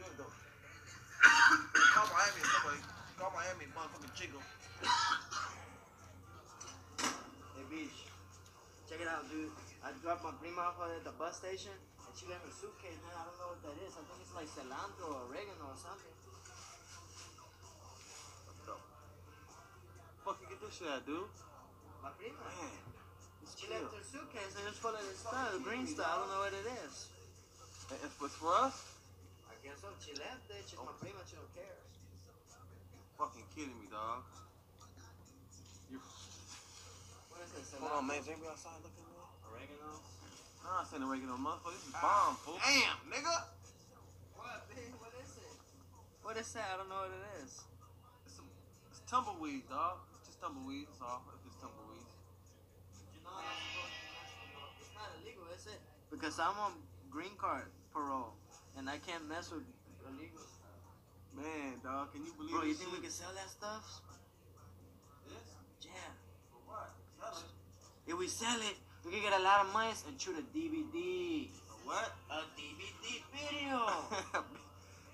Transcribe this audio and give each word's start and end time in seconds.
good 0.00 0.16
though. 0.16 0.32
call 1.92 2.08
Miami, 2.08 2.40
somebody. 2.40 2.80
Call 3.20 3.32
Miami, 3.36 3.68
motherfucking 3.76 4.14
Chico. 4.16 4.40
Hey, 7.04 7.64
Beach. 7.68 8.08
Check 8.88 9.04
it 9.04 9.08
out, 9.12 9.28
dude. 9.28 9.52
I 9.84 9.92
dropped 10.00 10.24
my 10.24 10.32
prima 10.40 10.72
off 10.72 10.80
at 10.80 11.04
the 11.04 11.12
bus 11.20 11.36
station, 11.36 11.76
and 11.76 12.12
she 12.16 12.24
left 12.32 12.48
her 12.48 12.54
suitcase, 12.56 12.96
man. 13.04 13.12
I 13.12 13.28
don't 13.28 13.36
know 13.36 13.52
what 13.52 13.60
that 13.60 13.76
is. 13.84 13.92
I 13.92 14.00
think 14.08 14.24
it's 14.24 14.32
like 14.32 14.48
cilantro 14.48 15.12
or 15.12 15.28
oregano 15.28 15.68
or 15.68 15.76
something. 15.76 16.16
Fuck 20.24 20.36
you 20.44 20.48
get 20.52 20.60
this 20.60 20.76
shit 20.76 20.88
at, 20.88 21.04
dude? 21.04 21.28
My 22.00 22.12
prima. 22.16 22.40
Man. 22.40 22.76
She 23.56 23.68
left 23.68 23.92
her 23.92 24.04
suitcase, 24.04 24.52
and 24.56 24.64
it's 24.68 24.80
full 24.80 24.96
of 24.96 25.04
this 25.04 25.20
stuff, 25.20 25.60
green 25.60 25.84
stuff. 25.84 26.08
I 26.08 26.16
don't 26.24 26.30
know 26.32 26.40
what 26.44 26.56
it 26.56 26.68
is. 26.88 27.08
It's 27.90 28.36
for 28.36 28.54
us? 28.64 28.99
I 29.60 29.68
guess 29.68 29.80
so. 29.84 29.92
She 30.00 30.16
left 30.16 30.48
it. 30.48 30.64
She's 30.64 30.80
my 30.80 30.94
prima. 30.96 31.20
She 31.28 31.36
don't 31.36 31.52
care. 31.52 31.76
Fucking 33.20 33.44
kidding 33.52 33.76
me, 33.76 33.92
dog. 33.92 34.24
You, 35.92 36.00
What 37.28 37.44
is 37.44 37.52
this? 37.52 37.76
hold 37.76 37.92
on, 37.92 38.08
man. 38.08 38.24
Is 38.24 38.28
anybody 38.32 38.48
outside 38.48 38.80
looking, 38.80 39.04
man? 39.04 39.28
Oregano. 39.44 40.00
Nah, 40.64 40.80
I 40.80 40.84
said 40.88 41.04
oregano, 41.04 41.36
motherfucker. 41.36 41.76
This 41.76 41.84
is 41.92 41.96
ah, 41.96 42.00
bomb, 42.00 42.34
fool. 42.40 42.56
Damn, 42.64 43.00
nigga. 43.12 43.36
What, 44.40 44.64
babe? 44.72 44.96
What 44.96 45.12
is 45.20 45.32
it? 45.36 45.52
What 46.24 46.34
is 46.40 46.48
that? 46.56 46.68
I 46.72 46.74
don't 46.80 46.88
know 46.88 47.04
what 47.04 47.12
it 47.12 47.44
is. 47.44 47.60
It's, 48.24 48.36
some, 48.40 48.48
it's 48.88 49.04
tumbleweed, 49.04 49.68
dog. 49.68 50.00
It's 50.16 50.32
just 50.32 50.40
tumbleweed. 50.40 50.88
That's 50.88 51.04
all. 51.04 51.20
It's 51.36 51.44
just 51.44 51.60
tumbleweed. 51.60 52.08
You 53.12 53.20
know, 53.20 53.36
I'm 53.36 53.44
supposed 53.44 53.92
to- 53.92 54.80
it's 54.80 54.92
not 54.96 55.08
illegal, 55.20 55.44
is 55.52 55.68
it? 55.68 55.80
Because 56.08 56.40
I'm 56.40 56.56
on 56.56 56.72
green 57.12 57.36
card 57.36 57.68
parole, 57.92 58.32
and 58.80 58.88
I 58.88 58.96
can't 58.96 59.28
mess 59.28 59.52
with 59.52 59.60
illegal 60.08 60.40
stuff. 60.40 60.80
Man, 61.36 61.76
dog, 61.84 62.16
can 62.16 62.24
you 62.24 62.32
believe 62.32 62.48
it? 62.48 62.56
Bro, 62.56 62.64
you 62.64 62.72
think 62.72 62.96
we 62.96 63.04
can 63.04 63.12
sell 63.12 63.28
that 63.36 63.52
stuff? 63.52 63.84
This? 65.28 65.36
Yeah. 65.84 66.16
For 66.48 66.64
what? 66.64 66.88
Sell 67.20 67.44
it. 67.44 67.52
If 68.08 68.16
we 68.16 68.26
sell 68.26 68.56
it, 68.56 68.80
we 69.04 69.12
can 69.12 69.20
get 69.20 69.36
a 69.36 69.44
lot 69.44 69.68
of 69.68 69.72
money 69.76 69.92
and 70.08 70.16
shoot 70.16 70.32
a 70.32 70.44
DVD. 70.56 71.44
What? 71.84 72.08
A 72.32 72.48
DVD 72.56 73.20
video. 73.36 73.84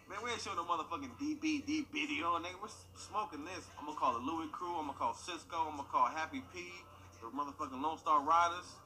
Man, 0.06 0.22
we 0.22 0.30
ain't 0.30 0.38
showing 0.38 0.62
no 0.62 0.62
motherfucking 0.62 1.18
DVD 1.18 1.82
video, 1.90 2.38
nigga. 2.38 2.62
We're 2.62 2.70
smoking 2.94 3.42
this. 3.42 3.66
I'm 3.82 3.90
gonna 3.90 3.98
call 3.98 4.14
the 4.14 4.22
Louis 4.22 4.46
Crew. 4.54 4.78
I'm 4.78 4.86
gonna 4.86 4.94
call 4.94 5.18
Cisco. 5.18 5.66
I'm 5.66 5.74
gonna 5.74 5.90
call 5.90 6.06
Happy 6.06 6.38
P. 6.54 6.70
The 7.18 7.34
motherfucking 7.34 7.82
Lone 7.82 7.98
Star 7.98 8.22
Riders. 8.22 8.78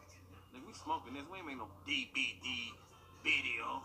Nigga, 0.57 0.65
we 0.65 0.73
smoking 0.73 1.13
this. 1.13 1.29
We 1.29 1.45
ain't 1.45 1.47
make 1.47 1.61
no 1.61 1.69
DVD 1.85 2.73
video. 3.21 3.85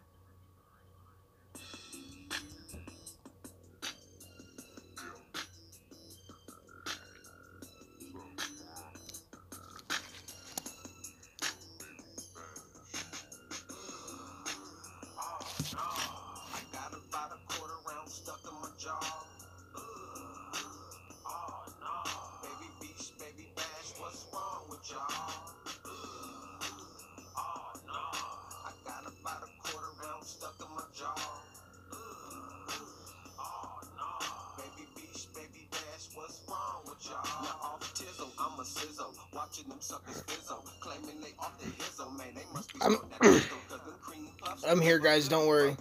I'm 44.71 44.79
here, 44.79 44.99
guys. 44.99 45.27
Don't 45.27 45.47
worry. 45.47 45.75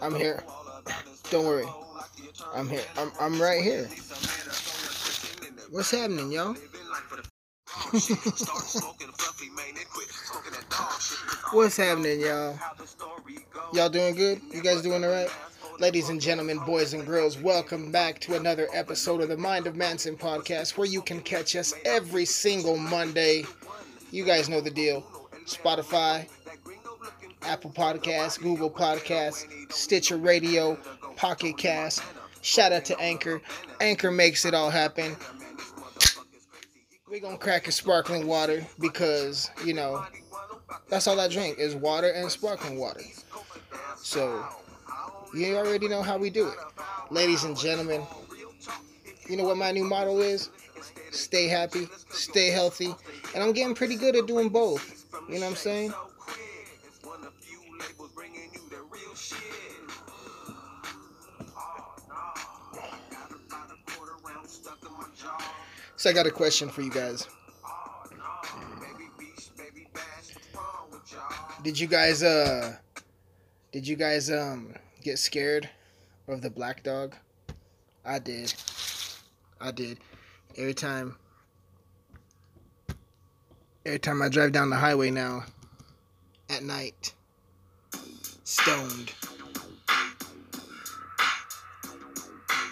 I'm 0.00 0.14
here. 0.14 0.42
Don't 1.30 1.44
worry. 1.44 1.66
I'm 2.54 2.66
here. 2.66 2.80
I'm, 2.96 3.12
I'm 3.20 3.38
right 3.38 3.62
here. 3.62 3.86
What's 5.70 5.90
happening, 5.90 6.32
y'all? 6.32 6.54
What's 11.52 11.76
happening, 11.76 12.20
y'all? 12.22 12.58
Y'all 13.74 13.90
doing 13.90 14.14
good? 14.14 14.40
You 14.54 14.62
guys 14.62 14.80
doing 14.80 15.04
alright? 15.04 15.28
Ladies 15.78 16.08
and 16.08 16.18
gentlemen, 16.18 16.60
boys 16.60 16.94
and 16.94 17.04
girls, 17.04 17.36
welcome 17.36 17.92
back 17.92 18.20
to 18.20 18.36
another 18.36 18.68
episode 18.72 19.20
of 19.20 19.28
the 19.28 19.36
Mind 19.36 19.66
of 19.66 19.74
Mansyn 19.74 20.16
podcast 20.16 20.78
where 20.78 20.88
you 20.88 21.02
can 21.02 21.20
catch 21.20 21.54
us 21.56 21.74
every 21.84 22.24
single 22.24 22.78
Monday. 22.78 23.44
You 24.10 24.24
guys 24.24 24.48
know 24.48 24.62
the 24.62 24.70
deal. 24.70 25.04
Spotify, 25.44 26.26
Apple 27.48 27.70
Podcasts, 27.70 28.38
Google 28.38 28.70
Podcasts, 28.70 29.72
Stitcher 29.72 30.18
Radio, 30.18 30.76
Pocket 31.16 31.56
Cast. 31.56 32.02
Shout 32.42 32.72
out 32.72 32.84
to 32.84 33.00
Anchor. 33.00 33.40
Anchor 33.80 34.10
makes 34.10 34.44
it 34.44 34.52
all 34.52 34.68
happen. 34.68 35.16
We're 37.10 37.20
gonna 37.20 37.38
crack 37.38 37.66
a 37.66 37.72
sparkling 37.72 38.26
water 38.26 38.66
because, 38.78 39.50
you 39.64 39.72
know, 39.72 40.04
that's 40.90 41.06
all 41.06 41.18
I 41.18 41.28
drink 41.28 41.58
is 41.58 41.74
water 41.74 42.10
and 42.10 42.30
sparkling 42.30 42.78
water. 42.78 43.00
So, 43.96 44.46
you 45.34 45.56
already 45.56 45.88
know 45.88 46.02
how 46.02 46.18
we 46.18 46.28
do 46.28 46.48
it. 46.48 46.58
Ladies 47.10 47.44
and 47.44 47.56
gentlemen, 47.56 48.02
you 49.26 49.38
know 49.38 49.44
what 49.44 49.56
my 49.56 49.72
new 49.72 49.84
motto 49.84 50.18
is? 50.18 50.50
Stay 51.12 51.48
happy, 51.48 51.88
stay 52.10 52.48
healthy, 52.48 52.94
and 53.34 53.42
I'm 53.42 53.52
getting 53.52 53.74
pretty 53.74 53.96
good 53.96 54.16
at 54.16 54.26
doing 54.26 54.50
both. 54.50 55.06
You 55.28 55.36
know 55.36 55.40
what 55.40 55.50
I'm 55.52 55.56
saying? 55.56 55.94
I 66.08 66.12
got 66.14 66.26
a 66.26 66.30
question 66.30 66.70
for 66.70 66.80
you 66.80 66.90
guys. 66.90 67.28
Did 71.62 71.78
you 71.78 71.86
guys 71.86 72.22
uh 72.22 72.76
did 73.72 73.86
you 73.86 73.94
guys 73.94 74.30
um 74.30 74.74
get 75.02 75.18
scared 75.18 75.68
of 76.26 76.40
the 76.40 76.48
black 76.48 76.82
dog? 76.82 77.14
I 78.06 78.20
did. 78.20 78.54
I 79.60 79.70
did. 79.70 79.98
Every 80.56 80.72
time 80.72 81.14
every 83.84 83.98
time 83.98 84.22
I 84.22 84.30
drive 84.30 84.52
down 84.52 84.70
the 84.70 84.76
highway 84.76 85.10
now 85.10 85.44
at 86.48 86.62
night 86.62 87.12
stoned 88.44 89.12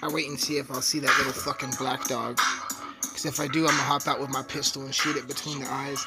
I 0.03 0.09
wait 0.11 0.27
and 0.27 0.41
see 0.41 0.57
if 0.57 0.71
I'll 0.71 0.81
see 0.81 1.01
that 1.01 1.15
little 1.19 1.35
fucking 1.35 1.73
black 1.79 2.05
dog. 2.05 2.41
Because 3.17 3.33
if 3.33 3.41
I 3.41 3.49
do, 3.49 3.61
I'm 3.61 3.71
gonna 3.71 3.83
hop 3.83 4.07
out 4.07 4.21
with 4.21 4.29
my 4.29 4.43
pistol 4.43 4.83
and 4.83 4.95
shoot 4.95 5.17
it 5.17 5.27
between 5.27 5.61
the 5.61 5.73
eyes. 5.73 6.05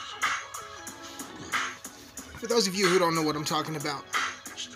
For 2.38 2.46
those 2.46 2.68
of 2.68 2.76
you 2.76 2.88
who 2.88 3.00
don't 3.00 3.16
know 3.16 3.24
what 3.24 3.36
I'm 3.36 3.44
talking 3.44 3.78
about, 3.78 4.04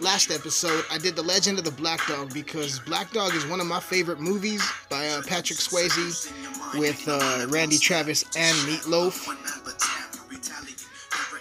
last 0.01 0.31
episode 0.31 0.83
I 0.89 0.97
did 0.97 1.15
The 1.15 1.21
Legend 1.21 1.59
of 1.59 1.63
the 1.63 1.69
Black 1.69 2.03
Dog 2.07 2.33
because 2.33 2.79
Black 2.79 3.11
Dog 3.11 3.35
is 3.35 3.45
one 3.45 3.59
of 3.59 3.67
my 3.67 3.79
favorite 3.79 4.19
movies 4.19 4.67
by 4.89 5.09
uh, 5.09 5.21
Patrick 5.27 5.59
Swayze 5.59 6.33
with 6.79 7.07
uh, 7.07 7.45
Randy 7.49 7.77
Travis 7.77 8.23
and 8.35 8.57
Meatloaf. 8.67 9.27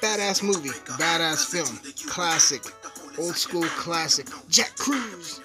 Badass 0.02 0.42
movie, 0.42 0.68
badass 0.98 1.46
film, 1.50 2.06
classic, 2.06 2.60
old 3.18 3.34
school 3.34 3.64
classic. 3.64 4.26
Jack 4.50 4.76
Crews. 4.76 5.40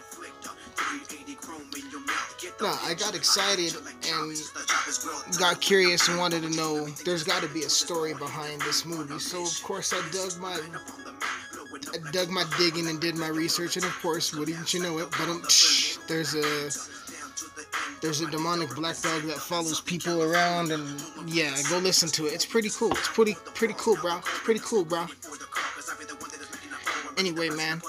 No, 2.60 2.76
I 2.84 2.96
got 2.96 3.16
excited 3.16 3.76
and 4.10 4.36
got 5.40 5.62
curious 5.62 6.08
and 6.08 6.18
wanted 6.18 6.44
to 6.44 6.50
know 6.52 6.86
there's 7.06 7.24
got 7.24 7.42
to 7.44 7.50
be 7.50 7.64
a 7.64 7.70
story 7.70 8.14
behind 8.14 8.62
this 8.62 8.86
movie. 8.86 9.20
So 9.20 9.44
of 9.44 9.64
course 9.64 9.94
I 9.94 10.02
dug 10.12 10.40
my 10.40 10.58
I 11.94 12.12
dug 12.12 12.30
my 12.30 12.44
digging 12.58 12.88
and 12.88 13.00
did 13.00 13.16
my 13.16 13.28
research 13.28 13.76
and 13.76 13.86
of 13.86 13.98
course 14.02 14.34
wouldn't 14.34 14.74
you 14.74 14.82
know 14.82 14.98
it, 15.00 15.10
but 15.12 15.30
um, 15.30 15.44
there's 16.08 16.36
a 16.36 16.70
there's 18.02 18.22
a 18.22 18.30
demonic 18.30 18.74
black 18.76 18.98
dog 19.02 19.24
that 19.24 19.38
follows 19.38 19.82
people 19.82 20.24
around 20.24 20.72
and 20.72 21.04
yeah, 21.26 21.56
go 21.70 21.78
listen 21.80 22.10
to 22.10 22.26
it. 22.26 22.34
It's 22.34 22.46
pretty 22.46 22.70
cool. 22.70 22.92
It's 22.92 23.08
pretty 23.08 23.36
pretty 23.54 23.76
cool, 23.78 23.96
bro. 23.98 24.18
It's 24.18 24.40
pretty 24.40 24.62
cool, 24.64 24.86
bro. 24.86 25.08
Anyway, 27.18 27.50
man. 27.50 27.82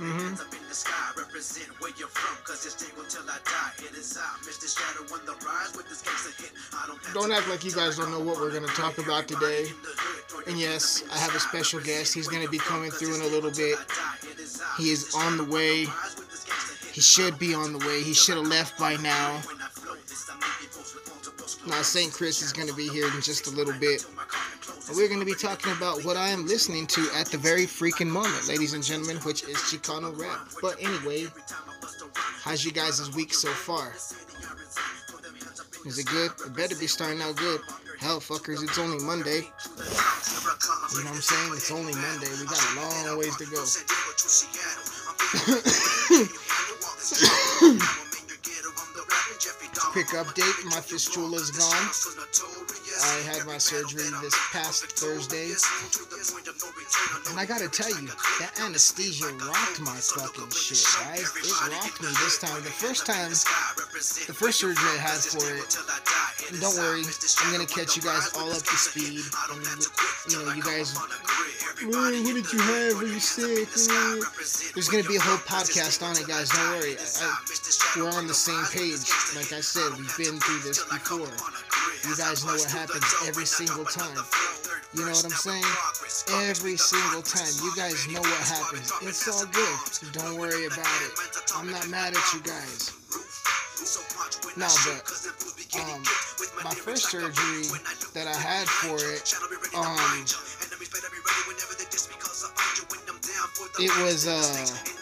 Mhm. 0.00 0.38
the 0.68 0.74
sky. 0.74 0.92
Represent 1.16 1.68
where 1.80 1.92
you're 1.96 2.08
from, 2.08 2.36
cause 2.44 2.66
it's 2.66 2.74
stable 2.74 3.04
till 3.08 3.22
I 3.28 3.38
die. 3.44 3.72
It 3.86 3.94
is 3.96 4.16
I, 4.18 4.22
Mr. 4.42 4.66
Shadow 4.66 5.14
on 5.14 5.24
the 5.26 5.32
rise 5.46 5.74
with 5.76 5.88
this 5.88 6.02
gangster 6.02 6.30
hit. 6.42 6.52
I 6.72 6.86
don't 6.86 7.14
Don't 7.14 7.32
act 7.32 7.48
like 7.48 7.64
you 7.64 7.72
guys 7.72 7.96
don't 7.96 8.10
know 8.10 8.20
what 8.20 8.38
we're 8.38 8.50
gonna 8.52 8.66
talk 8.68 8.98
about 8.98 9.28
today. 9.28 9.72
And 10.46 10.58
yes, 10.58 11.04
I 11.12 11.18
have 11.18 11.34
a 11.34 11.40
special 11.40 11.80
guest. 11.80 12.12
He's 12.14 12.28
gonna 12.28 12.48
be 12.48 12.58
coming 12.58 12.90
through 12.90 13.14
in 13.14 13.22
a 13.22 13.26
little 13.26 13.50
bit. 13.52 13.78
He 14.78 14.90
is 14.90 15.14
on 15.14 15.36
the 15.36 15.44
way. 15.44 15.86
He 16.92 17.00
should 17.00 17.38
be 17.38 17.54
on 17.54 17.72
the 17.72 17.78
way. 17.86 18.02
He 18.02 18.14
should 18.14 18.36
have 18.36 18.46
left 18.46 18.78
by 18.78 18.96
now. 18.96 19.40
Now, 21.66 21.82
St. 21.82 22.12
Chris 22.12 22.42
is 22.42 22.52
going 22.52 22.68
to 22.68 22.74
be 22.74 22.88
here 22.88 23.06
in 23.06 23.20
just 23.20 23.46
a 23.46 23.50
little 23.50 23.72
bit. 23.74 24.04
But 24.86 24.96
we're 24.96 25.08
going 25.08 25.20
to 25.20 25.26
be 25.26 25.34
talking 25.34 25.72
about 25.72 26.04
what 26.04 26.16
I 26.16 26.28
am 26.28 26.46
listening 26.46 26.86
to 26.88 27.08
at 27.14 27.26
the 27.28 27.38
very 27.38 27.64
freaking 27.64 28.08
moment, 28.08 28.48
ladies 28.48 28.74
and 28.74 28.84
gentlemen, 28.84 29.16
which 29.18 29.44
is 29.44 29.56
Chicano 29.56 30.16
rap. 30.18 30.48
But 30.60 30.76
anyway, 30.82 31.26
how's 32.42 32.64
you 32.64 32.72
guys' 32.72 33.14
week 33.14 33.32
so 33.32 33.48
far? 33.48 33.92
Is 35.86 35.98
it 35.98 36.06
good? 36.06 36.30
It 36.46 36.54
better 36.54 36.76
be 36.76 36.86
starting 36.86 37.22
out 37.22 37.36
good. 37.36 37.60
Hell, 37.98 38.20
fuckers, 38.20 38.62
it's 38.62 38.78
only 38.78 39.02
Monday. 39.04 39.40
You 40.92 41.04
know 41.04 41.10
what 41.10 41.14
I'm 41.14 41.20
saying? 41.20 41.52
It's 41.54 41.70
only 41.70 41.94
Monday. 41.94 42.28
We 42.40 42.44
got 42.46 42.60
a 42.60 42.76
long 42.76 43.18
ways 43.18 43.36
to 43.36 43.46
go. 43.46 43.64
Quick 49.94 50.08
update, 50.08 50.64
my 50.74 50.80
fistula 50.80 51.36
is 51.38 51.54
gone. 51.54 51.86
I 52.98 53.22
had 53.30 53.46
my 53.46 53.58
surgery 53.58 54.10
this 54.20 54.34
past 54.50 54.90
Thursday. 54.98 55.54
And 57.30 57.38
I 57.38 57.46
gotta 57.46 57.68
tell 57.68 57.94
you, 58.02 58.08
that 58.42 58.58
anesthesia 58.58 59.30
rocked 59.46 59.78
my 59.86 59.94
fucking 59.94 60.50
shit, 60.50 60.82
guys. 60.98 61.30
It 61.38 61.70
rocked 61.70 62.02
me 62.02 62.08
this 62.26 62.42
time. 62.42 62.58
The 62.66 62.74
first 62.74 63.06
time, 63.06 63.30
the 63.30 64.34
first 64.34 64.58
surgery 64.58 64.82
I 64.82 64.98
had 64.98 65.22
for 65.22 65.46
it, 65.62 65.78
don't 66.58 66.74
worry, 66.74 67.06
I'm 67.46 67.52
gonna 67.52 67.64
catch 67.64 67.94
you 67.94 68.02
guys 68.02 68.34
all 68.34 68.50
up 68.50 68.66
to 68.66 68.76
speed. 68.76 69.22
And, 69.54 69.78
you 70.26 70.42
know, 70.42 70.52
you 70.54 70.62
guys, 70.62 70.98
"Wait, 71.84 72.24
what 72.24 72.34
did 72.34 72.52
you 72.52 72.58
have? 72.58 72.96
Were 72.98 73.06
you 73.06 73.20
sick? 73.20 73.68
Eh." 73.68 74.20
There's 74.74 74.88
gonna 74.88 75.04
be 75.04 75.16
a 75.16 75.20
whole 75.20 75.38
podcast 75.38 76.02
on 76.02 76.16
it, 76.16 76.26
guys. 76.26 76.50
Don't 76.50 76.70
worry. 76.80 76.96
I, 76.96 77.06
I, 77.22 78.00
we're 78.00 78.10
on 78.10 78.26
the 78.26 78.34
same 78.34 78.64
page. 78.72 79.06
Like 79.36 79.52
I 79.52 79.60
said, 79.60 79.92
we've 79.96 80.16
been 80.16 80.40
through 80.40 80.60
this 80.60 80.82
before. 80.84 81.30
You 82.08 82.16
guys 82.16 82.44
know 82.44 82.52
what 82.52 82.70
happens 82.70 83.04
every 83.26 83.46
single 83.46 83.84
time. 83.84 84.16
You 84.94 85.06
know 85.06 85.12
what 85.12 85.24
I'm 85.24 85.30
saying? 85.30 85.64
Every 86.48 86.76
single 86.76 87.22
time. 87.22 87.52
You 87.62 87.72
guys 87.76 88.06
know 88.08 88.20
what 88.20 88.40
happens. 88.48 88.92
It's 89.02 89.26
all 89.28 89.46
good. 89.46 90.12
Don't 90.12 90.38
worry 90.38 90.66
about 90.66 90.98
it. 91.02 91.12
I'm 91.54 91.70
not 91.70 91.88
mad 91.88 92.14
at 92.14 92.32
you 92.32 92.40
guys. 92.40 92.92
No, 94.56 94.68
but 94.86 95.02
um, 95.80 96.02
my 96.62 96.74
first 96.74 97.10
surgery 97.10 97.66
that 98.14 98.26
I 98.28 98.36
had 98.38 98.68
for 98.68 98.96
it, 98.96 99.34
um, 99.74 100.24
it 103.78 103.90
was 104.02 104.26
uh, 104.26 104.94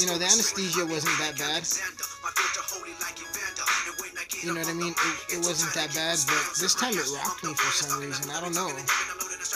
you 0.00 0.06
know, 0.06 0.16
the 0.16 0.24
anesthesia 0.24 0.84
wasn't 0.86 1.16
that 1.18 1.36
bad. 1.38 1.66
You 4.42 4.54
know 4.54 4.60
what 4.60 4.68
I 4.68 4.72
mean? 4.72 4.92
It, 4.92 5.34
it 5.34 5.38
wasn't 5.44 5.74
that 5.74 5.94
bad, 5.94 6.16
but 6.26 6.56
this 6.58 6.74
time 6.74 6.94
it 6.94 7.04
rocked 7.12 7.44
me 7.44 7.52
for 7.54 7.72
some 7.72 8.00
reason. 8.00 8.30
I 8.30 8.40
don't 8.40 8.54
know. 8.54 8.72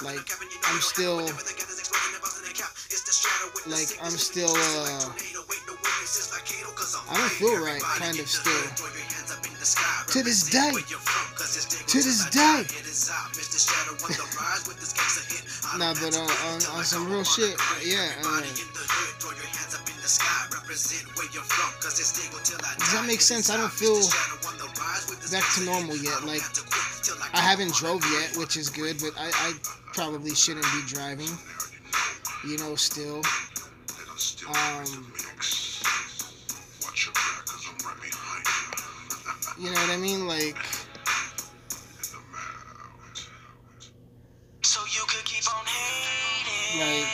Like 0.05 0.29
I'm 0.65 0.81
still, 0.81 1.25
like 3.67 3.97
I'm 4.03 4.17
still, 4.17 4.53
uh, 4.53 5.13
I 7.09 7.17
don't 7.17 7.33
feel 7.41 7.65
right, 7.65 7.81
kind 7.81 8.19
of 8.19 8.29
still. 8.29 9.14
To 9.65 10.23
this 10.23 10.51
day, 10.51 10.73
to 10.73 11.97
this 11.97 12.29
day. 12.29 12.65
nah, 15.79 15.95
but 15.95 16.15
uh, 16.15 16.21
on, 16.21 16.61
on 16.77 16.85
some 16.85 17.11
real 17.11 17.25
shit, 17.25 17.57
yeah. 17.83 18.13
Uh, 18.27 18.43
does 22.77 22.93
that 22.93 23.05
make 23.07 23.23
sense? 23.23 23.49
I 23.49 23.57
don't 23.57 23.73
feel 23.73 24.03
back 25.33 25.51
to 25.55 25.65
normal 25.65 25.97
yet. 25.97 26.23
Like, 26.25 26.43
I 27.33 27.41
haven't 27.41 27.73
drove 27.73 28.05
yet, 28.13 28.37
which 28.37 28.59
is 28.59 28.69
good, 28.69 28.99
but 29.01 29.13
I, 29.19 29.31
I 29.33 29.55
probably 29.95 30.35
shouldn't 30.35 30.67
be 30.75 30.83
driving. 30.87 31.31
You 32.47 32.59
know, 32.59 32.75
still. 32.75 33.23
Um, 34.47 35.14
you 39.59 39.71
know 39.71 39.81
what 39.81 39.91
I 39.91 39.97
mean? 39.97 40.27
Like, 40.27 40.57
So 44.63 44.81
you 44.91 45.07
could 45.07 45.25
keep 45.25 45.47
on 45.47 45.63
hating. 45.67 46.83
like, 46.83 47.07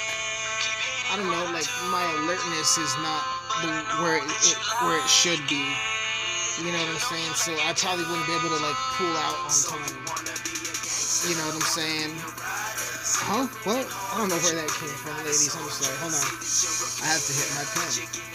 I 1.13 1.17
don't 1.21 1.29
know. 1.29 1.45
Like, 1.53 1.69
my 1.93 2.05
alertness 2.25 2.79
is 2.79 2.97
not 3.05 3.21
the, 3.61 3.69
where 4.01 4.17
it, 4.17 4.25
it 4.25 4.57
where 4.81 4.97
it 4.97 5.09
should 5.11 5.43
be. 5.45 5.61
You 6.65 6.73
know 6.73 6.81
what 6.81 6.97
I'm 6.97 7.05
saying? 7.05 7.35
So 7.37 7.53
I 7.69 7.73
probably 7.77 8.05
wouldn't 8.09 8.25
be 8.25 8.33
able 8.33 8.49
to 8.49 8.61
like 8.65 8.81
pull 8.97 9.13
out 9.21 9.37
on 9.45 9.53
time. 9.53 9.93
You 11.29 11.37
know 11.37 11.45
what 11.53 11.61
I'm 11.61 11.69
saying? 11.69 12.13
Huh? 13.21 13.45
What? 13.69 13.85
I 13.85 14.19
don't 14.19 14.29
know 14.33 14.41
where 14.41 14.57
that 14.57 14.73
came 14.73 14.89
from, 15.05 15.17
ladies. 15.21 15.53
I'm 15.53 15.69
sorry. 15.69 15.97
Hold 16.01 16.17
on. 16.17 16.25
I 17.05 17.13
have 17.13 17.21
to 17.21 17.33
hit 17.37 17.49
my 17.61 17.65
pen. 17.77 18.30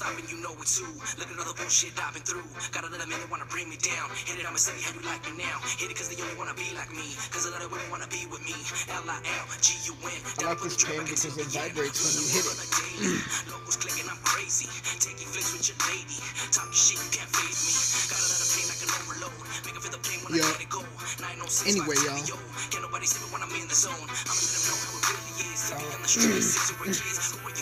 Stopping, 0.00 0.24
you 0.32 0.40
know 0.40 0.56
it 0.56 0.64
too. 0.64 0.88
Look 1.20 1.28
at 1.28 1.36
all 1.36 1.44
the 1.44 1.52
bullshit 1.60 1.92
I've 2.00 2.16
been 2.16 2.24
through. 2.24 2.48
Got 2.72 2.88
a 2.88 2.90
little 2.90 3.04
man 3.04 3.20
that 3.20 3.28
wanna 3.28 3.44
bring 3.52 3.68
me 3.68 3.76
down. 3.76 4.08
Hit 4.24 4.40
it, 4.40 4.48
I'ma 4.48 4.56
say 4.56 4.72
how 4.80 4.96
you 4.96 5.04
like 5.04 5.20
me 5.28 5.36
now. 5.36 5.60
Hit 5.76 5.92
it 5.92 5.96
cause 6.00 6.08
they 6.08 6.16
only 6.16 6.32
wanna 6.40 6.56
be 6.56 6.72
like 6.72 6.88
me. 6.96 7.04
Cause 7.28 7.44
a 7.44 7.52
lot 7.52 7.60
of 7.60 7.68
women 7.68 7.84
wanna 7.92 8.08
be 8.08 8.24
with 8.32 8.40
me. 8.40 8.56
L-I-L-G-U-N. 8.88 10.20
I 10.24 10.40
like 10.48 10.60
this 10.64 10.80
pen 10.80 11.04
because 11.04 11.28
it 11.28 11.36
vibrates 11.52 12.00
when 12.00 12.16
you 12.16 12.24
hit 12.32 12.48
it. 12.48 12.56
Locals 13.52 13.76
clicking, 13.76 14.08
I'm 14.08 14.16
crazy. 14.24 14.72
Taking 15.04 15.28
flicks 15.28 15.52
with 15.52 15.68
your 15.68 15.76
lady. 15.92 16.16
Talking 16.48 16.72
shit, 16.72 16.96
you 16.96 17.10
can't 17.12 17.28
phase 17.36 17.60
me. 17.60 17.72
Got 18.08 18.24
a 18.24 18.28
lot 18.32 18.40
of 18.40 18.48
pain 18.56 18.66
like 18.72 18.80
an 18.80 18.90
overload. 19.04 19.36
Make 19.68 19.76
it 19.76 19.84
feel 19.84 19.92
the 19.92 20.00
pain 20.00 20.18
when. 20.24 20.40
I 20.40 20.48
let 20.48 20.64
it 20.64 20.72
go. 20.72 20.80
906 21.20 21.76
Anyway, 21.76 22.00
y'all. 22.08 22.40
Can't 22.72 22.88
nobody 22.88 23.04
see 23.04 23.20
me 23.20 23.28
when 23.36 23.44
I'm 23.44 23.52
in 23.52 23.68
the 23.68 23.76
zone. 23.76 23.92
I'ma 24.00 24.32
let 24.32 24.48
them 24.48 24.64
know 24.64 24.80
how 24.80 24.96
it 24.96 25.04
really 25.12 25.44
is. 25.44 25.60
To 25.68 25.76
be 25.76 25.84
uh, 25.84 25.92
on 25.92 26.00
the 26.00 26.08
streets, 26.08 26.56
you 26.72 26.74
were 26.80 26.88
kids. 26.88 27.59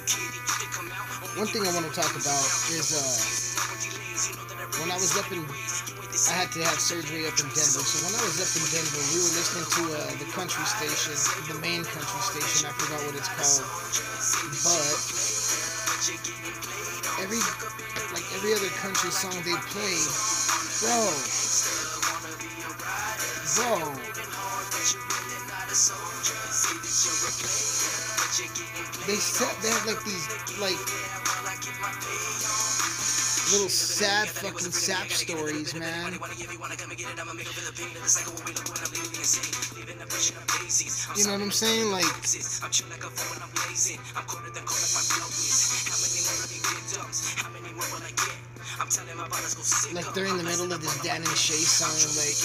One 1.38 1.46
thing 1.46 1.62
I 1.62 1.70
want 1.70 1.86
to 1.86 1.94
talk 1.94 2.10
about 2.10 2.42
is 2.74 2.98
uh, 2.98 3.06
when 4.82 4.90
I 4.90 4.98
was 4.98 5.14
up 5.14 5.30
in, 5.30 5.46
I 5.46 6.34
had 6.34 6.50
to 6.50 6.66
have 6.66 6.82
surgery 6.82 7.30
up 7.30 7.38
in 7.38 7.46
Denver. 7.54 7.78
So 7.78 8.10
when 8.10 8.18
I 8.18 8.26
was 8.26 8.42
up 8.42 8.50
in 8.58 8.66
Denver, 8.74 8.98
we 9.14 9.22
were 9.22 9.34
listening 9.38 9.70
to 9.70 10.02
uh, 10.02 10.18
the 10.18 10.26
country 10.34 10.66
station, 10.66 11.14
the 11.46 11.54
main 11.62 11.86
country 11.86 12.22
station. 12.26 12.66
I 12.66 12.74
forgot 12.74 13.06
what 13.06 13.14
it's 13.14 13.30
called, 13.38 13.62
but 14.66 14.98
every 17.22 17.38
like 18.18 18.26
every 18.34 18.58
other 18.58 18.74
country 18.82 19.14
song 19.14 19.38
they 19.46 19.54
play, 19.70 19.94
bro, 20.82 21.06
bro. 23.94 24.07
They 29.06 29.16
set 29.16 29.56
they 29.62 29.70
have 29.70 29.86
like 29.86 30.04
these 30.04 30.28
like 30.60 30.76
little 33.52 33.68
sad 33.68 34.28
fucking 34.28 34.72
sap 34.72 35.08
stories, 35.08 35.74
man. 35.74 36.12
You 41.16 41.24
know 41.24 41.32
what 41.32 41.40
I'm 41.40 41.50
saying? 41.50 41.90
Like, 41.90 42.04
like 48.78 50.14
they're 50.14 50.26
in 50.26 50.36
the 50.36 50.44
middle 50.44 50.72
of 50.72 50.80
this 50.80 51.02
Dan 51.02 51.16
and 51.16 51.36
Shay 51.36 51.54
song, 51.54 51.90
like, 52.14 52.38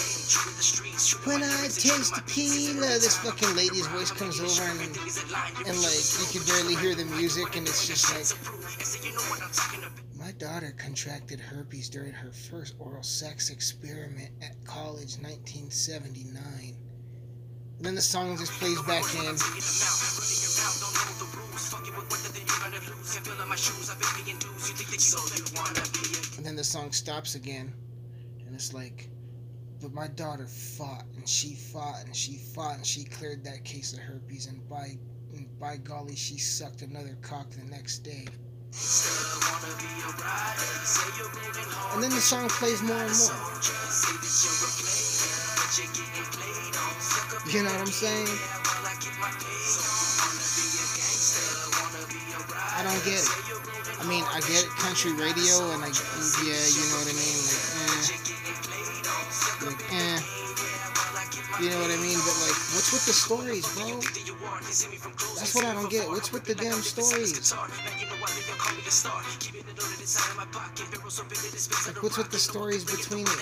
when 1.28 1.44
I 1.44 1.68
taste 1.68 2.16
tequila, 2.16 2.88
this 2.98 3.18
fucking 3.18 3.56
lady's 3.56 3.86
voice 3.88 4.12
comes 4.12 4.40
over 4.40 4.64
and, 4.64 4.82
and 4.82 5.78
like, 5.78 6.04
you 6.20 6.26
can 6.32 6.42
barely 6.48 6.76
hear 6.76 6.96
the 6.96 7.06
music, 7.16 7.56
and 7.56 7.68
it's 7.68 7.86
just 7.86 8.10
like, 8.10 8.34
my 10.18 10.32
daughter 10.34 10.74
contracted 10.78 11.40
herpes 11.40 11.90
during 11.90 12.14
her 12.14 12.32
first 12.32 12.76
oral 12.80 13.04
sex 13.04 13.50
experiment 13.50 14.32
at 14.42 14.56
college 14.66 15.18
1979. 15.22 16.83
Then 17.84 17.96
the 17.96 18.02
song 18.02 18.38
just 18.38 18.54
plays 18.54 18.82
back 18.84 19.04
in. 19.14 19.36
And 26.38 26.46
then 26.46 26.56
the 26.56 26.64
song 26.64 26.94
stops 26.94 27.36
again. 27.36 27.74
And 28.46 28.56
it's 28.56 28.74
like, 28.74 29.10
But 29.82 29.92
my 29.94 30.08
daughter 30.08 30.48
fought 30.48 31.04
and 31.18 31.28
she 31.28 31.56
fought 31.56 32.06
and 32.06 32.16
she 32.16 32.38
fought 32.38 32.78
and 32.78 32.86
she 32.86 33.04
cleared 33.04 33.44
that 33.44 33.66
case 33.66 33.92
of 33.92 34.00
herpes 34.00 34.48
and 34.48 34.66
by 34.70 34.98
and 35.34 35.60
by 35.60 35.76
golly 35.76 36.16
she 36.16 36.38
sucked 36.38 36.84
another 36.84 37.18
cock 37.22 37.52
the 37.52 37.66
next 37.66 38.00
day. 38.00 38.26
And 41.94 42.02
then 42.02 42.10
the 42.10 42.22
song 42.22 42.50
plays 42.50 42.82
more 42.82 42.98
and 42.98 43.14
more. 43.14 43.38
You 47.54 47.62
know 47.64 47.70
what 47.70 47.82
I'm 47.82 47.88
saying? 47.88 48.28
I 52.76 52.82
don't 52.84 53.04
get 53.06 53.22
it. 53.22 53.30
I 54.00 54.06
mean, 54.10 54.24
I 54.28 54.40
get 54.42 54.66
country 54.82 55.14
radio, 55.14 55.72
and 55.72 55.84
I 55.84 55.88
yeah, 56.42 56.66
you 56.66 56.84
know 56.90 56.98
what 56.98 57.08
I 57.08 57.14
mean. 57.14 57.40
Like, 59.62 59.86
eh, 59.94 59.94
like, 59.94 59.94
eh. 59.94 60.13
You 61.62 61.70
know 61.70 61.80
what 61.82 61.92
I 61.92 61.98
mean? 62.02 62.18
But 62.18 62.34
like, 62.42 62.58
what's 62.74 62.92
with 62.94 63.06
the 63.06 63.14
stories, 63.14 63.68
bro? 63.78 64.00
That's 65.38 65.54
what 65.54 65.66
I 65.66 65.74
don't 65.74 65.90
get. 65.90 66.08
What's 66.10 66.32
with 66.34 66.46
the 66.46 66.56
damn 66.56 66.82
stories? 66.82 67.54
Like, 71.88 72.02
what's 72.02 72.18
with 72.18 72.32
the 72.32 72.40
stories 72.40 72.84
between 72.84 73.26
it? 73.28 73.38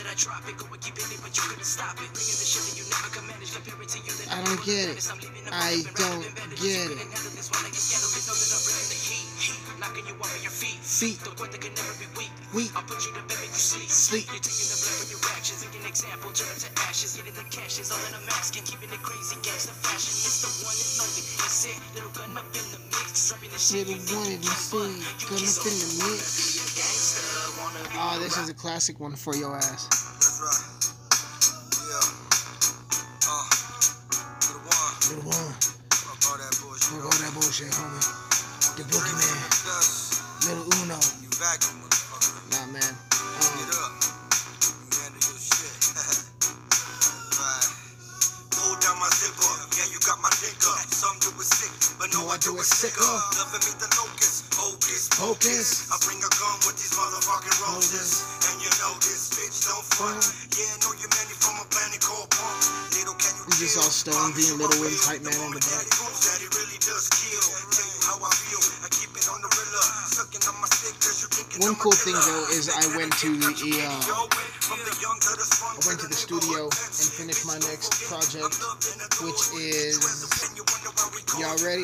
I 4.29 4.41
don't 4.43 4.63
get 4.65 4.89
it. 4.89 5.11
I 5.51 5.83
don't 5.95 6.55
get 6.59 6.91
it. 6.91 6.99
Feet. 10.83 11.19
Weak. 12.53 12.71
Sleep. 13.89 14.27
Little 18.01 18.17
one 20.65 20.73
in 20.73 21.27
the 21.37 21.49
scene, 21.49 21.81
gun 22.13 22.33
up 22.37 22.45
in 22.55 22.65
the 22.73 22.79
mix. 22.89 23.31
Oh, 27.93 28.17
this 28.19 28.37
is 28.37 28.49
a 28.49 28.53
classic 28.53 28.99
one 28.99 29.15
for 29.15 29.35
your 29.35 29.55
ass. 29.55 29.85
That's 29.87 30.41
right. 30.41 30.65
Yeah. 31.85 32.01
Uh, 33.29 33.45
little 34.49 34.65
one. 34.65 34.93
Little 35.09 35.25
one, 35.29 35.53
Fuck 35.93 36.31
all 36.31 36.37
that 36.41 36.53
bullshit. 36.61 36.89
fuck 36.89 37.05
all 37.05 37.17
that 37.21 37.33
bullshit, 37.33 37.71
homie. 37.71 38.05
The 38.77 38.83
boogeyman, 38.89 39.37
Dust. 39.65 40.47
little 40.47 40.65
Uno. 40.81 40.97
You 41.21 41.29
vacuum, 41.37 41.81
motherfucker. 41.85 42.33
Nah, 42.51 42.65
man. 42.73 42.81
Get 42.81 43.75
Um, 43.77 43.80
sick, 52.11 52.19
but 52.19 52.19
no, 52.19 52.25
No, 52.25 52.31
I 52.31 52.37
do 52.37 52.57
it 52.59 52.65
sicker. 52.65 53.01
Loving 53.39 53.63
me 53.63 53.73
the 53.79 53.89
locust. 53.97 54.53
Hocus 54.55 55.09
Hocus. 55.17 55.89
I 55.91 55.97
bring 56.05 56.19
a 56.19 56.29
gun 56.29 56.57
with 56.67 56.77
these 56.77 56.93
motherfucking 56.93 57.57
roses. 57.65 58.25
And 58.51 58.61
you 58.61 58.69
know 58.81 58.93
this 58.99 59.29
bitch 59.31 59.67
don't 59.67 59.85
front. 59.95 60.21
Yeah, 60.57 60.69
know 60.83 60.93
you 60.99 61.07
many 61.09 61.33
from 61.39 61.57
a 61.61 61.65
planet 61.69 62.01
called 62.01 62.29
Punk. 62.29 62.59
Little 62.93 63.15
can 63.15 63.35
you 63.37 63.43
We 63.47 63.53
just 63.57 63.77
all 63.77 63.89
stoned, 63.89 64.35
being 64.35 64.57
Lil 64.57 64.71
Wayne's 64.81 65.05
hype 65.05 65.23
man 65.23 65.33
in 65.33 65.51
The 65.53 65.61
back. 65.61 67.20
One 71.59 71.75
cool 71.75 71.91
thing 71.91 72.15
though 72.15 72.47
is 72.55 72.71
I 72.71 72.95
went 72.95 73.11
to 73.19 73.35
the 73.35 73.51
uh, 73.83 73.99
I 74.71 75.79
went 75.85 75.99
to 75.99 76.07
the 76.07 76.15
studio 76.15 76.71
and 76.71 77.09
finished 77.11 77.45
my 77.45 77.59
next 77.67 78.07
project, 78.07 78.55
which 79.19 79.51
is 79.59 79.99
y'all 81.35 81.59
ready? 81.59 81.83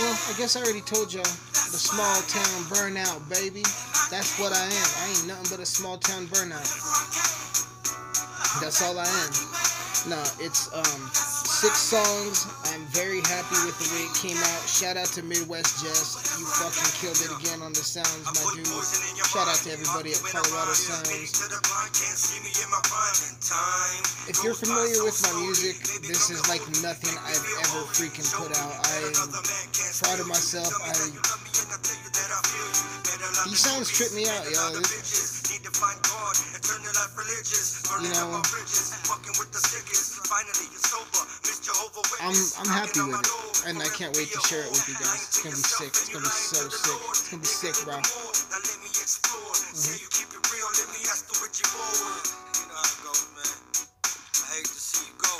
Well, 0.00 0.16
I 0.16 0.34
guess 0.38 0.56
I 0.56 0.62
already 0.62 0.80
told 0.80 1.12
y'all 1.12 1.28
the 1.52 1.76
small 1.76 2.16
town 2.24 2.64
burnout, 2.72 3.20
baby. 3.28 3.62
That's 4.10 4.40
what 4.40 4.56
I 4.56 4.64
am. 4.64 4.88
I 5.04 5.08
ain't 5.12 5.26
nothing 5.28 5.48
but 5.52 5.60
a 5.60 5.66
small 5.66 5.98
town 5.98 6.26
burnout. 6.28 6.64
That's 8.62 8.80
all 8.80 8.98
I 8.98 9.04
am. 9.04 9.30
No, 10.08 10.22
it's 10.40 10.72
um 10.72 11.37
six 11.58 11.90
songs. 11.90 12.46
I'm 12.70 12.86
very 12.94 13.18
happy 13.26 13.58
with 13.66 13.74
the 13.82 13.90
way 13.90 14.06
it 14.06 14.14
came 14.14 14.38
out. 14.38 14.62
Shout 14.62 14.94
out 14.94 15.10
to 15.18 15.26
Midwest 15.26 15.82
Jess. 15.82 16.14
You 16.38 16.46
fucking 16.46 16.86
killed 17.02 17.18
it 17.18 17.34
again 17.34 17.66
on 17.66 17.74
the 17.74 17.82
sounds, 17.82 18.30
my 18.30 18.46
dude. 18.54 18.62
Shout 19.26 19.50
out 19.50 19.58
to 19.66 19.74
everybody 19.74 20.14
at 20.14 20.22
Colorado 20.22 20.70
Sounds. 20.70 21.10
If 24.30 24.38
you're 24.46 24.54
familiar 24.54 25.02
with 25.02 25.18
my 25.18 25.34
music, 25.42 25.82
this 26.06 26.30
is 26.30 26.46
like 26.46 26.62
nothing 26.78 27.18
I've 27.26 27.42
ever 27.66 27.82
freaking 27.90 28.30
put 28.38 28.54
out. 28.54 28.78
I 28.78 29.10
am 29.10 29.18
proud 29.98 30.22
of 30.22 30.30
myself. 30.30 30.70
I 30.86 30.94
these 33.50 33.58
sounds 33.58 33.90
trip 33.90 34.14
me 34.14 34.30
out, 34.30 34.46
yo. 34.46 34.78
You 37.98 38.14
know, 38.14 38.42
I'm 41.78 42.34
I'm 42.58 42.66
happy 42.66 42.98
with 43.06 43.22
it, 43.22 43.70
and 43.70 43.78
I 43.78 43.86
can't 43.94 44.10
wait 44.16 44.34
to 44.34 44.40
share 44.50 44.66
it 44.66 44.70
with 44.74 44.82
you 44.88 44.94
guys. 44.98 45.30
It's 45.30 45.42
gonna 45.42 45.54
be 45.54 45.62
sick. 45.62 45.94
It's 45.94 46.10
gonna 46.10 46.26
be 46.26 46.34
so 46.34 46.68
sick. 46.68 47.00
It's 47.14 47.30
gonna 47.30 47.40
be 47.40 47.46
sick, 47.46 47.76
bro. 47.86 47.94
Now 47.94 48.58
let 48.58 48.78
me 48.82 48.90
explore. 48.90 49.54
Say 49.54 50.02
you 50.02 50.10
keep 50.10 50.26
it 50.34 50.42
real, 50.50 50.66
let 50.74 50.88
me 50.90 51.06
ask 51.06 51.30
the 51.30 51.38
Richie 51.38 51.70
Boy. 51.70 51.86
You 51.86 52.66
know 52.66 52.74
how 52.74 52.82
it 52.82 52.98
goes, 53.06 53.30
man. 53.38 53.54
I 54.42 54.58
hate 54.58 54.66
to 54.66 54.80
see 54.82 55.06
you 55.06 55.14
go, 55.22 55.30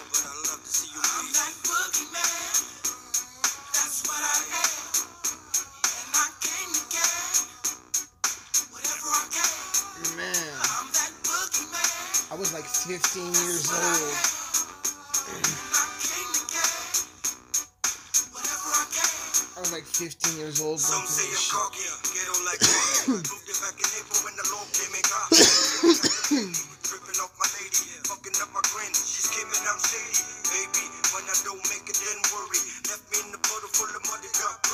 can. 19.69 19.77
I 19.77 19.85
was 19.85 20.01
like 20.01 20.13
15 20.13 20.39
years 20.39 20.61
old. 20.63 20.81
Some 20.81 21.05
say 21.07 21.29
I'm 21.29 21.45
cocky, 21.53 21.85
ghetto 22.15 22.37
like 22.45 22.63
Moved 23.09 23.49
it 23.49 23.59
back 23.61 23.77
in 23.77 23.89
April 24.01 24.21
when 24.25 24.35
the 24.37 24.47
law 24.53 24.65
came 24.73 24.93
and 24.95 25.07
got. 25.09 25.29
Tripping 26.89 27.21
off 27.21 27.33
my 27.37 27.49
lady, 27.61 27.85
fucking 28.09 28.37
up 28.41 28.51
my 28.55 28.63
grin. 28.73 28.93
She's 28.95 29.29
skimming, 29.29 29.65
I'm 29.69 29.81
shady. 29.81 30.25
Baby, 30.53 30.85
when 31.13 31.25
I 31.29 31.37
don't 31.45 31.65
make 31.69 31.85
it, 31.89 31.99
then 32.01 32.19
worry. 32.33 32.61
Left 32.89 33.05
me 33.13 33.17
in 33.25 33.33
the 33.33 33.41
puddle 33.45 33.71
full 33.73 33.93
of 33.93 34.03
mud, 34.09 34.25
it 34.25 34.68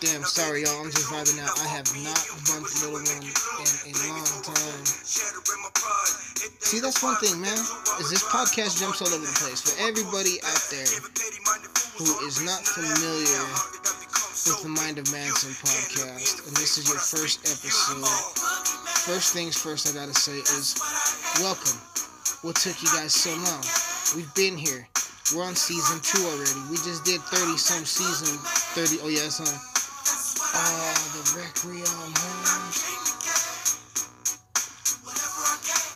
Damn, 0.00 0.24
sorry, 0.24 0.62
y'all. 0.68 0.80
I'm 0.84 0.90
just 0.92 1.08
vibing 1.08 1.40
out. 1.40 1.56
I 1.60 1.68
have 1.68 1.88
not 2.04 2.20
bumped 2.44 2.76
it 2.76 2.88
low. 2.92 3.00
in 3.00 3.92
a 3.96 4.04
long 4.12 4.28
time. 4.44 4.84
See, 6.60 6.80
that's 6.80 7.02
one 7.02 7.16
thing, 7.16 7.40
man. 7.40 7.56
Is 8.00 8.12
this 8.12 8.24
podcast 8.24 8.80
jumps 8.80 9.00
all 9.00 9.08
over 9.08 9.24
the 9.24 9.36
place. 9.40 9.60
For 9.64 9.76
everybody 9.80 10.36
out 10.44 10.60
there 10.68 10.92
who 11.96 12.08
is 12.28 12.44
not 12.44 12.60
familiar 12.68 13.40
with 14.44 14.60
the 14.60 14.68
Mind 14.68 14.98
of 15.00 15.08
Mansyn 15.12 15.52
podcast, 15.64 16.46
and 16.48 16.56
this 16.56 16.76
is 16.76 16.88
your 16.88 17.00
first 17.00 17.40
episode, 17.48 18.04
first 19.08 19.32
things 19.32 19.56
first, 19.56 19.88
I 19.88 19.98
gotta 19.98 20.14
say 20.14 20.36
is 20.36 20.76
welcome. 21.40 21.80
What 22.42 22.56
took 22.56 22.76
you 22.82 22.88
guys 22.92 23.12
so 23.14 23.32
long? 23.36 23.64
We've 24.16 24.34
been 24.34 24.56
here. 24.56 24.88
We're 25.34 25.44
on 25.44 25.54
season 25.54 26.00
two 26.02 26.22
already. 26.26 26.60
We 26.70 26.76
just 26.76 27.04
did 27.04 27.20
30 27.20 27.56
some 27.56 27.84
season. 27.84 28.36
30, 28.74 28.98
oh 29.02 29.08
yeah, 29.08 29.28
son. 29.28 29.46
Oh, 30.52 30.80
the 31.14 31.38
Requiem. 31.38 31.86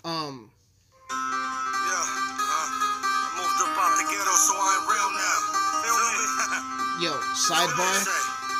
Um, 0.04 0.50
so 4.36 4.52
I 4.54 4.74
real 4.90 5.10
now. 5.14 5.54
Yo, 7.02 7.12
sidebar, 7.34 7.96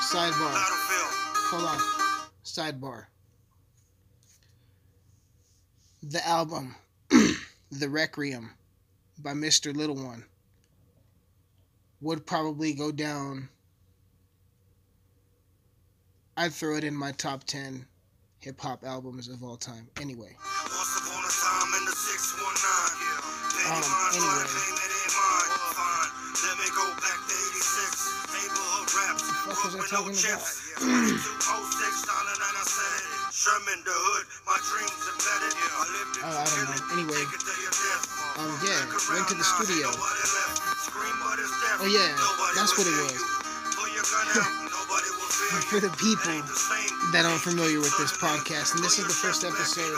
sidebar. 0.03 0.55
Hold 1.51 1.65
on. 1.65 1.79
Sidebar. 2.45 3.05
The 6.03 6.27
album, 6.27 6.75
The 7.71 7.89
Requiem, 7.89 8.51
by 9.23 9.33
Mr. 9.33 9.75
Little 9.75 9.97
One, 9.97 10.25
would 12.05 12.27
probably 12.27 12.75
go 12.75 12.93
down. 12.93 13.49
I'd 16.37 16.53
throw 16.53 16.77
it 16.77 16.85
in 16.85 16.95
my 16.95 17.13
top 17.13 17.45
10 17.45 17.87
hip 18.45 18.61
hop 18.61 18.85
albums 18.85 19.33
of 19.33 19.43
all 19.43 19.57
time. 19.57 19.89
Anyway. 19.97 20.37
Once 20.37 21.01
upon 21.01 21.25
a 21.25 21.33
time 21.33 21.71
in 21.81 21.83
the 21.89 21.97
619. 21.97 22.45
Yeah. 23.01 23.73
Um, 23.73 23.81
anyway. 23.81 24.21
wanna 24.21 24.45
claim 24.53 24.77
it 24.85 24.93
ain't 24.93 25.15
mine. 25.17 25.49
Fine. 25.73 26.13
Let 26.45 26.57
me 26.61 26.69
go 26.77 26.85
back 27.01 27.19
to 27.25 27.35
86. 27.57 28.37
Neighborhood 28.37 28.89
raps. 29.01 29.25
fuck 29.25 29.65
was 29.65 29.73
I 29.73 29.81
Broke 29.89 30.13
with 30.13 30.21
talking 30.21 30.29
about? 30.29 30.45
2206, 30.85 32.05
dollar 32.05 32.37
Sherman, 33.33 33.81
the 33.81 33.97
hood, 33.97 34.25
my 34.45 34.61
dreams 34.61 34.93
embedded. 35.09 35.57
I 35.57 36.05
Oh, 36.21 36.37
I 36.37 36.47
don't 36.53 36.69
know. 36.69 37.01
Anyway, 37.01 37.17
Take 37.17 37.33
it 37.33 37.43
to 37.49 37.55
your 37.65 37.73
death. 37.73 38.05
um, 38.45 38.53
yeah, 38.61 38.85
went 39.09 39.29
to 39.33 39.37
the 39.41 39.47
studio. 39.57 39.89
Oh 41.81 41.91
yeah, 41.91 42.15
that's 42.55 42.79
what 42.79 42.87
it 42.87 42.95
was. 43.03 43.19
For 45.71 45.81
the 45.83 45.91
people 45.99 46.39
that 47.11 47.27
aren't 47.27 47.43
familiar 47.43 47.83
with 47.83 47.91
this 47.99 48.15
podcast, 48.15 48.75
and 48.75 48.85
this 48.85 48.99
is 48.99 49.07
the 49.07 49.17
first 49.17 49.43
episode. 49.43 49.91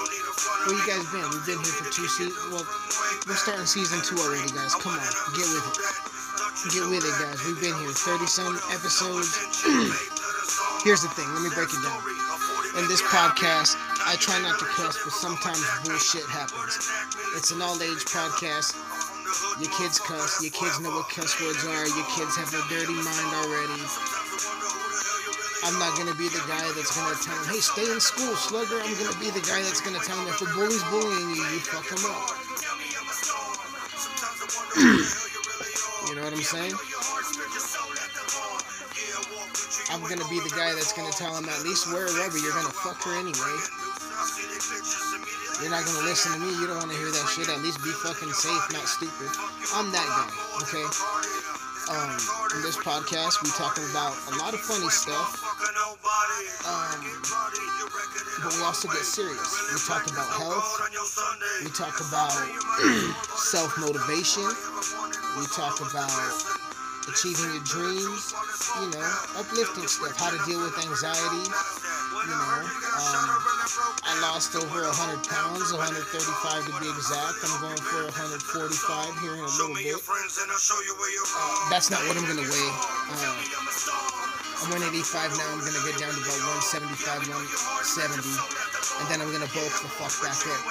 Where 0.64 0.72
you 0.72 0.84
guys 0.88 1.04
been? 1.12 1.26
We've 1.28 1.44
been 1.44 1.60
here 1.60 1.76
for 1.76 1.88
two 1.92 2.08
seasons. 2.08 2.36
Well, 2.48 2.64
we're 3.28 3.36
starting 3.36 3.68
season 3.68 4.00
two 4.02 4.16
already, 4.20 4.48
guys. 4.56 4.72
Come 4.78 4.96
on, 4.96 5.04
get 5.36 5.46
with 5.52 5.68
it. 5.68 5.76
Get 6.72 6.84
with 6.88 7.04
it, 7.04 7.16
guys. 7.20 7.38
We've 7.44 7.60
been 7.60 7.76
here 7.76 7.92
30 7.92 8.24
some 8.26 8.56
episodes. 8.72 9.36
Here's 10.84 11.02
the 11.02 11.12
thing, 11.12 11.28
let 11.34 11.42
me 11.42 11.50
break 11.52 11.68
it 11.68 11.82
down. 11.84 12.00
In 12.80 12.88
this 12.88 13.02
podcast, 13.02 13.76
I 14.06 14.16
try 14.16 14.40
not 14.40 14.58
to 14.60 14.64
cuss, 14.64 14.96
but 15.02 15.12
sometimes 15.12 15.60
bullshit 15.84 16.24
happens. 16.28 16.88
It's 17.36 17.50
an 17.50 17.60
all 17.60 17.76
age 17.82 18.04
podcast. 18.08 18.76
Your 19.58 19.72
kids 19.74 19.98
cuss, 19.98 20.38
your 20.38 20.54
kids 20.54 20.78
know 20.78 20.90
what 20.94 21.08
cuss 21.10 21.34
words 21.42 21.66
are, 21.66 21.86
your 21.90 22.06
kids 22.14 22.38
have 22.38 22.46
a 22.54 22.62
dirty 22.70 22.94
mind 22.94 23.30
already. 23.34 23.82
I'm 25.66 25.74
not 25.82 25.98
gonna 25.98 26.14
be 26.14 26.30
the 26.30 26.38
guy 26.46 26.62
that's 26.78 26.94
gonna 26.94 27.18
tell 27.18 27.34
them, 27.34 27.50
hey, 27.50 27.58
stay 27.58 27.90
in 27.90 27.98
school, 27.98 28.36
slugger. 28.38 28.78
I'm 28.78 28.94
gonna 29.02 29.18
be 29.18 29.34
the 29.34 29.42
guy 29.42 29.58
that's 29.66 29.82
gonna 29.82 29.98
tell 29.98 30.14
them 30.22 30.30
if 30.30 30.38
a 30.42 30.46
bully's 30.54 30.84
bullying 30.94 31.34
you, 31.34 31.42
you 31.42 31.58
fuck 31.58 31.90
him 31.90 32.06
up. 32.06 32.22
you 36.06 36.14
know 36.14 36.22
what 36.22 36.30
I'm 36.30 36.46
saying? 36.46 36.78
I'm 39.90 40.02
gonna 40.06 40.28
be 40.30 40.38
the 40.38 40.54
guy 40.54 40.70
that's 40.70 40.92
gonna 40.94 41.10
tell 41.10 41.34
him 41.34 41.48
at 41.50 41.62
least 41.66 41.90
wear 41.90 42.06
a 42.06 42.14
rubber. 42.14 42.38
You're 42.38 42.54
gonna 42.54 42.70
fuck 42.70 43.02
her 43.02 43.18
anyway. 43.18 43.85
You're 45.62 45.70
not 45.72 45.84
gonna 45.88 46.04
listen 46.04 46.32
to 46.32 46.38
me. 46.38 46.52
You 46.60 46.66
don't 46.68 46.76
wanna 46.78 46.92
hear 46.92 47.08
that 47.08 47.26
shit. 47.32 47.48
At 47.48 47.62
least 47.64 47.80
be 47.82 47.88
fucking 47.88 48.32
safe, 48.32 48.64
not 48.76 48.84
stupid. 48.84 49.30
I'm 49.72 49.88
that 49.92 50.04
guy, 50.04 50.28
okay? 50.62 50.84
Um, 51.88 52.12
in 52.56 52.60
this 52.66 52.76
podcast, 52.76 53.40
we 53.40 53.48
talking 53.54 53.86
about 53.94 54.12
a 54.28 54.36
lot 54.42 54.52
of 54.52 54.60
funny 54.60 54.90
stuff, 54.90 55.38
um, 56.66 56.98
but 58.42 58.52
we 58.52 58.60
also 58.66 58.88
get 58.88 59.06
serious. 59.06 59.48
We 59.72 59.78
talk 59.86 60.04
about 60.10 60.28
health. 60.34 60.66
We 61.64 61.70
talk 61.70 61.94
about 62.04 62.34
self 63.38 63.78
motivation. 63.78 64.44
We 65.38 65.46
talk 65.54 65.78
about 65.80 66.10
achieving 67.08 67.54
your 67.54 67.64
dreams. 67.64 68.34
You 68.82 68.90
know, 68.90 69.08
uplifting 69.38 69.86
stuff. 69.86 70.18
How 70.18 70.30
to 70.34 70.40
deal 70.44 70.60
with 70.60 70.74
anxiety. 70.82 71.46
You 71.46 72.34
know, 72.34 72.66
um, 72.98 73.45
I 73.76 74.16
lost 74.24 74.56
over 74.56 74.88
100 74.88 75.20
pounds, 75.28 75.68
135 75.68 76.00
to 76.64 76.72
be 76.80 76.88
exact. 76.88 77.44
I'm 77.44 77.60
going 77.60 77.76
for 77.76 78.08
145 78.08 78.40
here 79.20 79.36
in 79.36 79.44
a 79.44 79.52
little 79.52 79.76
bit. 79.76 80.00
Uh, 80.00 80.16
that's 81.68 81.92
not 81.92 82.00
what 82.08 82.16
I'm 82.16 82.24
gonna 82.24 82.40
weigh. 82.48 82.72
Uh, 83.12 83.36
I'm 84.64 84.72
185 84.80 85.36
now. 85.36 85.44
I'm 85.52 85.60
gonna 85.60 85.84
get 85.84 86.00
down 86.00 86.08
to 86.08 86.20
about 86.24 86.40
175, 86.72 87.28
170, 87.28 88.24
and 88.24 89.06
then 89.12 89.20
I'm 89.20 89.28
gonna 89.28 89.52
bulk 89.52 89.74
the 89.84 89.92
fuck 89.92 90.14
back 90.24 90.40
up. 90.48 90.64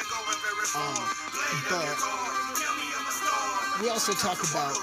Um, 0.74 0.98
but 1.70 1.94
we 3.86 3.94
also 3.94 4.18
talk 4.18 4.42
about 4.50 4.74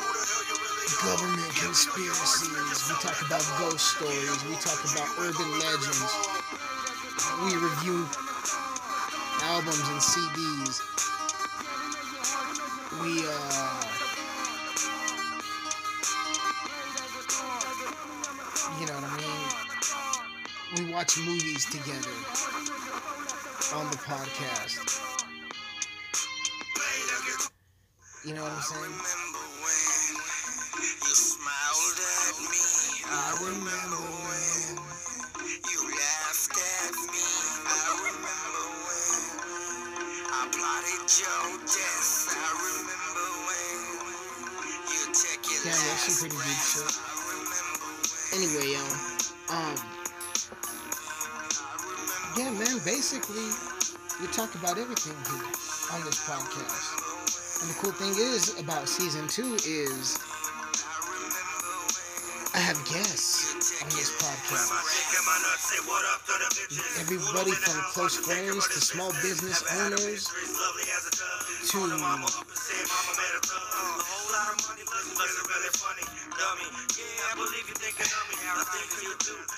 government 1.02 1.50
conspiracies. 1.58 2.54
We 2.86 2.94
talk 3.02 3.18
about 3.26 3.42
ghost 3.58 3.98
stories. 3.98 4.38
We 4.46 4.54
talk 4.62 4.78
about 4.86 5.10
urban 5.18 5.50
legends. 5.58 6.41
We 7.12 7.54
review 7.56 8.08
albums 9.42 9.84
and 9.92 10.00
CDs. 10.00 10.80
We 13.02 13.26
uh 13.26 14.02
you 18.80 18.86
know 18.86 18.94
what 18.94 19.04
I 19.04 19.16
mean? 19.18 20.86
We 20.86 20.92
watch 20.94 21.18
movies 21.18 21.66
together 21.66 22.16
on 23.76 23.90
the 23.90 23.98
podcast. 23.98 25.02
You 28.24 28.34
know 28.34 28.42
what 28.42 28.52
I'm 28.52 28.62
saying? 28.62 28.94
You 30.80 31.14
smiled 31.14 31.98
at 32.16 32.36
me. 32.40 33.04
I 33.10 33.36
remember 33.42 34.01
Yeah, 45.60 45.76
that's 45.76 46.08
some 46.08 46.16
pretty 46.24 46.40
good 46.40 46.56
shit. 46.56 46.88
I 46.88 47.12
remember 47.28 47.52
when 47.52 48.32
Anyway, 48.32 48.72
yo, 48.72 48.80
um, 49.52 49.76
yeah, 52.38 52.48
man. 52.56 52.80
Basically, 52.88 53.44
we 54.22 54.26
talk 54.32 54.54
about 54.54 54.78
everything 54.78 55.12
here 55.28 55.52
on 55.92 56.00
this 56.08 56.16
podcast. 56.24 56.96
And 57.60 57.68
the 57.68 57.74
cool 57.76 57.92
thing 57.92 58.16
is 58.16 58.58
about 58.58 58.88
season 58.88 59.28
two 59.28 59.52
is 59.68 60.16
I 62.54 62.58
have 62.58 62.80
guests 62.88 63.82
on 63.82 63.90
this 63.90 64.10
podcast. 64.16 65.01
Everybody 66.98 67.52
from 67.52 67.78
close 67.94 68.16
friends 68.18 68.66
to 68.68 68.80
small 68.80 69.12
business 69.22 69.62
owners 69.78 70.26
to 71.70 71.78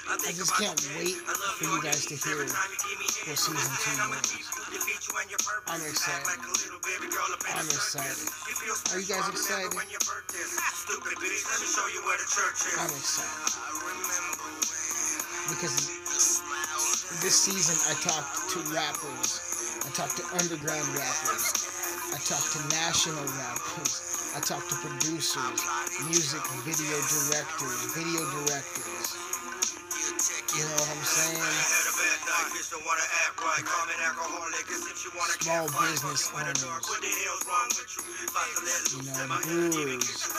I 0.07 0.33
just 0.33 0.53
can't 0.57 0.77
wait 0.96 1.16
for 1.16 1.64
you 1.64 1.83
guys 1.83 2.05
to 2.07 2.14
hear 2.14 2.44
what 2.44 3.38
season 3.38 3.57
two. 3.57 3.96
was. 4.11 4.20
I'm 5.66 5.81
excited. 5.81 6.29
I'm 7.55 7.66
excited. 7.66 8.29
Are 8.92 9.00
you 9.00 9.07
guys 9.07 9.29
excited? 9.29 9.72
I'm 12.79 12.90
excited. 12.90 14.34
Because 15.48 16.00
this 17.20 17.37
season 17.37 17.76
I 17.88 17.94
talked 18.00 18.48
to 18.52 18.59
rappers. 18.72 19.40
I 19.85 19.90
talked 19.92 20.16
to 20.16 20.24
underground 20.40 20.88
rappers. 20.96 21.44
I 22.12 22.18
talked 22.24 22.52
to 22.57 22.61
national 22.72 23.24
rappers. 23.37 24.33
I 24.37 24.40
talked 24.40 24.68
to 24.70 24.76
producers, 24.76 25.61
music 26.09 26.40
video 26.64 26.96
directors, 26.96 27.92
video 27.92 28.24
directors. 28.40 29.07
You 30.57 30.64
know 30.64 30.74
what 30.80 30.90
I'm 30.96 31.04
saying? 31.04 31.84
Small 35.40 35.66
business 35.80 36.30
owners. 36.35 36.64
You? 38.94 39.02
Know, 39.04 39.28
brewers, 39.42 40.30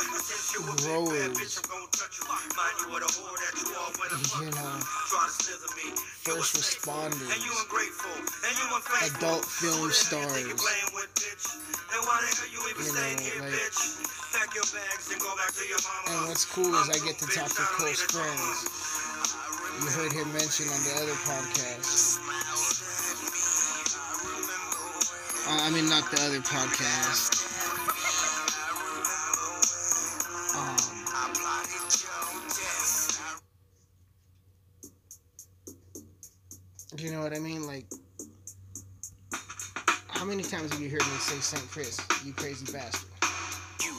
growers. 0.84 1.62
You 4.40 4.52
know, 4.52 4.80
first 6.26 6.56
responders, 6.56 7.30
adult 9.08 9.46
film 9.46 9.92
stars. 9.92 10.42
You 10.42 10.48
know, 12.84 13.04
like, 13.40 13.54
and 16.08 16.28
what's 16.28 16.46
cool 16.46 16.74
is 16.76 16.90
I 16.90 17.00
get 17.06 17.20
to 17.20 17.28
talk 17.28 17.50
to 17.50 17.64
close 17.78 18.02
friends. 18.02 18.70
You 19.82 19.88
heard 19.92 20.14
him 20.14 20.32
mention 20.32 20.68
on 20.70 20.80
the 20.84 20.94
other 21.04 21.18
podcast. 21.28 22.20
Uh, 25.48 25.60
I 25.62 25.70
mean, 25.70 25.90
not 25.90 26.10
the 26.10 26.22
other 26.22 26.40
podcast. 26.40 27.44
Um, 30.56 30.78
you 36.98 37.12
know 37.12 37.22
what 37.22 37.36
I 37.36 37.40
mean? 37.40 37.68
Like, 37.68 37.86
how 40.08 40.24
many 40.24 40.42
times 40.42 40.72
have 40.72 40.82
you 40.82 40.90
heard 40.90 41.02
me 41.02 41.18
say 41.20 41.36
St. 41.40 41.70
Chris, 41.70 42.00
you 42.26 42.32
crazy 42.32 42.66
bastard? 42.72 43.10
You, 43.84 43.92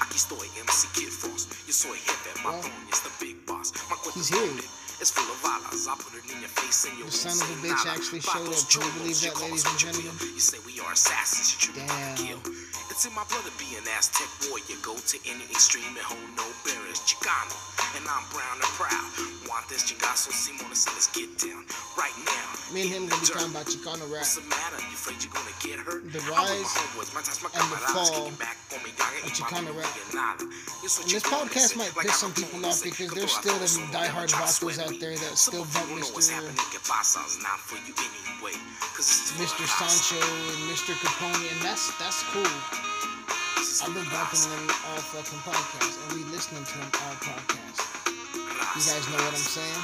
aquí 0.00 0.16
estoy, 0.16 0.48
MC 0.60 0.88
Kid 0.94 1.12
Frost. 1.12 1.48
Yo 1.66 1.72
soy 1.72 1.96
jefe, 1.96 2.42
my 2.44 2.50
Well, 2.50 2.70
is 2.92 3.00
the 3.00 3.10
big 3.24 3.46
boss. 3.46 3.72
My 3.88 3.94
cuerpo 3.96 4.10
he's 4.18 4.28
here. 4.28 4.81
It's 5.02 5.10
full 5.10 5.26
of. 5.34 5.42
I 5.42 5.98
put 5.98 6.14
it 6.14 6.22
in 6.30 6.38
your 6.38 6.52
face 6.54 6.86
and 6.86 6.94
you 6.94 7.10
The 7.10 7.10
son 7.10 7.34
of 7.34 7.50
a 7.50 7.58
bitch 7.58 7.84
actually 7.90 8.22
showed 8.22 8.46
up. 8.46 8.62
Can 8.70 8.86
you 8.86 8.92
believe 9.02 9.18
that, 9.26 9.34
ladies 9.42 9.66
and 9.66 9.74
gentlemen? 9.74 10.14
You 10.22 10.38
say 10.38 10.62
we 10.62 10.78
are 10.78 10.94
assassins, 10.94 11.58
you 11.58 11.74
Damn. 11.74 12.14
kill. 12.14 12.38
It's 12.86 13.02
in 13.02 13.10
my 13.18 13.26
blood 13.26 13.42
to 13.42 13.54
be 13.58 13.66
an 13.74 13.82
Aztec 13.98 14.30
warrior. 14.46 14.78
Go 14.78 14.94
to 14.94 15.16
any 15.26 15.42
extreme 15.50 15.90
and 15.90 16.06
hold 16.06 16.22
no 16.38 16.46
barriers. 16.62 17.02
Chicano, 17.02 17.50
and 17.98 18.06
I'm 18.06 18.22
brown 18.30 18.62
and 18.62 18.72
proud. 18.78 19.10
Want 19.50 19.66
this 19.66 19.90
chingazo, 19.90 20.30
Simona, 20.30 20.76
so 20.78 20.94
let's 20.94 21.10
get 21.10 21.34
down 21.34 21.66
right 21.98 22.14
now. 22.22 22.46
Me 22.70 22.86
and 22.86 22.90
him 22.92 23.02
gonna 23.10 23.18
be 23.18 23.26
talking 23.26 23.50
about 23.50 23.66
Chicano 23.66 24.06
rap. 24.06 24.22
What's 24.22 24.38
the 24.38 24.46
matter? 24.46 24.78
You 24.86 24.94
afraid 24.94 25.18
you're 25.18 25.34
gonna 25.34 25.56
get 25.66 25.82
hurt? 25.82 26.06
The 26.14 26.22
rise 26.30 26.62
my 27.10 27.20
ties, 27.26 27.42
my 27.42 27.50
and 27.58 27.66
the 27.74 27.80
fall 27.90 28.30
back 28.38 28.56
on 28.70 28.80
me, 28.86 28.94
of 28.94 29.32
Chicano 29.34 29.74
rap. 29.74 29.88
y 29.88 30.02
nada. 30.14 30.44
Yo 30.82 30.88
soy 30.88 31.02
And 31.02 31.10
this 31.10 31.26
podcast 31.26 31.76
might 31.76 31.92
piss 31.96 32.16
some 32.16 32.32
people 32.32 32.64
off 32.64 32.82
because 32.82 33.10
there's 33.10 33.32
still 33.32 33.58
the 33.58 33.66
diehard 33.90 34.30
vatos 34.30 34.60
sweat 34.60 34.78
out 34.92 35.00
there 35.00 35.16
that 35.16 35.38
still 35.38 35.62
of 35.62 35.72
bump 35.72 35.88
you 35.88 35.96
know 36.00 36.12
what's 36.12 36.28
Mr. 36.28 36.36
happening, 36.36 36.68
que 36.68 36.80
pasa, 36.84 37.20
is 37.24 37.40
not 37.40 37.56
for 37.56 37.80
you 37.88 37.94
anyway. 37.96 38.56
'Cause 38.92 39.08
this 39.08 39.24
is 39.24 39.30
for 39.32 39.64
Mr. 39.64 39.64
Sancho 39.64 40.20
and 40.20 40.60
Mr. 40.68 40.92
Capone, 41.00 41.48
and 41.52 41.60
that's 41.62 41.90
that's 41.96 42.20
cool. 42.32 42.52
This 43.56 43.68
is 43.72 43.80
for 43.80 43.88
I've 43.88 43.94
been 43.94 44.08
bumping 44.12 44.44
them 44.52 44.66
all 44.92 45.00
fucking 45.00 45.40
podcasts, 45.48 45.96
and 45.96 46.08
we 46.12 46.24
listening 46.28 46.64
to 46.64 46.74
them 46.76 46.90
all 46.92 47.16
podcasts. 47.24 47.80
You 48.76 48.82
guys 48.84 49.04
know 49.08 49.16
what 49.16 49.32
I'm 49.32 49.48
saying? 49.56 49.82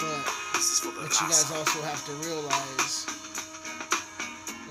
But 0.00 0.20
This 0.54 0.68
is 0.72 0.78
for 0.80 0.92
the 0.92 1.00
what 1.00 1.20
you 1.20 1.26
guys 1.28 1.50
also 1.50 1.80
have 1.82 2.04
to 2.06 2.12
realize 2.28 3.06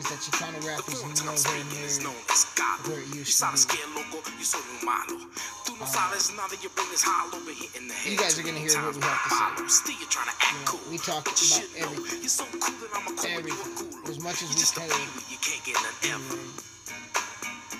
is 0.02 0.10
that 0.10 0.20
Chicano 0.26 0.58
rap 0.66 0.82
The 0.82 0.92
uh, 0.92 0.94
is 0.94 1.00
fluent 1.02 1.18
tongue 1.18 1.30
nowhere 1.30 1.38
speaking 1.38 1.86
is 1.86 1.98
near 2.02 2.10
known 2.10 2.22
as 2.34 2.42
galo. 2.58 2.90
where 2.90 3.02
it 3.02 3.08
You 3.14 3.22
used 3.22 3.38
to 3.38 3.46
be. 3.54 3.62
que 3.70 4.34
you 4.42 4.46
soy 4.46 4.62
un 4.66 4.82
malo. 4.82 5.18
Tú 5.66 5.78
no 5.78 5.86
sabes 5.86 6.34
nada, 6.34 6.56
your 6.66 6.74
brain 6.74 6.90
is 6.94 7.04
hollow, 7.06 7.38
been 7.46 7.54
hitting 7.54 7.86
the 7.88 7.94
head. 7.94 8.12
You 8.12 8.18
guys 8.18 8.34
are 8.40 8.44
gonna 8.44 8.58
hear 8.58 8.74
what 8.82 8.98
we 8.98 9.02
have 9.06 9.56
to 9.62 9.70
say. 9.70 9.94
you're 10.02 10.10
trying 10.10 10.30
to 10.34 10.38
act 10.42 10.58
You 10.58 10.66
know, 10.74 10.90
we 10.90 10.98
talk 10.98 11.26
about 11.30 11.38
everything. 11.78 12.20
You're 12.26 12.34
so 12.42 12.46
cool 12.58 12.78
that 12.82 12.92
I'ma 12.98 13.12
call 13.14 13.30
you 13.30 13.38
a 13.38 13.54
Everything. 13.54 14.10
As 14.10 14.18
much 14.26 14.42
as 14.42 14.50
we 14.50 14.58
can. 14.58 14.90
you 15.30 15.38
can't 15.46 15.62
get 15.70 15.78
none 15.86 15.98
ever. 16.18 16.38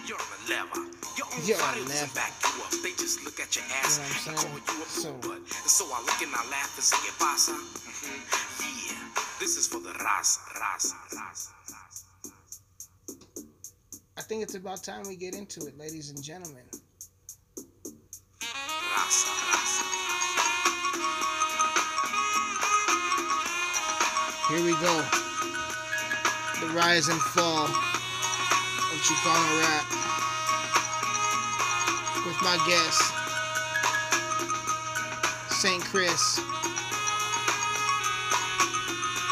You're 0.06 0.22
on 0.22 0.30
the 0.30 0.42
level. 0.54 0.82
Your 1.18 1.28
own 1.28 1.42
body 1.58 1.82
the 1.82 1.90
doesn't 1.90 2.14
level. 2.14 2.16
back 2.22 2.34
you 2.46 2.54
up. 2.64 2.72
They 2.86 2.94
just 3.02 3.26
look 3.26 3.38
at 3.42 3.50
your 3.58 3.66
ass 3.82 3.98
You 3.98 4.32
know 4.32 4.38
and 4.38 4.38
call 4.38 4.78
you 4.78 4.84
a 4.84 4.88
So- 4.90 5.18
butt. 5.26 5.42
And 5.42 5.72
so 5.74 5.84
I 5.90 6.00
look 6.06 6.22
and 6.22 6.34
I 6.38 6.44
laugh 6.54 6.72
and 6.78 6.86
say. 6.86 6.98
Yeah, 8.62 8.98
this 9.40 9.58
is 9.58 9.68
for 9.68 9.80
the 9.80 9.90
raza, 10.06 10.40
raza, 10.62 10.94
raza, 11.14 11.50
raza. 11.70 11.81
I 14.22 14.24
think 14.24 14.44
it's 14.44 14.54
about 14.54 14.84
time 14.84 15.02
we 15.08 15.16
get 15.16 15.34
into 15.34 15.66
it, 15.66 15.76
ladies 15.80 16.12
and 16.12 16.22
gentlemen. 16.22 16.62
Here 24.48 24.64
we 24.64 24.74
go. 24.74 25.02
The 26.60 26.68
rise 26.76 27.08
and 27.08 27.20
fall 27.20 27.66
of 27.66 29.02
Chicano 29.02 29.60
rap. 29.60 29.90
With 32.24 32.40
my 32.44 32.58
guest, 32.68 33.02
St. 35.50 35.84
Chris. 35.86 36.38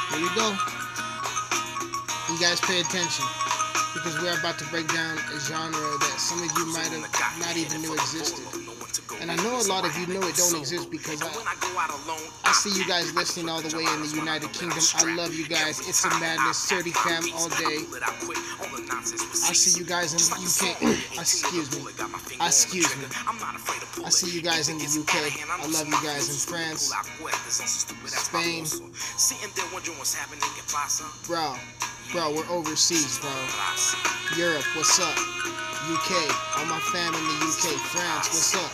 Here 0.09 0.19
we 0.19 0.29
go. 0.35 0.57
You 2.33 2.39
guys 2.39 2.59
pay 2.61 2.81
attention 2.81 3.48
because 3.93 4.19
we're 4.21 4.37
about 4.37 4.57
to 4.59 4.65
break 4.69 4.87
down 4.93 5.17
a 5.17 5.39
genre 5.39 5.97
that 5.99 6.15
some 6.17 6.39
of 6.43 6.51
you 6.57 6.65
might 6.73 6.89
have 6.89 7.39
not 7.39 7.57
even 7.57 7.81
knew 7.81 7.93
existed. 7.93 8.45
And 9.21 9.31
I 9.31 9.35
know 9.43 9.59
a 9.59 9.67
lot 9.67 9.85
of 9.85 9.97
you 9.97 10.07
know 10.07 10.21
it 10.27 10.35
don't 10.35 10.59
exist 10.59 10.89
because 10.89 11.21
I, 11.21 11.27
I 12.45 12.51
see 12.53 12.71
you 12.79 12.87
guys 12.87 13.13
listening 13.13 13.49
all 13.49 13.61
the 13.61 13.75
way 13.75 13.83
in 13.83 14.01
the 14.01 14.15
United 14.15 14.51
Kingdom. 14.53 14.79
I 14.95 15.15
love 15.15 15.33
you 15.33 15.47
guys. 15.47 15.79
It's 15.87 16.05
a 16.05 16.09
madness. 16.19 16.65
30 16.71 16.91
fam 16.91 17.23
all 17.35 17.49
day. 17.49 17.83
I 19.49 19.53
see 19.53 19.79
you 19.79 19.85
guys 19.85 20.13
in 20.13 20.19
the 20.19 20.39
UK. 20.39 20.81
Excuse 21.19 21.69
me. 21.75 21.91
Excuse 22.39 22.95
me. 22.97 23.07
I 24.05 24.09
see 24.09 24.31
you 24.35 24.41
guys 24.41 24.69
in 24.69 24.77
the 24.77 24.85
UK. 24.85 25.15
I 25.49 25.67
love 25.67 25.87
you 25.87 25.99
guys 26.01 26.29
in 26.29 26.39
France, 26.53 26.93
Spain. 28.07 28.65
Bro, 31.27 31.55
bro, 32.11 32.33
we're 32.33 32.49
overseas, 32.49 33.19
bro. 33.19 33.29
Europe, 34.35 34.65
what's 34.75 34.99
up? 34.99 35.17
UK, 35.93 36.11
all 36.57 36.65
my 36.65 36.79
fam 36.91 37.13
in 37.13 37.21
the 37.21 37.37
UK. 37.45 37.77
France, 37.91 38.29
what's 38.29 38.55
up? 38.55 38.71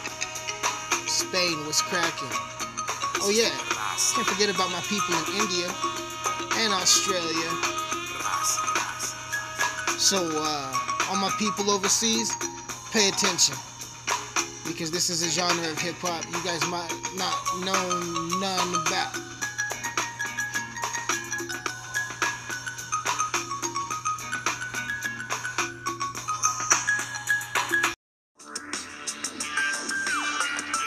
Spain, 1.07 1.57
what's 1.65 1.81
cracking? 1.81 2.29
Oh 3.21 3.31
yeah, 3.33 3.51
can't 4.15 4.27
forget 4.27 4.53
about 4.53 4.71
my 4.71 4.81
people 4.87 5.15
in 5.15 5.41
India 5.41 5.67
and 6.63 6.73
Australia. 6.73 7.49
So, 9.99 10.29
uh, 10.33 11.09
all 11.09 11.17
my 11.17 11.33
people 11.37 11.69
overseas, 11.69 12.33
pay 12.91 13.09
attention. 13.09 13.55
Because 14.65 14.91
this 14.91 15.09
is 15.09 15.23
a 15.23 15.29
genre 15.29 15.69
of 15.69 15.79
hip 15.79 15.95
hop 15.99 16.25
you 16.25 16.43
guys 16.43 16.65
might 16.67 16.91
not 17.15 17.35
know 17.63 18.39
none 18.39 18.81
about. 18.81 19.34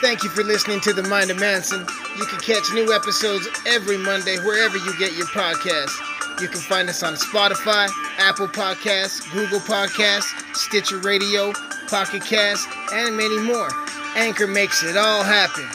Thank 0.09 0.23
you 0.23 0.31
for 0.31 0.43
listening 0.43 0.81
to 0.81 0.91
The 0.91 1.03
Mind 1.03 1.29
of 1.29 1.37
Mansyn. 1.37 1.85
You 2.17 2.25
can 2.25 2.39
catch 2.39 2.73
new 2.73 2.91
episodes 2.91 3.47
every 3.67 3.95
Monday 3.95 4.37
wherever 4.37 4.75
you 4.75 4.97
get 4.97 5.13
your 5.13 5.27
podcasts. 5.27 6.41
You 6.41 6.47
can 6.47 6.61
find 6.61 6.89
us 6.89 7.03
on 7.03 7.13
Spotify, 7.13 7.87
Apple 8.17 8.47
Podcasts, 8.47 9.31
Google 9.31 9.59
Podcasts, 9.59 10.33
Stitcher 10.55 10.97
Radio, 10.97 11.53
Pocket 11.87 12.25
Cast, 12.25 12.67
and 12.91 13.15
many 13.15 13.37
more. 13.37 13.69
Anchor 14.15 14.47
makes 14.47 14.81
it 14.81 14.97
all 14.97 15.21
happen. 15.21 15.69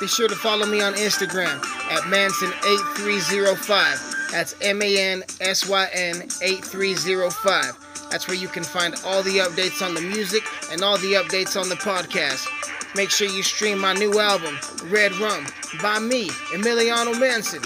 Be 0.00 0.06
sure 0.06 0.28
to 0.28 0.34
follow 0.34 0.64
me 0.64 0.80
on 0.80 0.94
Instagram 0.94 1.62
at 1.90 2.04
Mansyn8305. 2.04 4.30
That's 4.30 4.54
M 4.62 4.80
A 4.80 4.98
N 4.98 5.24
S 5.42 5.68
Y 5.68 5.88
N 5.92 6.26
8305. 6.40 8.08
That's 8.10 8.26
where 8.28 8.38
you 8.38 8.48
can 8.48 8.64
find 8.64 8.94
all 9.04 9.22
the 9.22 9.40
updates 9.40 9.84
on 9.84 9.92
the 9.92 10.00
music 10.00 10.42
and 10.72 10.80
all 10.80 10.96
the 10.96 11.22
updates 11.22 11.60
on 11.60 11.68
the 11.68 11.74
podcast. 11.74 12.48
Make 12.94 13.10
sure 13.10 13.28
you 13.28 13.42
stream 13.42 13.78
my 13.78 13.92
new 13.92 14.20
album, 14.20 14.56
Red 14.84 15.12
Rum, 15.16 15.46
by 15.82 15.98
me, 15.98 16.28
Emilliano 16.52 17.18
Mansyn, 17.18 17.62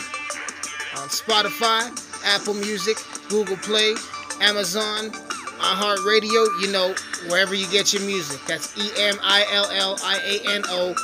on 0.98 1.08
Spotify, 1.08 1.92
Apple 2.24 2.54
Music, 2.54 2.96
Google 3.28 3.58
Play, 3.58 3.94
Amazon, 4.40 5.10
iHeartRadio, 5.58 6.62
you 6.62 6.72
know, 6.72 6.94
wherever 7.28 7.54
you 7.54 7.66
get 7.68 7.92
your 7.92 8.02
music. 8.02 8.40
That's 8.46 8.76
E 8.78 8.90
M 8.98 9.18
I 9.22 9.44
L 9.52 9.68
L 9.70 9.98
I 10.02 10.18
A 10.24 10.54
N 10.54 10.62
O 10.68 10.94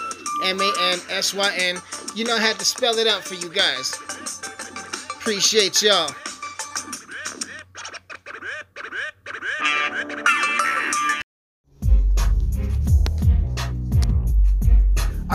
M 0.45 0.61
A 0.61 0.73
N 0.93 1.01
S 1.11 1.35
Y 1.35 1.55
N. 1.59 1.77
You 2.15 2.25
know, 2.25 2.37
I 2.37 2.41
had 2.41 2.59
to 2.59 2.65
spell 2.65 2.99
it 2.99 3.07
out 3.07 3.23
for 3.25 3.35
you 3.35 3.51
guys. 3.51 3.93
Appreciate 5.21 5.83
y'all. 5.83 6.11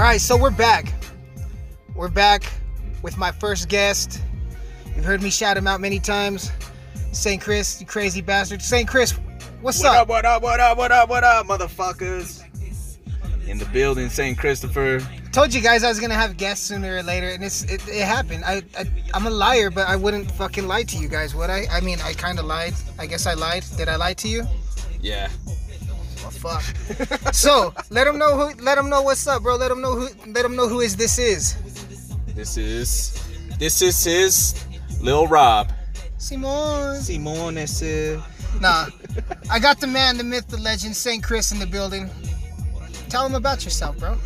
Right, 0.10 0.20
so 0.20 0.36
we're 0.36 0.50
back. 0.50 0.92
We're 1.94 2.08
back 2.10 2.52
with 3.04 3.16
my 3.20 3.32
first 3.32 3.70
guest. 3.70 4.20
You've 4.96 5.06
heard 5.06 5.22
me 5.22 5.30
shout 5.30 5.56
him 5.56 5.68
out 5.68 5.82
many 5.82 6.00
times. 6.00 6.52
St. 7.12 7.40
Chris, 7.40 7.80
you 7.80 7.86
crazy 7.86 8.20
bastard. 8.20 8.60
St. 8.64 8.88
Chris, 8.90 9.12
what's 9.62 9.84
What 9.84 9.96
up? 9.96 10.08
what 10.08 10.26
up, 10.26 10.42
what 10.42 10.60
up, 10.60 10.78
what 10.80 10.92
up, 10.92 11.10
what 11.10 11.24
up, 11.24 11.46
motherfuckers? 11.46 12.44
In 13.48 13.60
the 13.60 13.66
building, 13.66 14.10
St. 14.10 14.36
Christopher. 14.36 15.00
Told 15.32 15.54
you 15.54 15.62
guys 15.62 15.84
I 15.84 15.90
was 15.90 16.00
gonna 16.00 16.16
have 16.16 16.38
guests 16.38 16.66
sooner 16.66 16.98
or 16.98 17.04
later, 17.04 17.30
and 17.30 17.44
it's 17.44 17.64
it, 17.66 17.88
it 17.88 18.04
happened. 18.04 18.44
I, 18.46 18.64
I 18.76 18.86
I'm 19.14 19.28
a 19.28 19.30
liar, 19.30 19.70
but 19.70 19.88
I 19.88 19.96
wouldn't 19.96 20.32
fucking 20.32 20.68
lie 20.68 20.84
to 20.86 20.98
you 20.98 21.08
guys, 21.08 21.36
would 21.36 21.52
I? 21.52 21.68
I 21.72 21.82
mean, 21.82 22.00
I 22.02 22.14
kind 22.14 22.40
of 22.40 22.46
lied. 22.46 22.74
I 22.98 23.06
guess 23.06 23.28
I 23.28 23.36
lied. 23.36 23.64
Did 23.78 23.88
I 23.88 23.96
lie 23.96 24.16
to 24.16 24.28
you? 24.28 24.48
Yeah. 25.02 25.30
Well, 26.44 26.60
fuck. 26.60 27.34
so 27.34 27.74
let 27.90 28.06
them 28.06 28.18
know 28.18 28.38
who. 28.50 28.62
Let 28.64 28.76
them 28.76 28.90
know 28.90 29.02
what's 29.02 29.26
up, 29.28 29.44
bro. 29.44 29.56
Let 29.56 29.70
them 29.70 29.82
know 29.82 29.96
who. 29.96 30.10
Let 30.32 30.44
them 30.44 30.56
know 30.56 30.68
who 30.68 30.80
is 30.82 30.96
this 30.96 31.18
is. 31.18 31.56
This 32.36 32.58
is 32.58 33.22
this 33.58 33.82
is 33.82 34.04
his 34.04 34.66
Lil 35.02 35.28
Rob. 35.28 35.72
Simon. 36.18 37.02
Simon 37.02 37.58
ese. 37.58 38.18
Nah, 38.60 38.88
I 39.50 39.60
got 39.60 39.80
the 39.80 39.88
man, 39.88 40.18
the 40.18 40.24
myth, 40.24 40.48
the 40.48 40.58
legend, 40.58 40.96
St. 40.96 41.24
Chris 41.24 41.52
in 41.52 41.60
the 41.60 41.68
building. 41.68 42.10
Tell 43.10 43.26
him 43.26 43.36
about 43.36 43.64
yourself, 43.64 43.98
bro. 44.00 44.18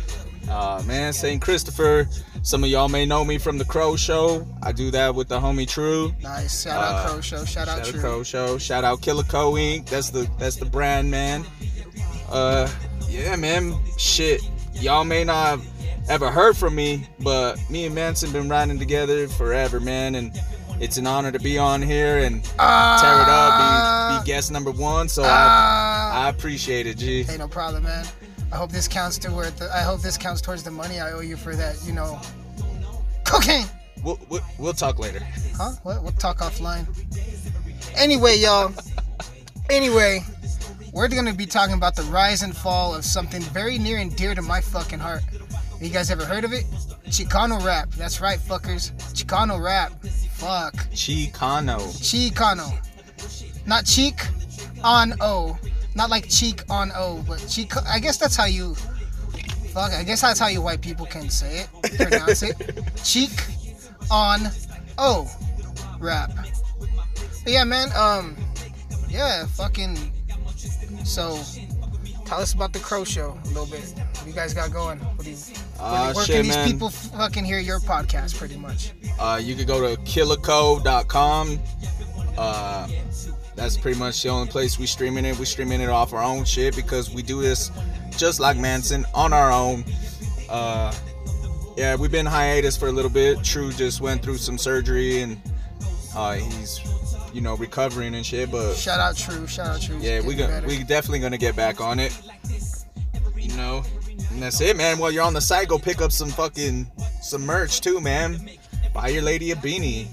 Uh 0.48 0.82
man, 0.86 1.12
St. 1.12 1.40
Christopher. 1.40 2.06
Some 2.42 2.62
of 2.62 2.68
y'all 2.68 2.90
may 2.90 3.06
know 3.06 3.24
me 3.24 3.38
from 3.38 3.56
the 3.56 3.64
Crow 3.64 3.96
Show. 3.96 4.46
I 4.62 4.72
do 4.72 4.90
that 4.90 5.14
with 5.14 5.28
the 5.28 5.40
homie 5.40 5.66
True. 5.66 6.12
Nice. 6.22 6.64
Shout 6.64 6.76
out 6.76 6.94
Uh, 7.06 7.08
Crow 7.08 7.20
Show. 7.22 7.44
Shout 7.46 7.68
out 7.68 7.78
Shout 7.78 7.78
out 7.78 7.84
True. 7.86 8.00
Crow 8.00 8.22
Show. 8.22 8.58
Shout 8.58 8.84
out 8.84 9.00
Killer 9.00 9.22
Co 9.24 9.52
Inc. 9.52 9.86
That's 9.86 10.10
the 10.10 10.28
that's 10.38 10.56
the 10.56 10.66
brand 10.66 11.10
man. 11.10 11.44
Uh 12.30 12.68
yeah 13.08 13.36
man. 13.36 13.74
Shit. 13.98 14.42
Y'all 14.74 15.04
may 15.04 15.24
not 15.24 15.46
have 15.60 15.66
ever 16.08 16.30
heard 16.30 16.56
from 16.56 16.74
me, 16.74 17.06
but 17.20 17.58
me 17.70 17.86
and 17.86 17.94
Mansyn 17.94 18.32
been 18.32 18.48
riding 18.48 18.78
together 18.78 19.28
forever, 19.28 19.80
man. 19.80 20.16
And 20.16 20.32
It's 20.80 20.96
an 20.96 21.06
honor 21.06 21.30
to 21.30 21.38
be 21.38 21.56
on 21.58 21.80
here 21.80 22.18
and 22.18 22.42
Ah, 22.58 22.98
tear 23.00 23.22
it 23.22 23.28
up, 23.28 24.20
be, 24.20 24.24
be 24.24 24.32
guest 24.32 24.50
number 24.50 24.72
one. 24.72 25.08
So 25.08 25.22
I, 25.22 25.28
ah. 25.30 26.24
I 26.26 26.28
appreciate 26.30 26.86
it, 26.88 26.98
G. 26.98 27.22
Hey, 27.22 27.36
no 27.38 27.46
problem, 27.48 27.84
man. 27.84 28.04
I 28.52 28.56
hope 28.56 28.70
this 28.72 28.88
counts 28.88 29.16
to 29.18 29.30
where 29.30 29.50
the, 29.50 29.72
I 29.74 29.80
hope 29.82 30.00
this 30.02 30.18
counts 30.18 30.40
towards 30.40 30.62
the 30.64 30.70
money 30.72 31.00
I 31.00 31.12
owe 31.12 31.20
you 31.20 31.36
for 31.36 31.54
that. 31.56 31.76
You 31.86 31.92
know, 31.92 32.20
cocaine. 33.24 33.66
We'll, 34.02 34.18
we'll, 34.28 34.42
we'll 34.58 34.72
talk 34.74 34.98
later. 34.98 35.20
Huh? 35.56 35.72
What? 35.84 36.02
We'll 36.02 36.12
talk 36.12 36.38
offline. 36.38 36.86
Anyway, 37.96 38.36
y'all. 38.36 38.72
Anyway, 39.70 40.20
we're 40.94 41.08
gonna 41.08 41.34
be 41.34 41.44
talking 41.44 41.74
about 41.74 41.96
the 41.96 42.02
rise 42.04 42.42
and 42.42 42.56
fall 42.56 42.94
of 42.94 43.04
something 43.04 43.42
very 43.42 43.78
near 43.78 43.98
and 43.98 44.14
dear 44.16 44.34
to 44.34 44.40
my 44.42 44.60
fucking 44.60 45.00
heart. 45.00 45.22
You 45.80 45.90
guys 45.90 46.10
ever 46.10 46.24
heard 46.24 46.44
of 46.44 46.52
it? 46.52 46.64
Chicano 47.06 47.62
rap. 47.62 47.90
That's 47.90 48.20
right, 48.20 48.38
fuckers. 48.38 48.92
Chicano 49.12 49.62
rap. 49.62 49.92
Fuck. 50.34 50.74
Chicano. 50.92 51.78
Chicano. 52.00 52.72
Not 53.66 53.84
cheek 53.84 54.14
on 54.84 55.14
O. 55.20 55.58
Not 55.96 56.10
like 56.10 56.28
cheek 56.28 56.62
on 56.70 56.92
O, 56.94 57.24
but 57.26 57.44
cheek. 57.48 57.76
I 57.88 57.98
guess 57.98 58.16
that's 58.16 58.36
how 58.36 58.46
you. 58.46 58.74
Fuck. 59.72 59.92
I 59.92 60.04
guess 60.04 60.20
that's 60.20 60.38
how 60.38 60.46
you 60.46 60.62
white 60.62 60.80
people 60.80 61.06
can 61.06 61.28
say 61.28 61.66
it, 61.82 61.96
pronounce 61.96 62.42
it. 62.44 62.56
Cheek 63.04 63.32
on 64.10 64.48
O. 64.98 65.28
Rap. 65.98 66.30
But 67.42 67.52
yeah, 67.52 67.64
man. 67.64 67.88
Um. 67.96 68.36
Yeah. 69.08 69.46
Fucking. 69.46 69.98
So. 71.04 71.40
Tell 72.24 72.40
us 72.40 72.54
about 72.54 72.72
the 72.72 72.78
Crow 72.78 73.04
Show 73.04 73.38
a 73.44 73.48
little 73.48 73.66
bit. 73.66 73.82
What 73.82 74.26
you 74.26 74.32
guys 74.32 74.54
got 74.54 74.72
going? 74.72 74.98
What 74.98 75.24
do 75.24 75.30
you? 75.30 75.36
Ah, 75.78 76.10
where 76.14 76.24
shit, 76.24 76.36
can 76.36 76.44
these 76.44 76.56
man. 76.56 76.70
people 76.70 76.88
fucking 76.88 77.44
hear 77.44 77.58
your 77.58 77.80
podcast? 77.80 78.38
Pretty 78.38 78.56
much. 78.56 78.92
Uh, 79.18 79.38
you 79.42 79.54
could 79.54 79.66
go 79.66 79.94
to 79.94 80.00
killico.com. 80.02 81.58
Uh, 82.38 82.88
that's 83.54 83.76
pretty 83.76 83.98
much 83.98 84.22
the 84.22 84.30
only 84.30 84.48
place 84.48 84.78
we 84.78 84.86
streaming 84.86 85.26
it. 85.26 85.38
We 85.38 85.44
streaming 85.44 85.82
it 85.82 85.90
off 85.90 86.14
our 86.14 86.22
own 86.22 86.44
shit 86.44 86.74
because 86.74 87.12
we 87.12 87.22
do 87.22 87.42
this 87.42 87.70
just 88.16 88.40
like 88.40 88.56
Mansyn 88.56 89.04
on 89.14 89.32
our 89.34 89.52
own. 89.52 89.84
Uh, 90.48 90.94
yeah, 91.76 91.94
we've 91.94 92.10
been 92.10 92.26
hiatus 92.26 92.76
for 92.76 92.88
a 92.88 92.92
little 92.92 93.10
bit. 93.10 93.44
True 93.44 93.70
just 93.72 94.00
went 94.00 94.22
through 94.22 94.38
some 94.38 94.56
surgery 94.56 95.20
and 95.20 95.40
uh, 96.16 96.34
he's 96.34 96.80
you 97.34 97.40
know 97.40 97.56
recovering 97.56 98.14
and 98.14 98.24
shit. 98.24 98.50
But 98.50 98.74
Shout 98.74 99.00
out 99.00 99.16
True. 99.16 99.46
Shout 99.46 99.66
out 99.66 99.80
True. 99.82 99.98
yeah, 100.00 100.20
we 100.20 100.34
Getting 100.34 100.60
go, 100.62 100.66
we 100.66 100.78
definitely 100.84 101.18
gonna 101.18 101.38
get 101.38 101.56
back 101.56 101.80
on 101.80 101.98
it. 101.98 102.16
You 103.36 103.54
know, 103.56 103.82
and 104.30 104.42
that's 104.42 104.60
it, 104.60 104.76
man. 104.76 104.98
While 104.98 105.10
you're 105.10 105.24
on 105.24 105.34
the 105.34 105.40
site, 105.40 105.68
go 105.68 105.78
pick 105.78 106.00
up 106.00 106.12
some 106.12 106.30
fucking 106.30 106.86
some 107.22 107.42
merch 107.44 107.80
too, 107.80 108.00
man. 108.00 108.48
Buy 108.94 109.08
your 109.08 109.22
lady 109.22 109.50
a 109.50 109.56
beanie. 109.56 110.06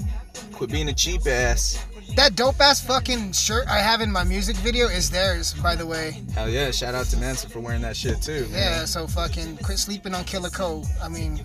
Quit 0.52 0.72
being 0.72 0.90
a 0.90 0.94
cheap 0.94 1.26
ass. 1.28 1.86
That 2.16 2.36
dope 2.36 2.60
ass 2.60 2.82
fucking 2.82 3.32
shirt 3.32 3.68
I 3.70 3.78
have 3.78 4.02
in 4.02 4.12
my 4.12 4.26
music 4.26 4.58
video 4.58 4.88
is 4.88 5.10
theirs, 5.10 5.54
by 5.54 5.76
the 5.78 5.86
way. 5.86 6.22
Hell 6.34 6.50
yeah! 6.50 6.70
Shout 6.72 6.94
out 6.94 7.06
to 7.08 7.18
Mansyn 7.18 7.50
for 7.50 7.62
wearing 7.62 7.82
that 7.84 7.96
shit 7.96 8.22
too. 8.22 8.48
Yeah, 8.52 8.72
Man. 8.80 8.88
so 8.88 9.08
fucking 9.08 9.58
quit 9.58 9.78
sleeping 9.80 10.14
on 10.14 10.26
Killer 10.26 10.50
Co. 10.50 10.84
I 11.02 11.08
mean, 11.08 11.40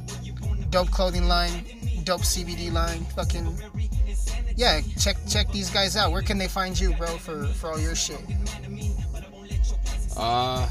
dope 0.70 0.90
clothing 0.90 1.28
line, 1.28 1.64
dope 2.02 2.22
CBD 2.22 2.72
line, 2.72 3.04
fucking. 3.14 3.56
Yeah, 4.56 4.80
check 4.98 5.16
check 5.28 5.52
these 5.52 5.70
guys 5.70 5.96
out. 5.96 6.12
Where 6.12 6.22
can 6.22 6.38
they 6.38 6.48
find 6.48 6.78
you, 6.78 6.94
bro, 6.94 7.18
for 7.18 7.44
for 7.46 7.72
all 7.72 7.78
your 7.78 7.94
shit? 7.94 8.20
Uh, 10.16 10.66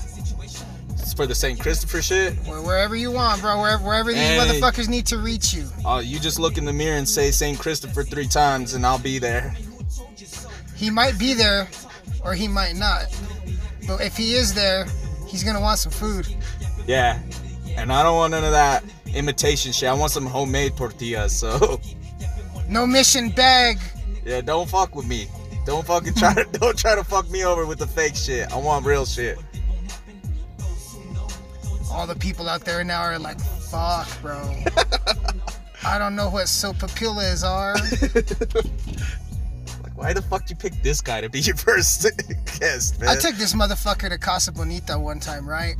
it's 0.97 1.13
for 1.13 1.27
the 1.27 1.35
St. 1.35 1.59
Christopher 1.59 2.01
shit. 2.01 2.33
Where, 2.47 2.63
wherever 2.63 2.95
you 2.95 3.11
want, 3.11 3.41
bro. 3.41 3.61
Wherever 3.61 3.83
wherever 3.83 4.11
these 4.11 4.27
motherfuckers 4.39 4.89
need 4.89 5.05
to 5.07 5.19
reach 5.19 5.53
you. 5.53 5.67
Uh, 5.85 6.01
you 6.03 6.19
just 6.19 6.39
look 6.39 6.57
in 6.57 6.65
the 6.65 6.73
mirror 6.73 6.97
and 6.97 7.07
say 7.07 7.29
St. 7.29 7.59
Christopher 7.59 8.03
three 8.03 8.27
times, 8.27 8.73
and 8.73 8.83
I'll 8.83 8.97
be 8.97 9.19
there. 9.19 9.55
He 10.75 10.89
might 10.89 11.19
be 11.19 11.35
there, 11.35 11.67
or 12.23 12.33
he 12.33 12.47
might 12.47 12.75
not. 12.75 13.05
But 13.87 14.01
if 14.01 14.17
he 14.17 14.33
is 14.33 14.55
there, 14.55 14.87
he's 15.27 15.43
gonna 15.43 15.61
want 15.61 15.77
some 15.77 15.91
food. 15.91 16.27
Yeah, 16.87 17.19
and 17.77 17.93
I 17.93 18.01
don't 18.01 18.15
want 18.15 18.31
none 18.31 18.43
of 18.43 18.51
that 18.51 18.83
imitation 19.13 19.71
shit. 19.71 19.89
I 19.89 19.93
want 19.93 20.11
some 20.11 20.25
homemade 20.25 20.75
tortillas. 20.75 21.37
So 21.37 21.79
No 22.67 22.86
mission 22.86 23.30
bag. 23.30 23.78
yeah, 24.25 24.41
don't 24.41 24.69
fuck 24.69 24.95
with 24.95 25.08
me. 25.08 25.28
Don't 25.65 25.86
fucking 25.86 26.13
try 26.13 26.34
to 26.34 26.43
don't 26.60 26.78
try 26.78 26.95
to 26.95 27.04
fuck 27.04 27.30
me 27.30 27.43
over 27.45 27.65
with 27.65 27.80
the 27.80 27.88
fake 27.88 28.15
shit. 28.15 28.51
I 28.51 28.58
want 28.58 28.86
real 28.86 29.06
shit. 29.06 29.38
all 31.91 32.06
the 32.06 32.15
people 32.15 32.49
out 32.49 32.62
there 32.65 32.84
now 32.84 33.01
are 33.01 33.17
like, 33.17 33.39
fuck, 33.39 34.08
bro. 34.21 34.36
I 35.86 35.97
don't 35.97 36.15
know 36.15 36.30
what 36.30 36.47
sopapillas 36.47 37.43
are. 37.47 37.75
Like, 39.84 39.97
why 39.97 40.12
the 40.13 40.21
fuck 40.21 40.49
you 40.49 40.56
pick 40.56 40.73
this 40.84 40.99
guy 40.99 41.21
to 41.21 41.30
be 41.30 41.39
your 41.39 41.56
first 41.67 42.06
guest, 42.60 42.99
man? 42.99 43.10
I 43.10 43.15
took 43.15 43.36
this 43.36 43.54
motherfucker 43.54 44.10
to 44.10 44.17
Casa 44.17 44.51
Bonita 44.51 44.97
one 44.99 45.19
time, 45.19 45.47
right? 45.47 45.75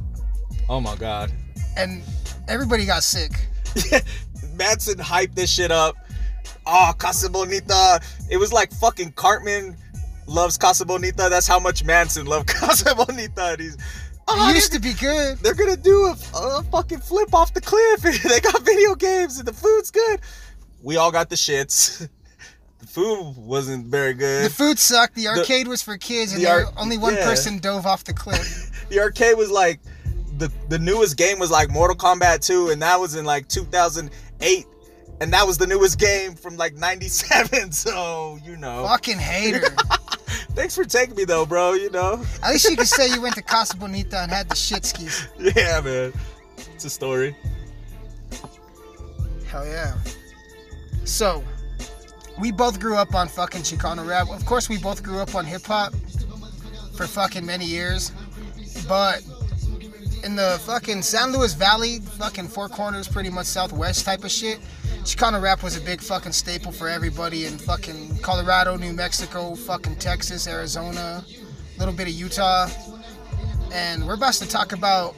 oh 0.70 0.80
my 0.80 0.96
god. 0.96 1.32
And 1.78 2.02
everybody 2.48 2.86
got 2.86 3.04
sick. 3.04 3.32
Mansyn 4.54 4.98
hyped 4.98 5.36
this 5.36 5.52
shit 5.52 5.70
up. 5.70 5.96
Oh, 6.68 6.94
Casa 6.98 7.30
Bonita. 7.30 8.00
It 8.30 8.38
was 8.38 8.52
like 8.52 8.72
fucking 8.72 9.14
Cartman 9.14 9.76
loves 10.28 10.58
Casa 10.58 10.86
Bonita. 10.86 11.28
That's 11.30 11.48
how 11.48 11.60
much 11.60 11.84
Mansyn 11.84 12.26
loved 12.26 12.48
Casa 12.56 12.96
Bonita. 12.96 13.52
And 13.52 13.62
he's, 13.62 13.78
oh, 14.28 14.50
It 14.50 14.56
used 14.56 14.74
to 14.74 14.80
be 14.80 14.94
good. 14.94 15.38
they're 15.42 15.54
gonna 15.54 15.78
do 15.78 16.06
a, 16.06 16.16
a 16.36 16.64
fucking 16.64 17.00
flip 17.00 17.34
off 17.34 17.54
the 17.54 17.62
cliff. 17.62 18.02
they 18.24 18.40
got 18.40 18.62
video 18.64 18.96
games 18.96 19.40
and 19.40 19.48
the 19.48 19.54
food's 19.54 19.92
good. 19.92 20.22
We 20.82 20.98
all 20.98 21.12
got 21.12 21.30
the 21.30 21.36
shits. 21.36 22.08
The 22.80 22.88
food 22.88 23.34
wasn't 23.38 23.88
very 23.88 24.14
good. 24.14 24.46
The 24.46 24.54
food 24.54 24.78
sucked. 24.78 25.16
The 25.16 25.28
arcade 25.28 25.68
was 25.68 25.82
for 25.82 25.98
kids, 25.98 26.34
and 26.34 26.44
the 26.44 26.48
ar- 26.48 26.72
only 26.78 27.00
one 27.00 27.16
yeah. 27.16 27.24
person 27.24 27.58
dove 27.58 27.88
off 27.88 28.04
the 28.04 28.14
cliff. 28.14 28.88
The 28.90 29.00
arcade 29.00 29.38
was 29.38 29.50
like 29.50 29.80
the 30.38 30.52
the 30.70 30.78
newest 30.78 31.18
game 31.18 31.40
was 31.40 31.50
like 31.50 31.72
Mortal 31.72 31.96
Kombat 31.96 32.46
2, 32.46 32.70
and 32.70 32.82
that 32.82 33.00
was 33.00 33.16
in 33.16 33.26
like 33.26 33.48
2008, 33.48 34.66
and 35.22 35.32
that 35.34 35.46
was 35.48 35.58
the 35.58 35.68
newest 35.68 36.00
game 36.00 36.36
from 36.36 36.58
like 36.58 36.76
97. 36.76 37.72
So 37.72 38.38
you 38.44 38.58
know, 38.58 38.86
Fucking 38.88 39.18
hater. 39.20 39.60
thanks 40.56 40.76
for 40.76 40.84
taking 40.86 41.16
me 41.16 41.26
though, 41.26 41.46
bro. 41.46 41.74
You 41.74 41.90
know, 41.92 42.24
At 42.44 42.52
least 42.52 42.70
you 42.70 42.76
can 42.76 42.86
say 42.86 43.10
you 43.14 43.22
went 43.22 43.36
to 43.36 43.42
Casa 43.54 43.76
Bonita 43.78 44.20
and 44.20 44.32
had 44.32 44.50
the 44.50 44.56
shit 44.56 44.86
skis. 44.86 45.28
yeah, 45.40 45.82
man, 45.82 46.14
it's 46.74 46.86
a 46.86 46.90
story. 46.90 47.36
Hell 49.48 49.66
yeah. 49.66 49.96
So, 51.06 51.44
we 52.40 52.52
both 52.52 52.80
grew 52.80 52.96
up 52.96 53.14
on 53.14 53.28
fucking 53.28 53.62
Chicano 53.62 54.06
rap. 54.08 54.30
Of 54.30 54.46
course, 54.46 54.68
we 54.70 54.78
both 54.78 55.04
grew 55.04 55.20
up 55.20 55.36
on 55.36 55.46
hip 55.46 55.64
hop 55.66 55.94
for 56.96 57.06
fucking 57.08 57.46
many 57.46 57.66
years. 57.66 58.12
But 58.88 59.24
in 60.26 60.36
the 60.36 60.60
fucking 60.64 61.04
San 61.04 61.32
Luis 61.32 61.54
Valley, 61.54 62.00
fucking 62.00 62.48
Four 62.48 62.68
Corners, 62.68 63.08
pretty 63.08 63.30
much 63.30 63.46
Southwest 63.46 64.06
type 64.06 64.24
of 64.24 64.32
shit, 64.32 64.60
Chicano 65.04 65.40
rap 65.40 65.62
was 65.62 65.78
a 65.78 65.82
big 65.82 66.02
fucking 66.02 66.32
staple 66.32 66.72
for 66.72 66.90
everybody 66.90 67.46
in 67.46 67.60
fucking 67.60 68.18
Colorado, 68.24 68.76
New 68.76 68.92
Mexico, 68.92 69.54
fucking 69.54 69.98
Texas, 69.98 70.48
Arizona, 70.48 71.24
a 71.24 71.80
little 71.80 71.94
bit 71.94 72.08
of 72.08 72.14
Utah. 72.16 72.68
And 73.72 74.06
we're 74.08 74.16
about 74.16 74.34
to 74.36 74.48
talk 74.50 74.74
about 74.74 75.16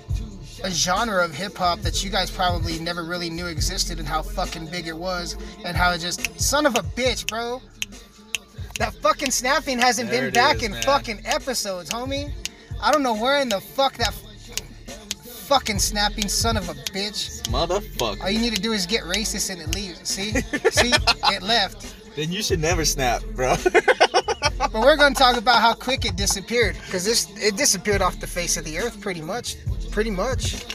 a 0.65 0.70
genre 0.70 1.24
of 1.24 1.34
hip 1.34 1.56
hop 1.56 1.80
that 1.84 2.04
you 2.04 2.10
guys 2.10 2.30
probably 2.30 2.78
never 2.80 3.06
really 3.06 3.30
knew 3.30 3.46
existed 3.46 4.00
and 4.00 4.08
how 4.08 4.22
fucking 4.22 4.65
big 4.67 4.88
it 4.88 4.98
was 4.98 5.38
and 5.63 5.78
how 5.78 5.91
it 5.91 6.00
just 6.00 6.38
son 6.38 6.65
of 6.65 6.76
a 6.76 6.82
bitch, 6.82 7.26
bro. 7.28 7.62
That 8.78 8.93
fucking 8.96 9.32
snapping 9.32 9.80
hasn't 9.80 10.10
There 10.10 10.24
been 10.24 10.34
back 10.34 10.58
is, 10.58 10.63
in 10.63 10.72
man. 10.72 10.84
fucking 10.84 11.22
episodes, 11.24 11.91
homie. 11.91 12.34
I 12.82 12.91
don't 12.91 13.04
know 13.04 13.15
where 13.15 13.39
in 13.41 13.48
the 13.48 13.62
fuck 13.62 13.96
that 13.98 14.13
fucking 15.48 15.80
snapping 15.80 16.28
son 16.28 16.58
of 16.58 16.68
a 16.70 16.74
bitch. 16.74 17.42
Motherfucker. 17.50 18.22
All 18.22 18.30
you 18.30 18.40
need 18.40 18.56
to 18.56 18.62
do 18.62 18.74
is 18.74 18.86
get 18.86 19.04
racist 19.04 19.50
and 19.50 19.62
it 19.62 19.74
leaves. 19.74 20.08
See? 20.08 20.32
See? 20.72 20.92
It 21.34 21.42
left. 21.42 21.96
Then 22.16 22.32
you 22.32 22.42
should 22.44 22.60
never 22.60 22.84
snap, 22.86 23.24
bro. 23.36 23.56
But 24.60 24.82
we're 24.82 24.98
gonna 24.98 25.14
talk 25.16 25.38
about 25.38 25.62
how 25.62 25.74
quick 25.74 26.04
it 26.04 26.16
disappeared. 26.16 26.76
Cause 26.92 27.06
this 27.06 27.28
it 27.38 27.56
disappeared 27.56 28.02
off 28.02 28.20
the 28.20 28.28
face 28.28 28.58
of 28.58 28.66
the 28.66 28.80
earth 28.80 29.00
pretty 29.00 29.22
much. 29.22 29.56
Pretty 29.92 30.10
much. 30.12 30.66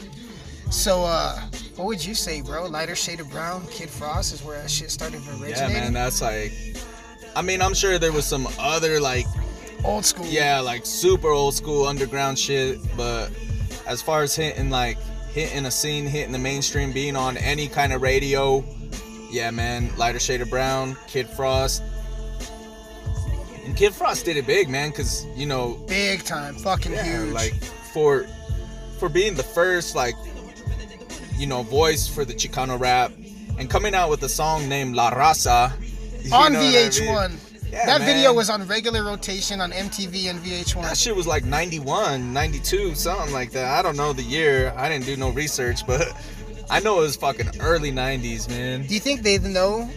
So 0.71 1.03
uh 1.03 1.39
what 1.75 1.85
would 1.87 2.03
you 2.03 2.15
say, 2.15 2.41
bro? 2.41 2.65
Lighter 2.67 2.95
shade 2.95 3.19
of 3.19 3.29
brown, 3.29 3.67
Kid 3.67 3.89
Frost 3.89 4.33
is 4.33 4.41
where 4.43 4.59
that 4.61 4.71
shit 4.71 4.89
started 4.89 5.21
originating. 5.27 5.57
yeah, 5.57 5.67
man, 5.67 5.93
that's 5.93 6.21
like. 6.21 6.53
I 7.35 7.41
mean, 7.41 7.61
I'm 7.61 7.73
sure 7.73 7.99
there 7.99 8.11
was 8.13 8.25
some 8.25 8.47
other 8.57 8.99
like 8.99 9.25
Old 9.83 10.05
school. 10.05 10.25
yeah, 10.27 10.59
like 10.61 10.85
super 10.85 11.29
old 11.29 11.53
school 11.53 11.85
underground 11.85 12.39
shit. 12.39 12.79
But 12.95 13.31
as 13.85 14.01
far 14.01 14.23
as 14.23 14.35
hitting 14.35 14.69
like 14.69 14.97
hitting 15.33 15.65
a 15.65 15.71
scene, 15.71 16.05
hitting 16.05 16.31
the 16.31 16.39
mainstream, 16.39 16.91
being 16.91 17.15
on 17.15 17.37
any 17.37 17.67
kind 17.67 17.91
of 17.91 18.01
radio, 18.01 18.63
yeah, 19.31 19.49
man, 19.51 19.95
lighter 19.97 20.19
shade 20.19 20.41
of 20.41 20.49
brown, 20.49 20.95
Kid 21.07 21.27
Frost. 21.27 21.81
And 23.65 23.75
Kid 23.75 23.93
Frost 23.93 24.25
did 24.25 24.37
it 24.37 24.45
big, 24.45 24.69
man, 24.69 24.91
cause 24.91 25.25
you 25.35 25.45
know, 25.45 25.73
Big 25.87 26.23
time. 26.23 26.55
Fucking 26.55 26.91
yeah, 26.91 27.23
huge. 27.23 27.33
like 27.33 27.53
for 27.93 28.27
for 28.99 29.09
being 29.09 29.33
the 29.35 29.43
first 29.43 29.95
like 29.95 30.15
you 31.35 31.47
know 31.47 31.63
voice 31.63 32.07
for 32.07 32.25
the 32.25 32.33
Chicano 32.33 32.79
rap 32.79 33.11
and 33.57 33.69
coming 33.69 33.95
out 33.95 34.09
with 34.09 34.21
a 34.23 34.29
song 34.29 34.67
named 34.69 34.95
La 34.95 35.11
Raza, 35.11 35.71
on 36.31 36.53
know 36.53 36.59
what 36.59 36.67
I 36.67 36.71
mean? 36.71 36.91
VH1. 36.91 37.52
Yeah, 37.73 37.87
that 37.87 38.01
video 38.01 38.31
was 38.31 38.51
on 38.51 38.67
regular 38.67 39.03
rotation 39.03 39.59
on 39.59 39.71
MTV 39.71 40.29
and 40.29 40.39
VH1. 40.41 40.83
That 40.83 40.95
shit 40.95 41.15
was 41.15 41.25
like 41.25 41.43
91, 41.43 42.31
92, 42.31 42.93
something 42.93 43.33
like 43.33 43.49
that. 43.53 43.65
I 43.65 43.81
don't 43.81 43.97
know 43.97 44.13
the 44.13 44.21
year. 44.21 44.71
I 44.77 44.87
didn't 44.89 45.05
do 45.05 45.17
no 45.17 45.31
research, 45.31 45.85
but 45.87 46.15
I 46.69 46.79
know 46.81 46.99
it 46.99 47.01
was 47.01 47.15
fucking 47.15 47.59
early 47.59 47.91
90s, 47.91 48.47
man. 48.47 48.85
Do 48.85 48.93
you 48.93 48.99
think 48.99 49.23
they 49.23 49.39
know 49.39 49.89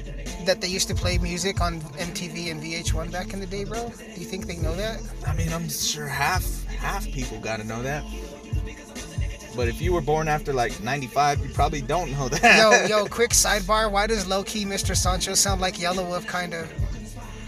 that 0.47 0.62
they 0.62 0.69
used 0.69 0.89
to 0.89 0.95
play 0.95 1.19
music 1.19 1.61
on 1.61 1.83
MTV 1.83 2.51
and 2.51 2.62
VH1 2.62 3.12
back 3.12 3.35
in 3.35 3.41
the 3.41 3.47
day, 3.47 3.65
bro? 3.65 3.93
Do 4.15 4.21
you 4.21 4.27
think 4.27 4.47
they 4.47 4.57
know 4.57 4.75
that? 4.77 5.03
I 5.27 5.35
mean, 5.35 5.53
I'm 5.53 5.69
sure 5.69 6.07
half 6.07 6.65
half 6.77 7.05
people 7.05 7.39
got 7.41 7.61
to 7.61 7.67
know 7.67 7.83
that. 7.83 8.05
But 9.55 9.69
if 9.69 9.83
you 9.83 9.93
were 9.93 10.01
born 10.01 10.29
after 10.29 10.55
like 10.55 10.83
95, 10.83 11.45
you 11.45 11.53
probably 11.53 11.83
don't 11.83 12.11
know 12.12 12.29
that. 12.31 12.89
Yo, 12.89 13.01
yo, 13.01 13.07
quick 13.11 13.31
sidebar. 13.31 13.91
Why 13.91 14.07
does 14.07 14.27
low 14.27 14.43
key 14.45 14.65
Mr. 14.65 14.97
Sancho 14.97 15.35
sound 15.35 15.61
like 15.61 15.75
Yelawolf, 15.77 16.27
kind 16.27 16.55
of? 16.55 16.73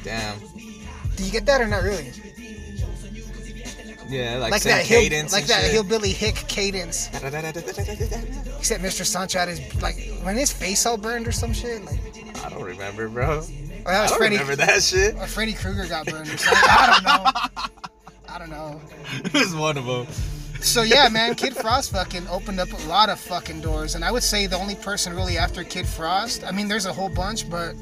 Damn. 0.04 0.38
Do 1.16 1.24
you 1.24 1.30
get 1.32 1.46
that 1.46 1.60
or 1.60 1.66
not 1.66 1.82
really? 1.82 2.12
Yeah, 4.08 4.38
like, 4.38 4.52
Like 4.52 4.62
that, 4.62 4.86
hill, 4.86 5.02
cadence 5.02 5.32
like 5.34 5.42
and 5.42 5.50
that 5.50 5.62
shit. 5.64 5.72
hillbilly 5.72 6.12
hick 6.12 6.36
cadence. 6.48 7.08
Except 7.12 8.82
Mr. 8.82 9.04
Sancho 9.04 9.38
had 9.38 9.48
his 9.48 9.82
like 9.82 9.96
when 10.22 10.36
his 10.36 10.50
face 10.50 10.86
all 10.86 10.96
burned 10.96 11.28
or 11.28 11.32
some 11.32 11.52
shit. 11.52 11.84
Like, 11.84 12.00
I 12.44 12.48
don't 12.48 12.62
remember, 12.62 13.08
bro. 13.08 13.40
that 13.42 13.86
I 13.86 14.06
don't 14.06 14.16
Freddy. 14.16 14.36
remember 14.36 14.56
that 14.56 14.82
shit. 14.82 15.14
Or 15.16 15.26
Freddy 15.26 15.52
Krueger 15.52 15.86
got 15.86 16.06
burned 16.06 16.28
or 16.28 16.38
something. 16.38 16.58
I 16.64 16.86
don't 16.94 17.04
know. 17.04 18.32
I 18.34 18.38
don't 18.38 18.50
know. 18.50 18.80
it 19.24 19.34
was 19.34 19.54
one 19.54 19.76
of 19.76 19.84
them. 19.84 20.06
So 20.62 20.82
yeah, 20.82 21.08
man, 21.10 21.34
Kid 21.34 21.54
Frost 21.54 21.92
fucking 21.92 22.26
opened 22.28 22.60
up 22.60 22.72
a 22.72 22.88
lot 22.88 23.10
of 23.10 23.20
fucking 23.20 23.60
doors, 23.60 23.94
and 23.94 24.02
I 24.04 24.10
would 24.10 24.22
say 24.22 24.46
the 24.46 24.56
only 24.56 24.74
person 24.74 25.14
really 25.14 25.36
after 25.36 25.62
Kid 25.64 25.86
Frost. 25.86 26.44
I 26.44 26.50
mean, 26.50 26.66
there's 26.66 26.86
a 26.86 26.92
whole 26.92 27.10
bunch, 27.10 27.48
but 27.50 27.74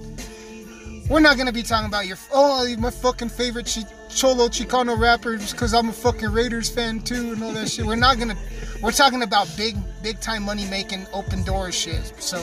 we're 1.09 1.21
not 1.21 1.37
gonna 1.37 1.53
be 1.53 1.63
talking 1.63 1.87
about 1.87 2.07
your 2.07 2.17
oh 2.33 2.67
my 2.79 2.91
fucking 2.91 3.29
favorite 3.29 3.67
chi- 3.73 3.87
cholo 4.09 4.49
Chicano 4.49 4.99
rappers 4.99 5.53
because 5.53 5.75
I'm 5.75 5.89
a 5.89 5.93
fucking 5.93 6.31
Raiders 6.33 6.69
fan 6.69 7.01
too 7.01 7.33
and 7.33 7.43
all 7.43 7.53
that 7.53 7.69
shit. 7.69 7.85
We're 7.87 7.97
not 7.97 8.19
gonna. 8.19 8.37
We're 8.83 8.93
talking 8.93 9.23
about 9.23 9.49
big, 9.57 9.77
big 10.03 10.21
time 10.21 10.43
money 10.43 10.67
making 10.67 11.07
open 11.13 11.43
door 11.45 11.73
shit. 11.73 12.13
So 12.19 12.39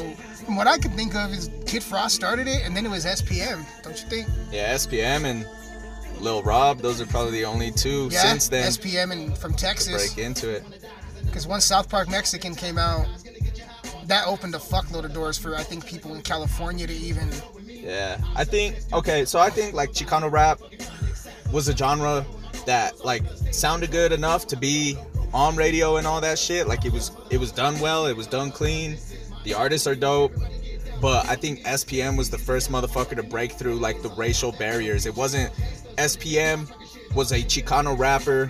from 0.46 0.56
what 0.56 0.68
I 0.68 0.78
could 0.78 0.94
think 0.94 1.16
of 1.16 1.32
is 1.32 1.50
Kid 1.66 1.84
Frost 1.84 2.16
started 2.16 2.48
it, 2.48 2.66
and 2.66 2.76
then 2.76 2.86
it 2.86 2.90
was 2.90 3.06
SPM. 3.06 3.66
Don't 3.84 4.00
you 4.02 4.08
think? 4.10 4.28
Yeah, 4.52 4.74
SPM 4.74 5.26
and 5.26 5.46
Lil 6.22 6.42
Rob, 6.44 6.80
those 6.80 7.02
are 7.02 7.06
probably 7.06 7.32
the 7.32 7.46
only 7.46 7.72
two 7.72 8.10
Yeah, 8.12 8.22
since 8.22 8.48
then 8.48 8.64
Yeah, 8.64 8.70
SPM 8.70 9.12
and 9.12 9.38
from 9.38 9.54
Texas. 9.54 10.14
break 10.14 10.26
into 10.26 10.50
it. 10.50 10.64
Because 11.26 11.48
once 11.48 11.66
South 11.66 11.90
Park 11.90 12.10
Mexican 12.10 12.56
came 12.56 12.78
out, 12.78 13.08
that 14.06 14.28
opened 14.28 14.54
a 14.56 14.60
fuckload 14.60 15.06
of 15.06 15.14
doors 15.14 15.38
for 15.38 15.56
I 15.56 15.64
think 15.64 15.86
people 15.86 16.14
in 16.16 16.22
California 16.22 16.88
to 16.88 16.94
even. 16.94 17.30
Yeah, 17.84 18.18
I 18.36 18.44
think 18.46 18.78
okay. 18.94 19.26
So 19.26 19.40
I 19.40 19.50
think 19.50 19.74
like 19.74 19.92
Chicano 19.92 20.32
rap 20.32 20.60
was 21.52 21.68
a 21.68 21.76
genre 21.76 22.26
that 22.66 23.04
like 23.04 23.24
sounded 23.52 23.92
good 23.92 24.12
enough 24.14 24.48
to 24.48 24.56
be 24.56 24.98
on 25.34 25.56
radio 25.56 25.98
and 25.98 26.08
all 26.08 26.22
that 26.22 26.40
shit. 26.40 26.68
Like 26.68 26.86
it 26.86 26.94
was 26.94 27.12
it 27.30 27.38
was 27.40 27.52
done 27.52 27.80
well. 27.80 28.06
It 28.06 28.16
was 28.16 28.28
done 28.28 28.52
clean. 28.52 28.98
The 29.44 29.54
artists 29.54 29.86
are 29.88 29.96
dope. 29.96 30.34
But 31.02 31.28
I 31.28 31.36
think 31.36 31.60
SPM 31.66 32.18
was 32.18 32.30
the 32.30 32.38
first 32.38 32.72
motherfucker 32.72 33.18
to 33.18 33.24
break 33.24 33.52
through 33.52 33.76
like 33.76 34.02
the 34.02 34.10
racial 34.12 34.54
barriers. 34.54 35.06
It 35.06 35.16
wasn't 35.18 35.52
SPM 35.98 36.72
was 37.14 37.34
a 37.34 37.40
Chicano 37.40 37.98
rapper 38.00 38.50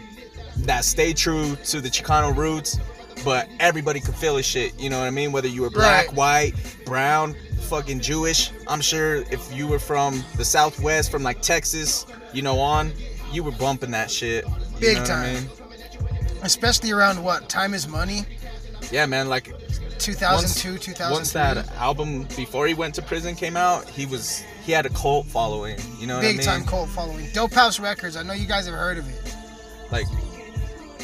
that 0.57 0.85
stayed 0.85 1.17
true 1.17 1.55
to 1.65 1.81
the 1.81 1.89
Chicano 1.89 2.35
roots, 2.35 2.77
but 3.25 3.49
everybody 3.59 3.99
could 3.99 4.13
feel 4.13 4.37
his 4.37 4.45
shit. 4.45 4.79
You 4.79 4.91
know 4.91 4.99
what 4.99 5.07
I 5.07 5.09
mean? 5.09 5.31
Whether 5.31 5.47
you 5.47 5.63
were 5.63 5.71
black, 5.71 6.07
Right. 6.09 6.15
white, 6.15 6.53
brown, 6.85 7.35
fucking 7.63 7.99
Jewish. 8.01 8.51
I'm 8.67 8.81
sure 8.81 9.17
if 9.31 9.51
you 9.53 9.67
were 9.67 9.79
from 9.79 10.23
the 10.37 10.45
Southwest, 10.45 11.11
from 11.11 11.23
like 11.23 11.41
Texas, 11.41 12.05
you 12.33 12.41
know, 12.41 12.59
on, 12.59 12.91
you 13.31 13.43
were 13.43 13.51
bumping 13.51 13.91
that 13.91 14.11
shit. 14.11 14.45
Big 14.79 14.97
what 14.99 15.09
I 15.09 15.13
time. 15.13 15.33
mean? 15.35 15.49
Especially 16.43 16.91
around 16.91 17.23
what? 17.23 17.49
Time 17.49 17.73
is 17.73 17.87
Money? 17.87 18.21
Yeah, 18.91 19.05
man. 19.05 19.29
Like 19.29 19.45
2002, 19.99 20.77
2003. 20.77 21.11
once 21.11 21.31
that 21.31 21.71
album 21.77 22.23
before 22.35 22.67
he 22.67 22.73
went 22.73 22.93
to 22.95 23.01
prison 23.01 23.35
came 23.35 23.55
out, 23.55 23.87
he 23.87 24.05
was 24.05 24.43
he 24.65 24.71
had 24.71 24.85
a 24.85 24.89
cult 24.89 25.25
following. 25.27 25.77
You 25.99 26.07
know 26.07 26.15
what 26.15 26.25
I 26.25 26.27
Big 26.29 26.37
mean? 26.37 26.45
time 26.45 26.65
cult 26.65 26.89
following. 26.89 27.29
Dope 27.33 27.53
House 27.53 27.79
Records. 27.79 28.15
I 28.17 28.23
know 28.23 28.33
you 28.33 28.45
guys 28.47 28.65
have 28.65 28.75
heard 28.75 28.97
of 28.97 29.07
it. 29.09 29.35
like 29.91 30.05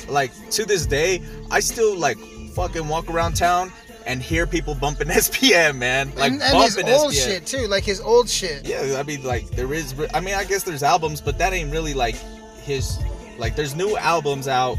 like 0.08 0.32
to 0.50 0.65
this 0.65 0.88
day 0.88 1.22
i 1.52 1.60
still 1.60 1.95
like 1.95 2.17
fucking 2.56 2.88
walk 2.88 3.08
around 3.12 3.34
town 3.36 3.72
and 4.10 4.22
hear 4.24 4.48
people 4.48 4.74
bumping 4.74 5.08
spm 5.26 5.78
man 5.78 6.10
like 6.15 6.32
and 6.34 6.41
and 6.41 6.58
his 6.63 6.76
bumping 6.76 6.93
old 6.93 7.13
spm 7.13 7.26
shit 7.26 7.45
too, 7.45 7.67
like 7.67 7.84
his 7.84 8.02
old 8.02 8.28
shit. 8.28 8.67
yeah 8.67 8.98
i 9.00 9.04
mean 9.04 9.24
like 9.24 9.48
there 9.52 9.72
is 9.74 9.93
i 10.13 10.19
mean 10.19 10.34
i 10.34 10.43
guess 10.43 10.63
there's 10.63 10.84
albums 10.84 11.22
but 11.22 11.38
that 11.38 11.54
ain't 11.54 11.72
really 11.72 11.93
like 11.93 12.15
his 12.63 12.98
like 13.38 13.56
there's 13.56 13.76
new 13.76 13.95
albums 13.98 14.48
out 14.48 14.78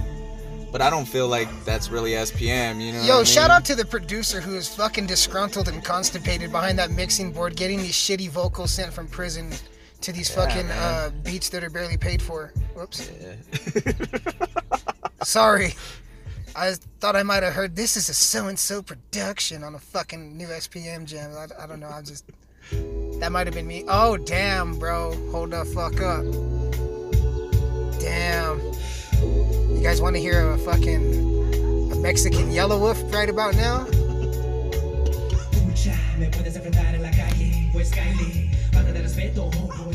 but 0.72 0.82
i 0.82 0.90
don't 0.90 1.06
feel 1.06 1.28
like 1.28 1.48
that's 1.64 1.90
really 1.90 2.12
spm 2.12 2.80
you 2.80 2.92
know 2.92 3.02
Yo, 3.02 3.24
shout 3.24 3.44
mean? 3.50 3.56
out 3.56 3.64
to 3.66 3.74
the 3.76 3.84
producer 3.84 4.40
who 4.40 4.56
is 4.56 4.68
fucking 4.68 5.06
disgruntled 5.06 5.68
and 5.68 5.82
constipated 5.84 6.50
behind 6.52 6.78
that 6.78 6.90
mixing 6.90 7.32
board, 7.32 7.56
getting 7.56 7.78
these 7.78 7.94
shitty 7.94 8.28
vocals 8.28 8.70
sent 8.72 8.92
from 8.92 9.06
prison 9.08 9.50
to 10.00 10.12
these 10.12 10.30
Yeah, 10.30 10.44
fucking 10.46 10.70
uh, 10.70 11.10
beats 11.24 11.48
that 11.50 11.62
are 11.64 11.70
barely 11.70 11.96
paid 11.96 12.22
for. 12.22 12.52
Whoops. 12.74 13.10
Yeah. 13.20 13.92
Sorry. 15.24 15.74
I 16.60 16.74
thought 17.00 17.16
I 17.16 17.22
might 17.22 17.42
have 17.42 17.54
heard 17.54 17.74
this 17.74 17.96
is 17.96 18.10
a 18.10 18.14
so 18.14 18.48
and 18.48 18.58
so 18.58 18.82
production 18.82 19.64
on 19.64 19.74
a 19.74 19.78
fucking 19.78 20.36
new 20.36 20.46
SPM 20.46 21.06
jam. 21.06 21.30
I, 21.34 21.64
I 21.64 21.66
don't 21.66 21.80
know. 21.80 21.88
I 21.88 22.02
just. 22.02 22.26
That 23.18 23.32
might 23.32 23.46
have 23.46 23.54
been 23.54 23.66
me. 23.66 23.84
Oh, 23.88 24.18
damn, 24.18 24.78
bro. 24.78 25.14
Hold 25.30 25.52
the 25.52 25.64
fuck 25.64 26.02
up. 26.02 26.22
Damn. 27.98 28.60
You 29.74 29.80
guys 29.82 30.02
want 30.02 30.16
to 30.16 30.20
hear 30.20 30.50
a 30.50 30.58
fucking 30.58 31.92
a 31.92 31.96
Mexican 31.96 32.50
Yelawolf 32.50 33.10
right 33.10 33.30
about 33.30 33.54
now? 33.54 33.86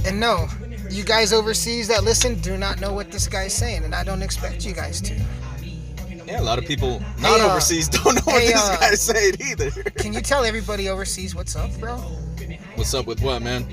And 0.03 0.19
no, 0.19 0.47
you 0.89 1.03
guys 1.03 1.31
overseas 1.31 1.87
that 1.89 2.03
listen 2.03 2.39
do 2.41 2.57
not 2.57 2.81
know 2.81 2.91
what 2.91 3.11
this 3.11 3.27
guy's 3.27 3.53
saying, 3.53 3.83
and 3.83 3.93
I 3.93 4.03
don't 4.03 4.23
expect 4.23 4.65
you 4.65 4.73
guys 4.73 4.99
to. 5.01 5.13
Yeah 6.27 6.41
a 6.41 6.43
lot 6.43 6.57
of 6.57 6.65
people 6.65 7.01
not 7.19 7.39
uh, 7.39 7.51
overseas 7.51 7.87
don't 7.97 8.15
know 8.15 8.21
what 8.25 8.41
hey, 8.41 8.47
this 8.47 8.69
uh, 8.69 8.77
guy's 8.79 9.01
saying 9.01 9.35
either 9.39 9.71
Can 9.91 10.13
you 10.13 10.21
tell 10.21 10.43
everybody 10.45 10.89
overseas 10.89 11.35
what's 11.35 11.55
up, 11.55 11.71
bro? 11.79 11.97
what's 12.75 12.93
up 12.93 13.05
with 13.05 13.21
what 13.21 13.41
man 13.41 13.65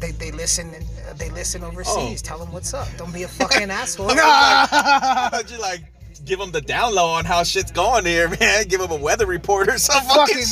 They, 0.00 0.12
they 0.12 0.30
listen 0.32 0.72
they 1.16 1.30
listen 1.30 1.64
Oh. 1.64 1.68
overseas. 1.68 2.22
Tell 2.22 2.38
them 2.38 2.52
what's 2.52 2.72
up. 2.74 2.86
Don't 2.96 3.12
be 3.12 3.24
a 3.24 3.28
fucking 3.28 3.70
asshole. 3.80 4.10
How'd 4.14 5.50
you 5.50 5.58
like 5.58 5.80
give 6.24 6.38
them 6.38 6.52
the 6.52 6.60
down 6.60 6.94
low 6.94 7.08
on 7.10 7.24
how 7.24 7.42
shit's 7.42 7.72
going 7.72 8.04
here, 8.04 8.28
man? 8.28 8.68
Give 8.68 8.80
them 8.80 8.90
a 8.92 8.96
weather 8.96 9.26
report 9.26 9.68
or 9.68 9.78
some 9.78 10.04
fucking. 10.04 10.44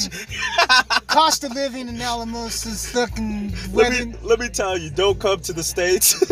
Cost 1.07 1.45
of 1.45 1.53
living 1.53 1.89
in 1.89 2.01
Alamosa 2.01 2.69
is 2.71 2.91
fucking. 2.91 3.53
let 3.73 3.93
me 3.93 4.15
let 4.23 4.41
me 4.41 4.49
tell 4.49 4.77
you, 4.77 4.91
don't 4.91 5.21
come 5.21 5.39
to 5.41 5.53
the 5.53 5.63
states. 5.63 6.25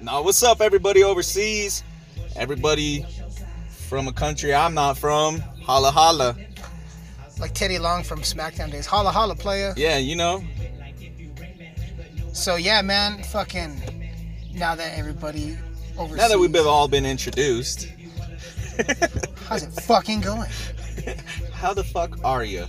nah, 0.00 0.22
what's 0.22 0.42
up, 0.42 0.60
everybody 0.60 1.02
overseas? 1.02 1.82
Everybody 2.36 3.04
from 3.88 4.08
a 4.08 4.12
country 4.12 4.54
I'm 4.54 4.74
not 4.74 4.98
from. 4.98 5.40
Holla 5.62 5.90
holla. 5.90 6.36
Like 7.38 7.54
Teddy 7.54 7.78
Long 7.78 8.02
from 8.02 8.20
SmackDown 8.20 8.70
days. 8.70 8.86
Holla 8.86 9.10
holla, 9.10 9.34
player. 9.34 9.74
Yeah, 9.76 9.98
you 9.98 10.16
know. 10.16 10.42
So 12.32 12.56
yeah, 12.56 12.82
man, 12.82 13.22
fucking. 13.24 13.80
Now 14.52 14.74
that 14.74 14.96
everybody 14.96 15.56
overseas. 15.98 16.18
Now 16.18 16.28
that 16.28 16.38
we've 16.38 16.52
been 16.52 16.66
all 16.66 16.86
been 16.86 17.06
introduced, 17.06 17.88
How's 19.48 19.62
it 19.62 19.70
fucking 19.82 20.20
going? 20.20 20.50
how 21.52 21.74
the 21.74 21.84
fuck 21.84 22.18
are 22.24 22.44
you? 22.44 22.66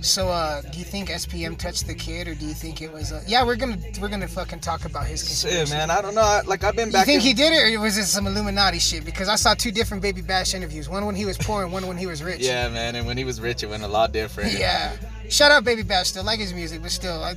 So, 0.00 0.28
uh, 0.28 0.60
do 0.62 0.78
you 0.78 0.84
think 0.84 1.08
SPM 1.08 1.58
touched 1.58 1.88
the 1.88 1.94
kid, 1.94 2.28
or 2.28 2.34
do 2.36 2.46
you 2.46 2.54
think 2.54 2.82
it 2.82 2.92
was? 2.92 3.10
Uh, 3.10 3.20
yeah, 3.26 3.44
we're 3.44 3.56
gonna 3.56 3.76
we're 4.00 4.08
gonna 4.08 4.28
fucking 4.28 4.60
talk 4.60 4.84
about 4.84 5.06
his. 5.06 5.20
Shit, 5.22 5.50
conspiracy. 5.50 5.72
man, 5.74 5.90
I 5.90 6.00
don't 6.00 6.14
know. 6.14 6.40
Like 6.46 6.62
I've 6.62 6.76
been 6.76 6.88
You 6.88 6.92
back. 6.92 7.06
think 7.06 7.22
in- 7.22 7.26
he 7.26 7.34
did 7.34 7.52
it, 7.52 7.74
or 7.74 7.80
was 7.80 7.98
it 7.98 8.04
some 8.06 8.26
Illuminati 8.28 8.78
shit? 8.78 9.04
Because 9.04 9.28
I 9.28 9.34
saw 9.34 9.54
two 9.54 9.72
different 9.72 10.00
Baby 10.02 10.22
Bash 10.22 10.54
interviews. 10.54 10.88
One 10.88 11.04
when 11.04 11.16
he 11.16 11.24
was 11.24 11.36
poor, 11.36 11.64
and 11.64 11.72
one 11.72 11.86
when 11.88 11.96
he 11.96 12.06
was 12.06 12.22
rich. 12.22 12.40
Yeah, 12.42 12.68
man, 12.68 12.94
and 12.94 13.08
when 13.08 13.18
he 13.18 13.24
was 13.24 13.40
rich, 13.40 13.64
it 13.64 13.70
went 13.70 13.82
a 13.82 13.88
lot 13.88 14.12
different. 14.12 14.52
Yeah. 14.52 14.92
Shout 15.28 15.50
out 15.50 15.64
Baby 15.64 15.82
Bash. 15.82 16.08
Still 16.08 16.24
like 16.24 16.38
his 16.38 16.54
music, 16.54 16.80
but 16.80 16.92
still, 16.92 17.22
I, 17.24 17.34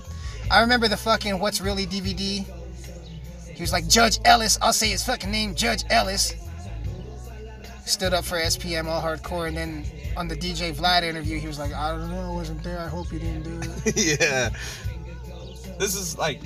I 0.51 0.61
remember 0.61 0.87
the 0.87 0.97
fucking 0.97 1.39
What's 1.39 1.61
Really 1.61 1.87
DVD. 1.87 2.45
He 3.55 3.61
was 3.63 3.73
like 3.73 3.87
Judge 3.87 4.19
Ellis. 4.23 4.59
I'll 4.61 4.71
say 4.71 4.89
his 4.89 5.03
fucking 5.03 5.31
name, 5.31 5.55
Judge 5.55 5.83
Ellis. 5.89 6.35
Stood 7.87 8.13
up 8.13 8.23
for 8.23 8.37
SPM 8.39 8.85
all 8.85 9.01
hardcore, 9.01 9.47
and 9.47 9.57
then 9.57 9.83
on 10.17 10.27
the 10.27 10.35
DJ 10.35 10.73
Vlad 10.73 11.03
interview, 11.03 11.39
he 11.39 11.47
was 11.47 11.59
like, 11.59 11.73
I 11.73 11.91
don't 11.91 12.09
know, 12.09 12.31
I 12.31 12.35
wasn't 12.35 12.63
there. 12.63 12.79
I 12.79 12.87
hope 12.87 13.11
you 13.11 13.19
didn't 13.19 13.43
do 13.43 13.59
it. 13.85 14.19
yeah. 14.19 14.49
This 15.77 15.95
is 15.95 16.17
like, 16.17 16.41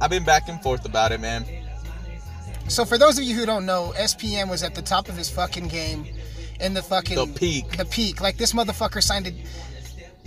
I've 0.00 0.10
been 0.10 0.24
back 0.24 0.48
and 0.48 0.62
forth 0.62 0.84
about 0.84 1.12
it, 1.12 1.20
man. 1.20 1.44
So 2.68 2.84
for 2.84 2.98
those 2.98 3.18
of 3.18 3.24
you 3.24 3.34
who 3.36 3.44
don't 3.44 3.66
know, 3.66 3.92
SPM 3.96 4.48
was 4.48 4.62
at 4.62 4.74
the 4.74 4.82
top 4.82 5.08
of 5.08 5.16
his 5.16 5.28
fucking 5.28 5.68
game 5.68 6.06
in 6.60 6.74
the 6.74 6.82
fucking 6.82 7.16
The 7.16 7.26
peak. 7.26 7.76
The 7.76 7.84
peak. 7.84 8.20
Like 8.20 8.36
this 8.36 8.52
motherfucker 8.52 9.02
signed 9.02 9.26
a 9.26 9.32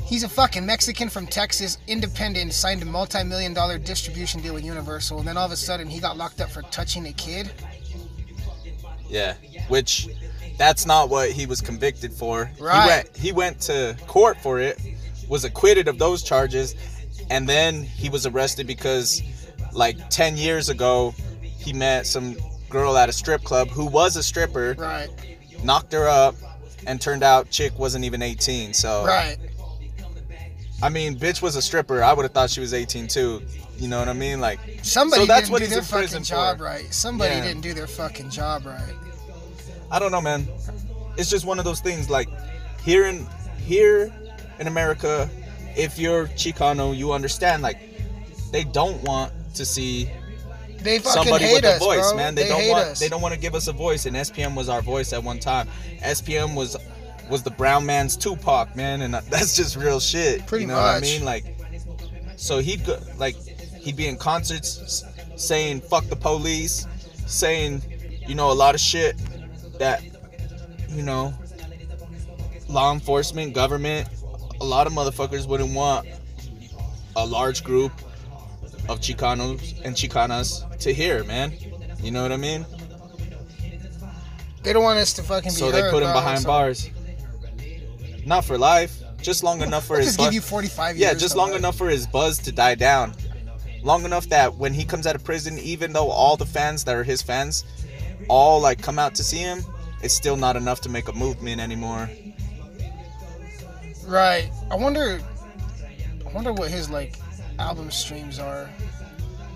He's 0.05 0.23
a 0.23 0.29
fucking 0.29 0.63
Mexican 0.63 1.09
from 1.09 1.25
Texas, 1.25 1.79
independent, 1.88 2.53
signed 2.53 2.83
a 2.83 2.86
multi-million 2.86 3.55
dollar 3.55 3.79
distribution 3.79 4.39
deal 4.39 4.53
with 4.53 4.63
Universal, 4.63 5.17
and 5.17 5.27
then 5.27 5.36
all 5.36 5.47
of 5.47 5.51
a 5.51 5.55
sudden 5.55 5.88
he 5.88 5.99
got 5.99 6.15
locked 6.15 6.41
up 6.41 6.51
for 6.51 6.61
touching 6.63 7.07
a 7.07 7.13
kid. 7.13 7.51
Yeah, 9.09 9.33
which 9.67 10.07
that's 10.58 10.86
not 10.86 11.10
what 11.10 11.32
he 11.32 11.45
was 11.45 11.62
convicted 11.62 12.14
for. 12.14 12.49
Right. 12.60 12.84
He 12.84 12.88
went 12.89 13.18
he 13.18 13.32
went 13.32 13.60
to 13.62 13.95
court 14.08 14.38
for 14.41 14.60
it, 14.60 14.80
was 15.28 15.43
acquitted 15.43 15.88
of 15.88 15.97
those 15.99 16.24
charges, 16.24 16.76
and 17.30 17.47
then 17.47 17.84
he 17.84 18.10
was 18.10 18.26
arrested 18.26 18.68
because 18.68 19.22
like 19.74 19.97
10 20.10 20.38
years 20.38 20.70
ago 20.70 21.14
he 21.41 21.74
met 21.74 22.06
some 22.08 22.36
girl 22.70 22.97
at 22.97 23.10
a 23.10 23.14
strip 23.14 23.43
club 23.43 23.68
who 23.70 23.86
was 23.86 24.16
a 24.16 24.24
stripper, 24.24 24.76
Right. 24.78 25.10
knocked 25.64 25.91
her 25.93 26.08
up, 26.08 26.36
and 26.88 27.01
turned 27.01 27.24
out 27.24 27.49
chick 27.49 27.78
wasn't 27.80 28.06
even 28.06 28.22
18. 28.22 28.74
So 28.74 29.06
Right. 29.06 29.38
I 30.84 30.89
mean, 30.89 31.18
bitch 31.18 31.41
was 31.41 31.56
a 31.56 31.62
stripper. 31.62 32.03
I 32.03 32.12
would 32.14 32.24
have 32.24 32.34
thought 32.34 32.49
she 32.49 32.60
was 32.60 32.74
18 32.74 33.08
too. 33.08 33.41
You 33.78 33.88
know 33.88 33.99
what 33.99 34.08
I 34.10 34.14
mean? 34.14 34.39
Like 34.39 34.60
Somebody 34.84 35.22
So 35.22 35.26
that's 35.26 35.41
didn't 35.43 35.51
what 35.53 35.60
do 35.60 35.66
he's 35.66 35.74
their 35.74 35.80
in 35.82 35.86
prison 35.88 36.24
fucking 36.24 36.24
job 36.26 36.58
for. 36.58 36.64
right. 36.66 36.93
Somebody 36.93 37.36
Yeah. 37.36 37.43
didn't 37.43 37.62
do 37.62 37.74
their 37.74 37.88
fucking 37.88 38.30
job 38.30 38.66
right. 38.66 38.93
I 39.91 39.99
don't 39.99 40.11
know, 40.11 40.21
man. 40.21 40.47
It's 41.17 41.29
just 41.29 41.45
one 41.45 41.59
of 41.59 41.65
those 41.65 41.79
things. 41.79 42.09
Like 42.09 42.29
here 42.81 43.05
in 43.05 43.25
here 43.57 44.13
in 44.59 44.67
America, 44.67 45.29
if 45.75 45.97
you're 45.97 46.27
Chicano, 46.29 46.95
you 46.95 47.11
understand. 47.11 47.61
Like 47.63 47.79
they 48.51 48.63
don't 48.63 49.01
want 49.03 49.31
to 49.55 49.65
see 49.65 50.09
They 50.79 50.99
somebody 50.99 51.45
hate 51.45 51.53
with 51.55 51.65
us, 51.65 51.77
a 51.77 51.79
voice, 51.79 52.09
bro. 52.09 52.17
man. 52.17 52.36
They, 52.36 52.47
don't 52.47 52.67
want. 52.67 52.88
us. 52.88 52.99
They 52.99 53.09
don't 53.09 53.21
want 53.21 53.33
to 53.33 53.39
give 53.39 53.55
us 53.55 53.67
a 53.67 53.73
voice. 53.73 54.05
And 54.05 54.15
SPM 54.15 54.55
was 54.55 54.69
our 54.69 54.81
voice 54.81 55.13
at 55.13 55.23
one 55.23 55.39
time. 55.39 55.67
SPM 56.01 56.55
was 56.55 56.77
was 57.29 57.41
the 57.41 57.51
brown 57.51 57.86
man's 57.86 58.15
Tupac, 58.15 58.75
man, 58.75 59.01
and 59.01 59.15
uh, 59.15 59.21
that's 59.29 59.55
just 59.55 59.75
real 59.75 59.99
shit. 59.99 60.45
Pretty 60.45 60.63
you 60.63 60.67
know 60.67 60.75
what 60.75 60.95
I 60.95 60.99
mean? 60.99 61.25
Like, 61.25 61.45
so 62.36 62.59
he'd 62.59 62.86
go, 62.86 62.99
like 63.17 63.36
he'd 63.79 63.95
be 63.95 64.07
in 64.07 64.17
concerts 64.17 65.03
saying 65.36 65.81
"fuck 65.81 66.05
the 66.05 66.15
police," 66.15 66.88
saying 67.25 67.81
you 68.27 68.36
know 68.36 68.51
a 68.51 68.53
lot 68.53 68.75
of 68.75 68.81
shit 68.81 69.15
that 69.80 70.03
you 70.89 71.03
know 71.03 71.34
law 72.67 72.91
enforcement, 72.93 73.53
government, 73.53 74.07
a 74.59 74.65
lot 74.65 74.88
of 74.88 74.93
motherfuckers 74.93 75.47
wouldn't 75.47 75.73
want 75.73 76.07
a 77.15 77.26
large 77.26 77.63
group 77.63 77.91
of 78.89 78.99
Chicanos 78.99 79.80
and 79.84 79.95
Chicanas 79.95 80.78
to 80.80 80.93
hear, 80.93 81.23
man. 81.23 81.53
You 82.01 82.11
know 82.11 82.21
what 82.21 82.32
I 82.32 82.38
mean? 82.38 82.65
They 84.63 84.73
don't 84.73 84.84
want 84.84 84.97
us 84.99 85.13
to 85.13 85.23
fucking 85.23 85.51
be 85.51 85.55
So 85.55 85.71
they 85.71 85.89
put 85.91 86.03
him 86.03 86.11
behind 86.11 86.39
so- 86.41 86.47
bars. 86.47 86.89
Not 88.26 88.43
for 88.43 88.57
life, 88.57 88.97
just 89.21 89.43
long 89.43 89.61
enough 89.67 89.86
for 89.86 89.97
his 89.97 90.07
just 90.07 90.17
buzz. 90.17 90.28
give 90.28 90.34
you 90.34 90.41
45 90.41 90.97
yeah, 90.97 91.13
just 91.13 91.36
long 91.36 91.51
life. 91.51 91.59
enough 91.59 91.78
for 91.78 91.88
his 91.89 92.07
buzz 92.07 92.39
to 92.39 92.51
die 92.51 92.73
down. 92.76 93.13
Long 93.84 94.03
enough 94.03 94.28
that 94.30 94.55
when 94.55 94.73
he 94.73 94.84
comes 94.84 95.05
out 95.05 95.13
of 95.13 95.23
prison, 95.23 95.59
even 95.59 95.93
though 95.93 96.09
all 96.09 96.36
the 96.36 96.45
fans 96.45 96.84
that 96.86 96.95
are 96.95 97.03
his 97.03 97.21
fans 97.21 97.63
all 98.28 98.59
like 98.61 98.82
come 98.82 98.99
out 98.99 99.15
to 99.15 99.23
see 99.23 99.38
him, 99.38 99.63
it's 100.01 100.13
still 100.13 100.36
not 100.36 100.55
enough 100.55 100.82
to 100.82 100.89
make 100.89 101.07
a 101.07 101.13
movement 101.13 101.61
anymore. 101.61 102.09
Right. 104.05 104.49
I 104.71 104.76
wonder. 104.76 105.19
I 106.26 106.32
wonder 106.32 106.53
what 106.53 106.69
his 106.69 106.89
like 106.89 107.15
album 107.59 107.91
streams 107.91 108.39
are. 108.39 108.69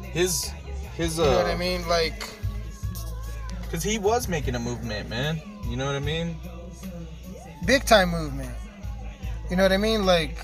His 0.03 0.51
his 0.95 1.19
uh. 1.19 1.23
You 1.23 1.29
know 1.29 1.37
what 1.37 1.45
I 1.47 1.53
uh 1.53 1.57
mean? 1.57 1.87
Like, 1.87 2.29
cuz 3.69 3.83
he 3.83 3.97
was 3.97 4.27
making 4.27 4.55
a 4.55 4.59
movement, 4.59 5.09
man. 5.09 5.41
You 5.67 5.77
know 5.77 5.85
what 5.85 5.95
I 5.95 5.99
mean? 5.99 6.35
big 7.69 7.85
time 7.85 8.09
movement. 8.09 8.49
You 9.51 9.55
know 9.55 9.61
what 9.61 9.71
I 9.71 9.77
mean? 9.77 10.03
Like, 10.03 10.43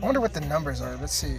I 0.00 0.04
wonder 0.04 0.18
what 0.18 0.32
the 0.32 0.40
numbers 0.40 0.80
are. 0.80 0.96
Let's 0.96 1.12
see. 1.12 1.36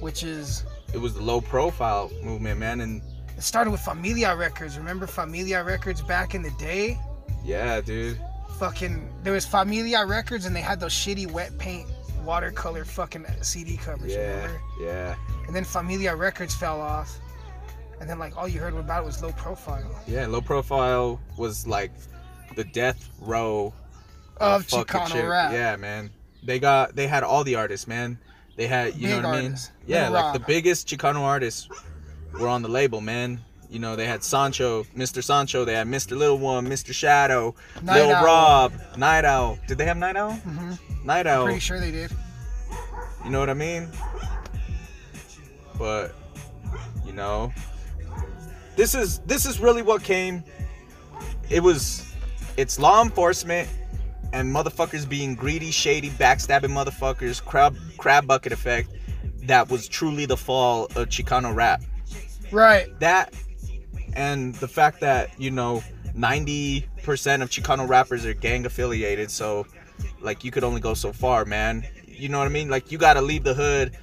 which 0.00 0.22
is 0.22 0.64
It 0.92 0.98
was 0.98 1.14
the 1.14 1.22
low 1.22 1.40
profile 1.40 2.10
movement, 2.22 2.60
man, 2.60 2.80
and 2.80 3.02
it 3.36 3.42
started 3.42 3.70
with 3.72 3.80
Familia 3.80 4.34
Records. 4.36 4.78
Remember 4.78 5.06
Familia 5.06 5.62
Records 5.64 6.02
back 6.02 6.34
in 6.34 6.42
the 6.42 6.50
day? 6.52 6.98
yeah, 7.44 7.80
dude. 7.80 8.18
Fucking 8.58 9.08
there 9.24 9.32
was 9.32 9.44
Familia 9.44 10.06
Records 10.06 10.46
and 10.46 10.54
they 10.54 10.60
had 10.60 10.78
those 10.78 10.92
shitty 10.94 11.28
wet 11.30 11.56
paint 11.58 11.88
watercolor 12.24 12.84
fucking 12.84 13.26
CD 13.42 13.76
covers, 13.76 14.12
Yeah, 14.12 14.36
remember? 14.36 14.60
yeah. 14.80 15.14
And 15.46 15.54
then 15.56 15.64
Familia 15.64 16.14
Records 16.16 16.54
fell 16.54 16.80
off. 16.80 17.18
And 18.04 18.10
then 18.10 18.18
like 18.18 18.36
all 18.36 18.46
you 18.46 18.60
heard 18.60 18.74
about 18.74 19.06
was 19.06 19.22
low 19.22 19.32
profile. 19.32 19.82
Yeah, 20.06 20.26
low 20.26 20.42
profile 20.42 21.18
was 21.38 21.66
like 21.66 21.90
the 22.54 22.64
death 22.64 23.08
row 23.18 23.72
Of 24.36 24.66
fucking 24.66 24.84
Chicano 25.00 25.08
shit. 25.10 25.24
rap. 25.24 25.52
Yeah, 25.54 25.76
man. 25.76 26.10
They 26.42 26.58
got 26.58 26.94
they 26.94 27.06
had 27.06 27.22
all 27.22 27.44
the 27.44 27.54
artists, 27.54 27.88
man. 27.88 28.18
They 28.56 28.66
had 28.66 28.94
you 28.94 29.08
know 29.08 29.16
Big 29.16 29.24
what 29.24 29.34
I 29.36 29.40
mean? 29.40 29.56
Yeah, 29.86 30.10
Lil 30.10 30.20
like 30.20 30.32
the 30.34 30.40
biggest 30.40 30.86
Chicano 30.86 31.20
artists 31.20 31.66
were 32.38 32.46
on 32.46 32.60
the 32.60 32.68
label, 32.68 33.00
man. 33.00 33.40
You 33.70 33.78
know, 33.78 33.96
they 33.96 34.04
had 34.06 34.22
Sancho, 34.22 34.84
Mr. 34.94 35.24
Sancho, 35.24 35.64
they 35.64 35.72
had 35.72 35.86
Mr. 35.86 36.14
Little 36.14 36.36
One, 36.38 36.66
Mr. 36.68 36.92
Shadow, 36.92 37.54
Night 37.82 38.02
Lil 38.02 38.12
Owl. 38.12 38.22
Rob, 38.26 38.72
Night 38.98 39.24
Owl. 39.24 39.58
Did 39.66 39.78
they 39.78 39.86
have 39.86 39.96
Night 39.96 40.16
Owl? 40.16 40.32
Mhm. 40.46 40.78
Night 41.06 41.26
Owl. 41.26 41.44
Pretty 41.46 41.58
sure 41.60 41.80
they 41.80 41.90
did. 41.90 42.10
You 43.24 43.30
know 43.30 43.40
what 43.40 43.48
I 43.48 43.54
mean? 43.54 43.88
But 45.78 46.14
you 47.06 47.12
know, 47.14 47.50
this 48.76 48.94
is 48.94 49.20
this 49.20 49.46
is 49.46 49.60
really 49.60 49.82
what 49.82 50.02
came. 50.02 50.42
It 51.50 51.62
was, 51.62 52.12
it's 52.56 52.78
law 52.78 53.02
enforcement 53.02 53.68
and 54.32 54.52
motherfuckers 54.52 55.08
being 55.08 55.34
greedy, 55.34 55.70
shady, 55.70 56.10
backstabbing 56.10 56.70
motherfuckers, 56.70 57.44
crab 57.44 57.76
crab 57.98 58.26
bucket 58.26 58.52
effect. 58.52 58.90
That 59.42 59.70
was 59.70 59.88
truly 59.88 60.26
the 60.26 60.36
fall 60.36 60.86
of 60.96 61.08
Chicano 61.08 61.54
rap. 61.54 61.82
Right. 62.50 62.88
That 63.00 63.34
and 64.14 64.54
the 64.56 64.68
fact 64.68 65.00
that 65.00 65.38
you 65.38 65.50
know 65.50 65.82
90% 66.16 66.84
of 67.42 67.50
Chicano 67.50 67.88
rappers 67.88 68.24
are 68.24 68.34
gang 68.34 68.66
affiliated, 68.66 69.30
so 69.30 69.66
like 70.20 70.44
you 70.44 70.50
could 70.50 70.64
only 70.64 70.80
go 70.80 70.94
so 70.94 71.12
far, 71.12 71.44
man. 71.44 71.84
You 72.06 72.28
know 72.28 72.38
what 72.38 72.46
I 72.46 72.50
mean? 72.50 72.68
Like 72.68 72.90
you 72.90 72.98
gotta 72.98 73.22
leave 73.22 73.44
the 73.44 73.54
hood 73.54 73.96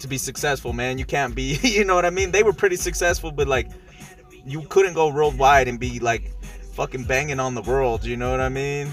to 0.00 0.08
be 0.08 0.18
successful, 0.18 0.72
man. 0.72 0.98
You 0.98 1.04
can't 1.04 1.34
be, 1.34 1.58
you 1.62 1.84
know 1.84 1.94
what 1.94 2.04
I 2.04 2.10
mean? 2.10 2.30
They 2.30 2.42
were 2.42 2.52
pretty 2.52 2.76
successful, 2.76 3.30
but 3.30 3.48
like 3.48 3.70
you 4.44 4.62
couldn't 4.62 4.94
go 4.94 5.08
worldwide 5.08 5.68
and 5.68 5.78
be 5.80 5.98
like 5.98 6.32
fucking 6.74 7.04
banging 7.04 7.40
on 7.40 7.54
the 7.54 7.62
world. 7.62 8.04
You 8.04 8.16
know 8.16 8.30
what 8.30 8.40
I 8.40 8.48
mean? 8.48 8.90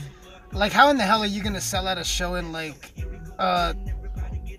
Like 0.52 0.72
how 0.72 0.90
in 0.90 0.98
the 0.98 1.04
hell 1.04 1.22
are 1.24 1.28
you 1.28 1.44
gonna 1.44 1.62
sell 1.62 1.88
out 1.88 1.98
a 1.98 2.04
show 2.04 2.36
in 2.36 2.52
like 2.52 2.94
uh 3.40 3.74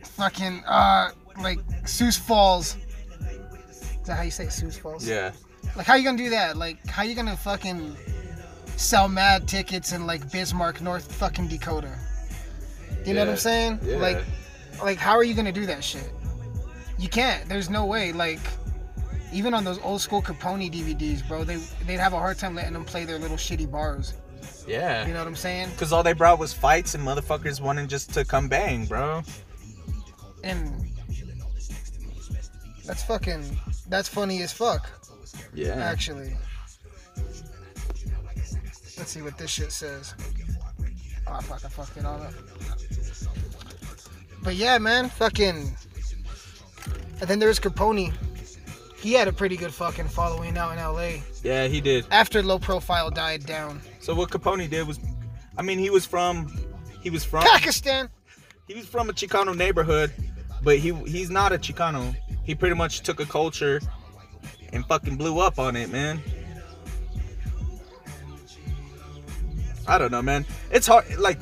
fucking 0.03 0.63
uh 0.67 1.11
like 1.41 1.59
Sioux 1.87 2.11
Falls? 2.13 2.77
Is 3.71 4.07
that 4.07 4.17
how 4.17 4.23
you 4.23 4.31
say? 4.31 4.49
Sioux 4.49 4.71
Falls? 4.71 5.07
Yeah. 5.09 5.33
Like 5.77 5.87
how 5.87 5.95
you 5.95 6.05
gonna 6.05 6.19
do 6.19 6.31
that? 6.31 6.57
Like 6.57 6.85
how 6.87 7.03
you 7.03 7.15
gonna 7.15 7.37
fucking 7.37 7.97
sell 8.77 9.09
mad 9.09 9.49
tickets 9.49 9.93
in 9.93 10.07
like 10.07 10.31
Bismarck, 10.31 10.81
North 10.81 11.13
fucking 11.13 11.49
Dakota? 11.49 11.97
You 13.05 13.15
know 13.15 13.21
what 13.21 13.31
I'm 13.31 13.37
saying? 13.37 13.81
yeah. 13.83 13.97
Like 13.97 14.23
like 14.83 14.99
how 14.99 15.17
are 15.17 15.25
you 15.25 15.35
gonna 15.35 15.53
do 15.53 15.67
that 15.67 15.83
shit? 15.83 16.11
You 16.99 17.09
can't. 17.09 17.49
There's 17.49 17.69
no 17.71 17.85
way. 17.85 18.13
Like 18.13 18.41
even 19.33 19.53
on 19.55 19.65
those 19.65 19.79
old 19.81 20.01
school 20.01 20.23
Capone 20.23 20.71
DVDs, 20.73 21.27
bro, 21.27 21.45
they 21.45 21.57
they'd 21.87 21.99
have 21.99 22.13
a 22.13 22.19
hard 22.19 22.39
time 22.39 22.55
letting 22.55 22.73
them 22.73 22.85
play 22.85 23.05
their 23.05 23.19
little 23.19 23.37
shitty 23.37 23.71
bars. 23.71 24.15
Yeah. 24.67 25.07
You 25.07 25.13
know 25.13 25.19
what 25.19 25.29
I'm 25.29 25.37
saying? 25.37 25.71
Cause 25.77 25.93
all 25.93 26.03
they 26.03 26.13
brought 26.13 26.39
was 26.39 26.53
fights 26.53 26.95
and 26.95 27.05
motherfuckers 27.07 27.61
wanting 27.61 27.89
just 27.89 28.13
to 28.15 28.25
come 28.25 28.49
bang, 28.49 28.87
bro. 28.87 29.23
And 30.43 30.71
that's 32.87 33.03
fucking 33.03 33.59
that's 33.89 34.09
funny 34.09 34.43
as 34.43 34.53
fuck, 34.53 34.89
Yeah. 35.55 35.75
actually. 35.75 36.37
Let's 38.97 39.11
see 39.11 39.23
what 39.23 39.37
this 39.37 39.51
shit 39.51 39.73
says. 39.73 40.15
Oh 41.27 41.41
fuck, 41.41 41.65
I 41.65 41.69
fucked 41.69 41.97
it 41.97 42.05
all 42.05 42.23
up. 42.23 42.33
But 44.43 44.55
yeah, 44.57 44.79
man, 44.79 45.09
fucking. 45.09 45.75
And 47.21 47.29
then 47.31 47.39
there's 47.39 47.61
Capone. 47.61 48.13
He 48.99 49.13
had 49.13 49.29
a 49.29 49.33
pretty 49.33 49.57
good 49.57 49.73
fucking 49.73 50.09
following 50.09 50.57
out 50.57 50.73
in 50.73 50.79
LA 50.79 51.21
Yeah, 51.43 51.67
he 51.67 51.81
did. 51.81 52.07
after 52.11 52.43
Low 52.43 52.59
Profile 52.59 53.11
died 53.11 53.45
down. 53.45 53.81
So 54.01 54.15
what 54.15 54.31
Capone 54.31 54.69
did 54.71 54.87
was, 54.87 54.99
I 55.59 55.63
mean, 55.63 55.79
he 55.79 55.91
was 55.91 56.07
from, 56.07 56.51
he 57.03 57.11
was 57.11 57.23
from, 57.25 57.43
Pakistan. 57.45 58.09
he 58.67 58.75
was 58.75 58.87
from 58.87 59.11
a 59.11 59.13
Chicano 59.13 59.55
neighborhood, 59.55 60.11
but 60.63 60.79
he 60.79 60.93
he's 61.05 61.29
not 61.31 61.53
a 61.53 61.59
Chicano. 61.59 62.17
He 62.45 62.55
pretty 62.55 62.75
much 62.77 63.01
took 63.01 63.21
a 63.21 63.27
culture 63.27 63.81
and 64.73 64.85
fucking 64.87 65.17
blew 65.17 65.39
up 65.39 65.59
on 65.59 65.77
it, 65.77 65.91
man. 65.91 66.23
I 69.87 69.99
don't 69.99 70.11
know, 70.11 70.23
man. 70.23 70.47
It's 70.71 70.87
hard, 70.87 71.05
like, 71.19 71.39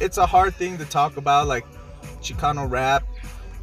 it's 0.00 0.16
a 0.18 0.26
hard 0.26 0.54
thing 0.54 0.78
to 0.78 0.84
talk 0.84 1.16
about, 1.16 1.48
like, 1.48 1.66
Chicano 2.22 2.70
rap 2.70 3.02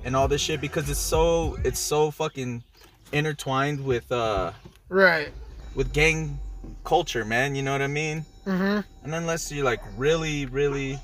and 0.04 0.16
all 0.16 0.28
this 0.28 0.42
shit 0.42 0.62
because 0.62 0.90
it's 0.90 1.00
so, 1.00 1.58
it's 1.64 1.80
so 1.80 2.12
fucking 2.12 2.64
intertwined 3.12 3.84
with, 3.84 4.12
uh, 4.12 4.52
Right. 4.90 5.30
with 5.76 5.94
gang 5.94 6.40
culture, 6.84 7.24
man. 7.26 7.56
You 7.56 7.64
know 7.64 7.72
what 7.72 7.82
I 7.82 7.88
mean? 7.88 8.26
Mm-hmm. 8.46 8.80
And 9.06 9.16
unless 9.16 9.52
you're 9.52 9.66
like 9.66 9.82
really, 9.98 10.46
really, 10.48 11.00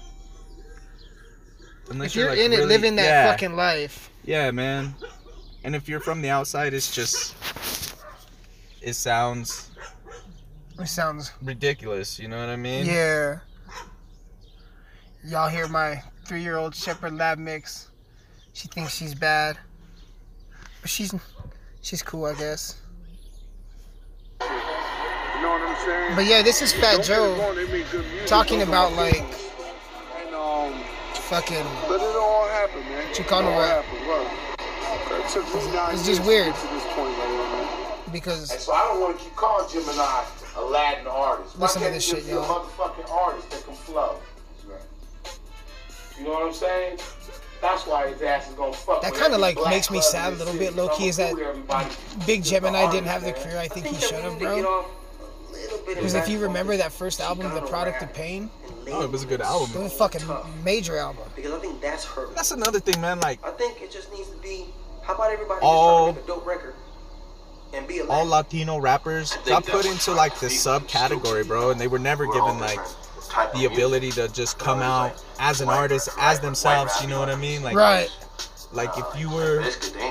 unless 1.89 2.11
If 2.11 2.15
you're 2.15 2.29
like, 2.29 2.39
in 2.39 2.53
it, 2.53 2.65
living 2.67 2.95
that 2.97 3.03
yeah, 3.05 3.31
fucking 3.31 3.55
life. 3.55 4.09
yeah, 4.23 4.51
man. 4.51 4.93
And 5.63 5.75
if 5.75 5.87
you're 5.89 5.99
from 5.99 6.21
the 6.21 6.29
outside, 6.29 6.73
it's 6.73 6.93
just, 6.93 7.35
it 8.81 8.93
sounds 8.93 9.69
It 10.79 10.87
sounds. 10.87 11.31
ridiculous. 11.41 12.19
You 12.19 12.27
know 12.27 12.39
what 12.39 12.49
I 12.49 12.55
mean? 12.55 12.85
Yeah. 12.85 13.39
Y'all 15.25 15.49
hear 15.49 15.67
my 15.67 16.01
three-year-old 16.25 16.73
Shepherd 16.75 17.13
Lab 17.17 17.37
mix? 17.37 17.89
She 18.57 18.67
thinks 18.69 18.95
she's 18.95 19.13
bad, 19.13 19.55
but 20.81 20.89
she's 20.89 21.13
she's 21.83 22.01
cool, 22.01 22.25
I 22.25 22.33
guess. 22.33 22.81
You 24.41 24.47
know 24.47 25.49
what 25.49 25.61
I'm 25.61 25.85
saying? 25.85 26.15
But 26.15 26.25
yeah, 26.25 26.41
this 26.41 26.63
is 26.63 26.73
Fat 26.73 26.93
Don't 26.93 27.05
Joe 27.05 27.35
me 27.35 27.39
wrong, 27.43 27.55
they 27.55 27.67
make 27.71 27.91
good 27.91 28.03
music, 28.07 28.25
talking 28.25 28.63
about 28.63 28.93
like 28.93 29.13
peoples. 29.13 29.51
And, 30.25 30.33
um, 30.33 30.73
fucking. 31.29 31.65
let 31.87 32.01
it 32.01 32.15
all 32.17 32.47
happen, 32.47 32.79
man. 32.89 33.05
Chicano 33.13 33.41
It 33.41 33.45
all 33.45 33.59
rap. 33.59 33.85
happen, 33.85 34.07
word. 34.07 35.21
It 35.21 35.29
took 35.29 35.45
me 35.53 35.71
nine 35.75 35.93
It's 35.93 36.07
just 36.07 36.23
weird. 36.25 36.47
get 36.47 36.55
to 36.55 36.67
this 36.73 36.83
point 36.95 37.15
right 37.15 37.29
here, 37.29 37.37
man. 37.37 38.11
because 38.11 38.49
And 38.51 38.59
so 38.59 38.73
I 38.73 38.85
don't 38.87 39.01
want 39.01 39.19
to 39.19 39.23
keep 39.23 39.35
calling 39.35 39.69
Gemini 39.71 40.23
a 40.55 40.61
Latin 40.61 41.05
artist. 41.05 41.55
Why 41.59 41.65
Listen 41.67 41.83
to 41.83 41.89
this 41.91 42.03
shit, 42.03 42.15
just 42.15 42.27
be 42.29 42.33
a 42.33 42.37
y'all. 42.37 42.65
motherfucking 42.65 43.07
artist 43.11 43.51
that 43.51 43.63
can 43.65 43.75
flow. 43.75 44.19
You 46.17 46.23
know 46.23 46.31
what 46.31 46.47
I'm 46.47 46.53
saying? 46.53 46.97
That's 47.61 47.85
why 47.87 48.07
his 48.07 48.21
ass 48.21 48.47
is 48.49 48.53
gonna 48.55 48.73
fuck. 48.73 49.01
That 49.01 49.13
kinda, 49.15 49.37
like, 49.37 49.57
makes 49.65 49.89
me 49.89 50.01
sad 50.01 50.33
a 50.33 50.35
little 50.35 50.53
bit, 50.53 50.75
low-key, 50.75 51.07
is 51.09 51.17
that 51.17 51.29
I'ma 51.31 51.37
fool 51.37 51.47
everybody 51.49 51.95
Big 52.25 52.43
Gemini 52.43 52.91
didn't 52.91 53.07
have 53.07 53.21
the 53.21 53.29
artist, 53.29 53.45
career 53.47 53.59
I 53.59 53.67
think 53.67 53.87
he 53.87 53.95
should 53.99 54.21
have, 54.21 54.33
need 54.33 54.39
bro. 54.39 54.55
get 54.55 54.65
on 54.65 54.85
a 54.85 55.51
little 55.51 55.77
bit 55.79 55.89
of 55.89 55.95
because 55.95 56.13
if 56.13 56.27
you 56.29 56.39
remember 56.39 56.77
that 56.77 56.91
first 56.91 57.19
album, 57.19 57.53
The 57.53 57.61
Product 57.61 58.01
of 58.03 58.13
Pain, 58.13 58.49
Oh, 58.89 59.01
it 59.01 59.11
was 59.11 59.23
a 59.23 59.25
good 59.25 59.41
it 59.41 59.45
album. 59.45 59.83
was 59.83 59.91
a 59.91 59.95
fucking 59.97 60.21
major 60.63 60.97
album. 60.97 61.23
Because 61.35 61.51
I 61.51 61.59
think 61.59 61.81
that's 61.81 62.05
her. 62.05 62.27
That's 62.35 62.51
another 62.51 62.79
thing, 62.79 63.01
man. 63.01 63.19
Like 63.19 63.45
I 63.45 63.51
think 63.51 63.81
it 63.81 63.91
just 63.91 64.11
needs 64.13 64.29
to 64.29 64.37
be. 64.37 64.65
How 65.03 65.13
about 65.15 65.31
everybody 65.31 65.59
All- 65.61 66.13
just 66.13 66.25
try 66.25 66.35
to 66.35 66.37
make 66.37 66.37
a 66.37 66.39
dope 66.39 66.47
record 66.47 66.75
and 67.73 67.85
be 67.87 67.99
a 67.99 68.05
all 68.07 68.25
Latino 68.25 68.77
rappers 68.79 69.35
got 69.45 69.65
put 69.65 69.85
into 69.85 70.13
like 70.13 70.39
the 70.39 70.47
subcategory, 70.47 71.45
bro, 71.45 71.71
and 71.71 71.81
they 71.81 71.87
were 71.87 71.99
never 71.99 72.25
given 72.27 72.59
like 72.59 72.79
the 73.55 73.65
ability 73.65 74.11
to 74.11 74.27
just 74.29 74.57
come 74.59 74.81
out 74.81 75.21
as 75.39 75.61
an 75.61 75.69
artist, 75.69 76.09
as 76.19 76.39
themselves. 76.39 77.01
You 77.01 77.07
know 77.07 77.19
what 77.19 77.29
I 77.29 77.35
mean? 77.35 77.63
Like, 77.63 77.75
Right. 77.75 78.09
like 78.71 78.91
if 78.97 79.05
you 79.19 79.29
were 79.29 79.63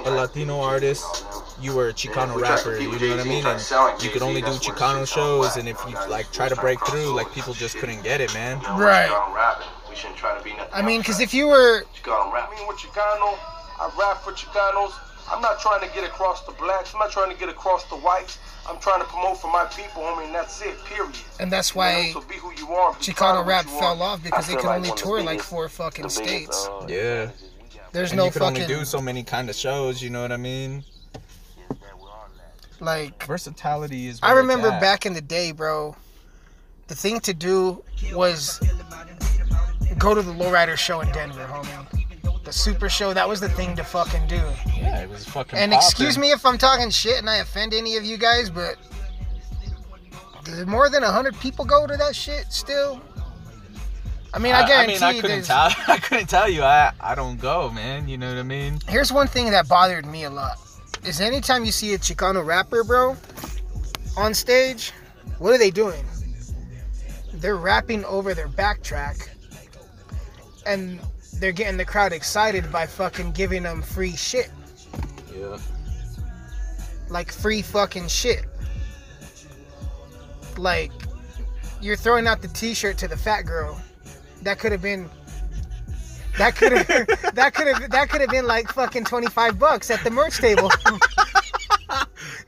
a 0.04 0.10
Latino 0.10 0.60
artist, 0.60 1.24
you 1.60 1.74
were 1.74 1.88
a 1.88 1.92
Chicano 1.92 2.40
rapper. 2.40 2.78
You 2.78 2.98
know 2.98 3.16
what 3.16 3.20
I 3.20 3.24
mean? 3.24 3.46
And 3.46 4.02
you 4.02 4.10
could 4.10 4.22
only 4.22 4.40
do 4.42 4.48
Chicano 4.48 5.06
shows, 5.06 5.56
and 5.56 5.68
if 5.68 5.78
you 5.88 5.94
like 6.08 6.30
try 6.32 6.48
to 6.48 6.56
break 6.56 6.84
through, 6.86 7.14
like 7.14 7.32
people 7.32 7.54
just 7.54 7.76
couldn't 7.78 8.02
get 8.02 8.20
it, 8.20 8.32
man. 8.34 8.60
Right. 8.78 9.10
We 9.88 9.96
shouldn't 9.96 10.18
try 10.18 10.36
to 10.36 10.44
be 10.44 10.50
nothing 10.52 10.68
I 10.72 10.82
mean, 10.82 11.00
because 11.00 11.20
if 11.20 11.32
you 11.32 11.48
were 11.48 11.84
Chicano 11.94 12.32
rap. 12.32 12.50
I 12.52 12.56
mean, 12.56 12.66
with 12.68 12.76
Chicano, 12.78 13.38
I 13.78 13.90
rap 13.98 14.22
for 14.22 14.32
Chicanos. 14.32 14.92
I'm 15.30 15.42
not 15.42 15.58
trying 15.58 15.80
to 15.80 15.92
get 15.94 16.04
across 16.04 16.42
the 16.46 16.52
blacks. 16.52 16.92
I'm 16.94 17.00
not 17.00 17.10
trying 17.10 17.32
to 17.32 17.36
get 17.38 17.48
across 17.48 17.84
the 17.84 17.96
whites. 17.96 18.38
I'm 18.68 18.78
trying 18.80 19.00
to 19.00 19.06
promote 19.06 19.38
for 19.40 19.50
my 19.50 19.64
people, 19.66 20.02
homie, 20.02 20.26
and 20.26 20.34
that's 20.34 20.60
it, 20.62 20.76
period. 20.84 21.14
and 21.40 21.50
that's 21.52 21.70
You 21.74 21.80
know, 21.80 21.86
why 21.86 22.10
so 22.12 22.20
be 22.22 22.34
who 22.34 22.52
you 22.54 22.72
are. 22.74 22.92
be 22.94 23.12
proud 23.12 23.44
Chicano 23.44 23.46
rap 23.46 23.64
you 23.66 23.78
fell 23.78 24.02
are. 24.02 24.14
off 24.14 24.22
because 24.22 24.46
they 24.46 24.54
could 24.54 24.64
like 24.64 24.76
only 24.76 24.88
one 24.90 24.98
of 24.98 25.02
the 25.04 25.08
tour 25.08 25.22
like 25.22 25.40
four 25.40 25.68
fucking 25.68 26.02
the 26.06 26.08
biggest, 26.08 26.52
states. 26.54 26.68
uh, 26.70 26.86
Yeah. 26.88 27.30
There's 27.92 28.10
And 28.10 28.18
no 28.18 28.26
you 28.26 28.30
could 28.32 28.42
fucking 28.42 28.62
only 28.64 28.74
do 28.74 28.84
so 28.84 29.00
many 29.00 29.22
kind 29.22 29.48
of 29.48 29.56
shows. 29.56 30.02
You 30.02 30.10
know 30.10 30.20
what 30.22 30.32
I 30.32 30.36
mean? 30.36 30.84
like. 32.80 33.24
Versatility 33.24 34.08
is. 34.08 34.20
I 34.22 34.28
where 34.32 34.38
it's 34.40 34.42
remember 34.48 34.68
at. 34.68 34.80
back 34.80 35.06
in 35.06 35.14
the 35.14 35.20
day, 35.22 35.52
bro. 35.52 35.96
The 36.88 36.94
thing 36.94 37.20
to 37.20 37.34
do 37.34 37.82
was 38.12 38.60
go 39.98 40.14
to 40.14 40.22
the 40.22 40.32
Lowrider 40.32 40.76
show 40.76 41.00
in 41.00 41.10
Denver, 41.12 41.46
homie. 41.50 42.05
The 42.46 42.52
Super 42.52 42.88
Show. 42.88 43.12
That 43.12 43.28
was 43.28 43.40
the 43.40 43.48
thing 43.48 43.74
to 43.74 43.82
fucking 43.82 44.28
do. 44.28 44.40
Yeah, 44.76 45.02
it 45.02 45.10
was 45.10 45.24
fucking. 45.24 45.58
And 45.58 45.72
poppin'. 45.72 45.84
excuse 45.84 46.16
me 46.16 46.30
if 46.30 46.46
I'm 46.46 46.56
talking 46.56 46.90
shit 46.90 47.18
and 47.18 47.28
I 47.28 47.38
offend 47.38 47.74
any 47.74 47.96
of 47.96 48.04
you 48.04 48.16
guys, 48.16 48.50
but 48.50 48.76
did 50.44 50.68
more 50.68 50.88
than 50.88 51.02
hundred 51.02 51.36
people 51.40 51.64
go 51.64 51.88
to 51.88 51.96
that 51.96 52.14
shit 52.14 52.52
still? 52.52 53.02
I 54.32 54.38
mean, 54.38 54.54
I, 54.54 54.62
I 54.62 54.68
guarantee 54.68 54.94
mean, 54.94 55.02
I 55.02 55.20
couldn't 55.20 55.42
tell. 55.42 55.70
I 55.88 55.98
couldn't 55.98 56.28
tell 56.28 56.48
you. 56.48 56.62
I 56.62 56.92
I 57.00 57.16
don't 57.16 57.40
go, 57.40 57.68
man. 57.70 58.06
You 58.06 58.16
know 58.16 58.28
what 58.28 58.38
I 58.38 58.44
mean? 58.44 58.78
Here's 58.88 59.12
one 59.12 59.26
thing 59.26 59.50
that 59.50 59.68
bothered 59.68 60.06
me 60.06 60.22
a 60.22 60.30
lot. 60.30 60.56
Is 61.04 61.20
anytime 61.20 61.64
you 61.64 61.72
see 61.72 61.94
a 61.94 61.98
Chicano 61.98 62.46
rapper, 62.46 62.84
bro, 62.84 63.16
on 64.16 64.34
stage, 64.34 64.92
what 65.38 65.52
are 65.52 65.58
they 65.58 65.72
doing? 65.72 66.04
They're 67.34 67.56
rapping 67.56 68.04
over 68.04 68.34
their 68.34 68.48
backtrack 68.48 69.30
and 70.64 71.00
they're 71.38 71.52
getting 71.52 71.76
the 71.76 71.84
crowd 71.84 72.12
excited 72.12 72.70
by 72.72 72.86
fucking 72.86 73.32
giving 73.32 73.62
them 73.62 73.82
free 73.82 74.16
shit. 74.16 74.50
Yeah. 75.34 75.58
Like 77.08 77.30
free 77.30 77.62
fucking 77.62 78.08
shit. 78.08 78.44
Like 80.56 80.92
you're 81.80 81.96
throwing 81.96 82.26
out 82.26 82.42
the 82.42 82.48
t-shirt 82.48 82.98
to 82.98 83.08
the 83.08 83.16
fat 83.16 83.42
girl. 83.42 83.80
That 84.42 84.58
could 84.58 84.72
have 84.72 84.82
been 84.82 85.10
that 86.38 86.56
could 86.56 86.72
have 86.72 86.86
that 87.34 87.54
could 87.54 87.66
have 87.66 87.90
that 87.90 88.08
could 88.08 88.20
have 88.20 88.30
been 88.30 88.46
like 88.46 88.72
fucking 88.72 89.04
25 89.04 89.58
bucks 89.58 89.90
at 89.90 90.02
the 90.04 90.10
merch 90.10 90.38
table. 90.38 90.70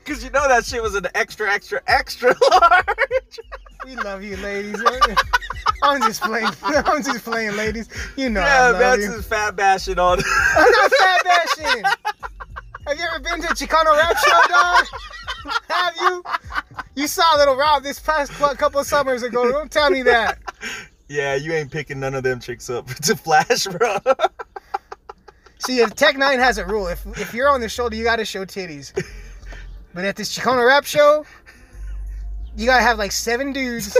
Cause 0.05 0.23
you 0.23 0.29
know 0.31 0.47
that 0.47 0.65
shit 0.65 0.81
was 0.81 0.95
an 0.95 1.07
extra, 1.15 1.51
extra, 1.51 1.81
extra 1.87 2.33
large. 2.51 3.39
we 3.85 3.95
love 3.97 4.23
you 4.23 4.37
ladies. 4.37 4.81
I'm 5.83 6.01
just 6.01 6.21
playing. 6.21 6.49
I'm 6.63 7.03
just 7.03 7.23
playing 7.23 7.55
ladies. 7.55 7.87
You 8.17 8.29
know 8.29 8.41
I 8.41 8.43
yeah, 8.43 8.71
that's 8.73 9.01
you. 9.03 9.11
his 9.13 9.25
fat 9.25 9.55
bashing 9.55 9.99
on. 9.99 10.19
I'm 10.55 10.71
not 10.71 10.91
fat 10.91 11.23
bashing. 11.23 11.83
Have 12.87 12.97
you 12.97 13.05
ever 13.13 13.19
been 13.23 13.41
to 13.41 13.47
a 13.47 13.51
Chicano 13.53 13.95
rap 13.95 14.17
show, 14.17 14.47
dog? 14.49 14.85
Have 15.69 15.95
you? 16.01 16.23
You 16.95 17.07
saw 17.07 17.35
Little 17.37 17.55
Rob 17.55 17.83
this 17.83 17.99
past 17.99 18.31
cou- 18.33 18.55
couple 18.55 18.79
of 18.79 18.87
summers 18.87 19.21
ago. 19.23 19.49
Don't 19.51 19.71
tell 19.71 19.89
me 19.91 20.01
that. 20.03 20.39
yeah, 21.07 21.35
you 21.35 21.53
ain't 21.53 21.71
picking 21.71 21.99
none 21.99 22.15
of 22.15 22.23
them 22.23 22.39
chicks 22.39 22.69
up 22.69 22.87
to 22.87 23.15
flash, 23.15 23.65
bro. 23.67 23.97
See, 25.59 25.79
if 25.79 25.93
Tech 25.95 26.15
N9ne 26.15 26.39
has 26.39 26.57
a 26.57 26.65
rule, 26.65 26.87
if 26.87 27.05
if 27.17 27.33
you're 27.33 27.49
on 27.49 27.61
the 27.61 27.69
shoulder, 27.69 27.95
you 27.95 28.03
gotta 28.03 28.25
show 28.25 28.43
titties. 28.45 28.91
But 29.93 30.05
at 30.05 30.15
this 30.15 30.37
Chicano 30.37 30.65
rap 30.65 30.85
show, 30.85 31.25
you 32.55 32.65
gotta 32.65 32.83
have 32.83 32.97
like 32.97 33.11
seven 33.11 33.53
dudes, 33.53 33.97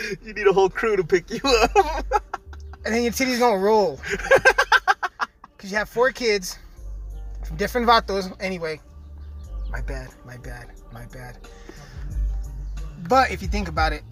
you 0.22 0.32
need 0.32 0.46
a 0.46 0.52
whole 0.52 0.68
crew 0.68 0.96
to 0.96 1.04
pick 1.04 1.30
you 1.30 1.40
up. 1.44 2.22
and 2.84 2.94
then 2.94 3.02
your 3.02 3.12
titties 3.12 3.38
gonna 3.38 3.58
roll. 3.58 4.00
Cause 5.58 5.70
you 5.70 5.76
have 5.76 5.88
four 5.88 6.10
kids 6.12 6.58
from 7.46 7.56
different 7.56 7.86
vatos. 7.86 8.34
Anyway, 8.40 8.80
my 9.70 9.80
bad, 9.80 10.08
my 10.24 10.36
bad, 10.38 10.70
my 10.92 11.06
bad. 11.06 11.38
But 13.08 13.30
if 13.30 13.42
you 13.42 13.48
think 13.48 13.68
about 13.68 13.92
it, 13.92 14.02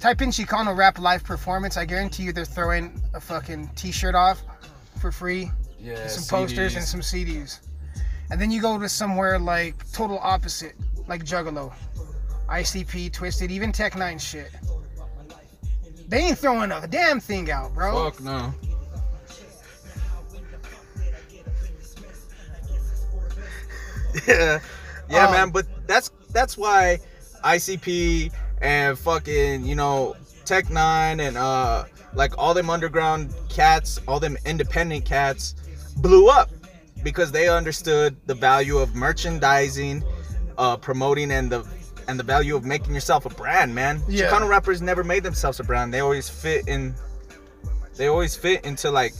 type 0.00 0.20
in 0.20 0.30
Chicano 0.30 0.76
rap 0.76 0.98
live 0.98 1.24
performance. 1.24 1.76
I 1.76 1.84
guarantee 1.84 2.24
you 2.24 2.32
they're 2.32 2.44
throwing 2.44 3.00
a 3.14 3.20
fucking 3.20 3.70
t-shirt 3.74 4.14
off 4.14 4.42
for 5.00 5.10
free. 5.10 5.50
Yeah, 5.80 6.06
some 6.06 6.24
posters 6.24 6.76
and 6.76 6.84
some 6.84 7.00
CDs. 7.00 7.60
And 8.32 8.40
then 8.40 8.50
you 8.50 8.62
go 8.62 8.78
to 8.78 8.88
somewhere 8.88 9.38
like 9.38 9.74
total 9.92 10.18
opposite, 10.18 10.72
like 11.06 11.22
Juggalo, 11.22 11.70
ICP, 12.48 13.12
Twisted, 13.12 13.50
even 13.50 13.72
Tech 13.72 13.92
N9ne 13.92 14.18
shit. 14.18 14.50
They 16.08 16.16
ain't 16.20 16.38
throwing 16.38 16.72
a 16.72 16.86
damn 16.86 17.20
thing 17.20 17.50
out, 17.50 17.74
bro. 17.74 18.10
Fuck 18.10 18.20
no. 18.22 18.54
Yeah, 24.26 24.60
yeah, 25.10 25.26
Um, 25.26 25.32
man. 25.32 25.50
But 25.50 25.66
that's 25.86 26.10
that's 26.30 26.56
why 26.56 27.00
ICP 27.44 28.32
and 28.62 28.98
fucking 28.98 29.64
you 29.66 29.74
know 29.74 30.16
Tech 30.46 30.66
N9ne 30.66 31.28
and 31.28 31.36
uh 31.36 31.84
like 32.14 32.36
all 32.38 32.54
them 32.54 32.70
underground 32.70 33.34
cats, 33.50 34.00
all 34.08 34.20
them 34.20 34.38
independent 34.46 35.04
cats 35.04 35.54
blew 35.96 36.28
up 36.28 36.50
because 37.02 37.32
they 37.32 37.48
understood 37.48 38.16
the 38.26 38.34
value 38.34 38.78
of 38.78 38.94
merchandising, 38.94 40.02
uh, 40.58 40.76
promoting, 40.76 41.30
and 41.32 41.50
the 41.50 41.66
and 42.08 42.18
the 42.18 42.24
value 42.24 42.56
of 42.56 42.64
making 42.64 42.94
yourself 42.94 43.26
a 43.26 43.30
brand, 43.30 43.74
man. 43.74 44.02
Yeah. 44.08 44.28
Chicano 44.28 44.48
rappers 44.48 44.82
never 44.82 45.04
made 45.04 45.22
themselves 45.22 45.60
a 45.60 45.64
brand. 45.64 45.92
They 45.92 46.00
always 46.00 46.28
fit 46.28 46.66
in. 46.68 46.94
They 47.96 48.08
always 48.08 48.36
fit 48.36 48.64
into 48.64 48.90
like 48.90 49.14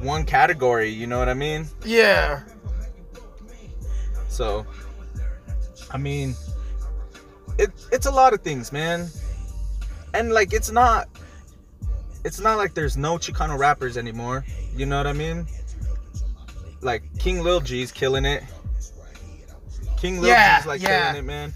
one 0.00 0.24
category. 0.24 0.88
You 0.88 1.06
know 1.06 1.18
what 1.18 1.28
I 1.28 1.34
mean? 1.34 1.66
Yeah. 1.84 2.42
So, 4.28 4.66
I 5.90 5.98
mean, 5.98 6.34
it 7.58 7.70
it's 7.92 8.06
a 8.06 8.10
lot 8.10 8.32
of 8.32 8.40
things, 8.42 8.72
man. 8.72 9.08
And 10.14 10.32
like, 10.32 10.52
it's 10.52 10.70
not. 10.70 11.08
It's 12.22 12.38
not 12.38 12.58
like 12.58 12.74
there's 12.74 12.98
no 12.98 13.16
Chicano 13.16 13.58
rappers 13.58 13.96
anymore. 13.96 14.44
You 14.76 14.84
know 14.84 14.98
what 14.98 15.06
I 15.06 15.14
mean? 15.14 15.46
Like 16.80 17.02
King 17.18 17.42
Lil 17.42 17.60
G's 17.60 17.92
killing 17.92 18.24
it. 18.24 18.42
King 19.96 20.20
Lil 20.20 20.30
Yeah, 20.30 20.58
G's 20.60 20.66
like 20.66 20.80
yeah. 20.82 21.12
killing 21.12 21.24
it, 21.24 21.26
man. 21.26 21.54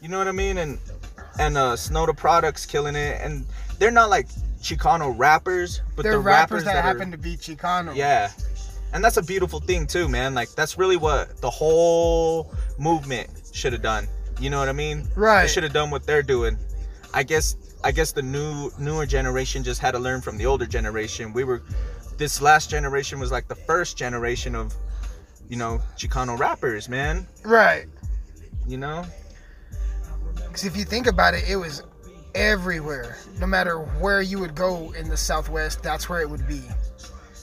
You 0.00 0.08
know 0.08 0.18
what 0.18 0.28
I 0.28 0.32
mean? 0.32 0.58
And 0.58 0.78
and 1.38 1.56
uh 1.56 1.76
Snow 1.76 2.06
Tha 2.06 2.14
Product's 2.14 2.66
killing 2.66 2.96
it. 2.96 3.20
And 3.22 3.46
they're 3.78 3.90
not 3.90 4.10
like 4.10 4.28
Chicano 4.60 5.14
rappers, 5.16 5.80
but 5.96 6.02
They're 6.02 6.12
the 6.12 6.18
rappers, 6.18 6.64
that, 6.64 6.76
are- 6.76 6.82
happen 6.82 7.10
to 7.12 7.18
be 7.18 7.36
Chicano. 7.36 7.94
yeah. 7.94 8.30
And 8.92 9.04
that's 9.04 9.18
a 9.18 9.22
beautiful 9.22 9.60
thing 9.60 9.86
too, 9.86 10.08
man. 10.08 10.34
Like 10.34 10.50
that's 10.50 10.78
really 10.78 10.96
what 10.96 11.40
the 11.40 11.50
whole 11.50 12.52
movement 12.78 13.28
should 13.52 13.72
have 13.72 13.82
done. 13.82 14.06
You 14.40 14.50
know 14.50 14.58
what 14.58 14.68
I 14.68 14.72
mean? 14.72 15.06
Right. 15.16 15.42
They 15.42 15.48
should 15.48 15.62
have 15.64 15.72
done 15.72 15.90
what 15.90 16.04
they're 16.06 16.22
doing. 16.22 16.58
I 17.14 17.22
guess 17.22 17.56
I 17.84 17.92
guess 17.92 18.12
the 18.12 18.22
new 18.22 18.70
newer 18.78 19.06
generation 19.06 19.62
just 19.62 19.80
had 19.80 19.92
to 19.92 19.98
learn 19.98 20.20
from 20.20 20.36
the 20.38 20.46
older 20.46 20.66
generation. 20.66 21.32
We 21.32 21.44
were 21.44 21.62
this 22.18 22.42
last 22.42 22.68
generation 22.68 23.18
was 23.18 23.32
like 23.32 23.48
the 23.48 23.54
first 23.54 23.96
generation 23.96 24.54
of 24.54 24.74
you 25.48 25.56
know, 25.56 25.80
Chicano 25.96 26.38
rappers, 26.38 26.88
man. 26.88 27.26
Right. 27.42 27.86
You 28.66 28.76
know? 28.76 29.04
Because 30.34 30.64
if 30.64 30.76
you 30.76 30.84
think 30.84 31.06
about 31.06 31.34
it, 31.34 31.48
it 31.48 31.56
was 31.56 31.82
everywhere. 32.34 33.16
No 33.40 33.46
matter 33.46 33.78
where 33.78 34.20
you 34.20 34.38
would 34.38 34.54
go 34.54 34.92
in 34.92 35.08
the 35.08 35.16
Southwest, 35.16 35.82
that's 35.82 36.08
where 36.08 36.20
it 36.20 36.28
would 36.28 36.46
be. 36.46 36.62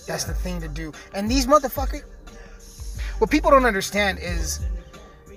That's 0.08 0.24
the 0.24 0.34
thing 0.34 0.62
to 0.62 0.68
do. 0.68 0.94
And 1.14 1.30
these 1.30 1.48
motherfuckers, 1.48 2.04
what 3.18 3.32
people 3.32 3.50
don't 3.50 3.66
understand 3.66 4.20
is 4.22 4.60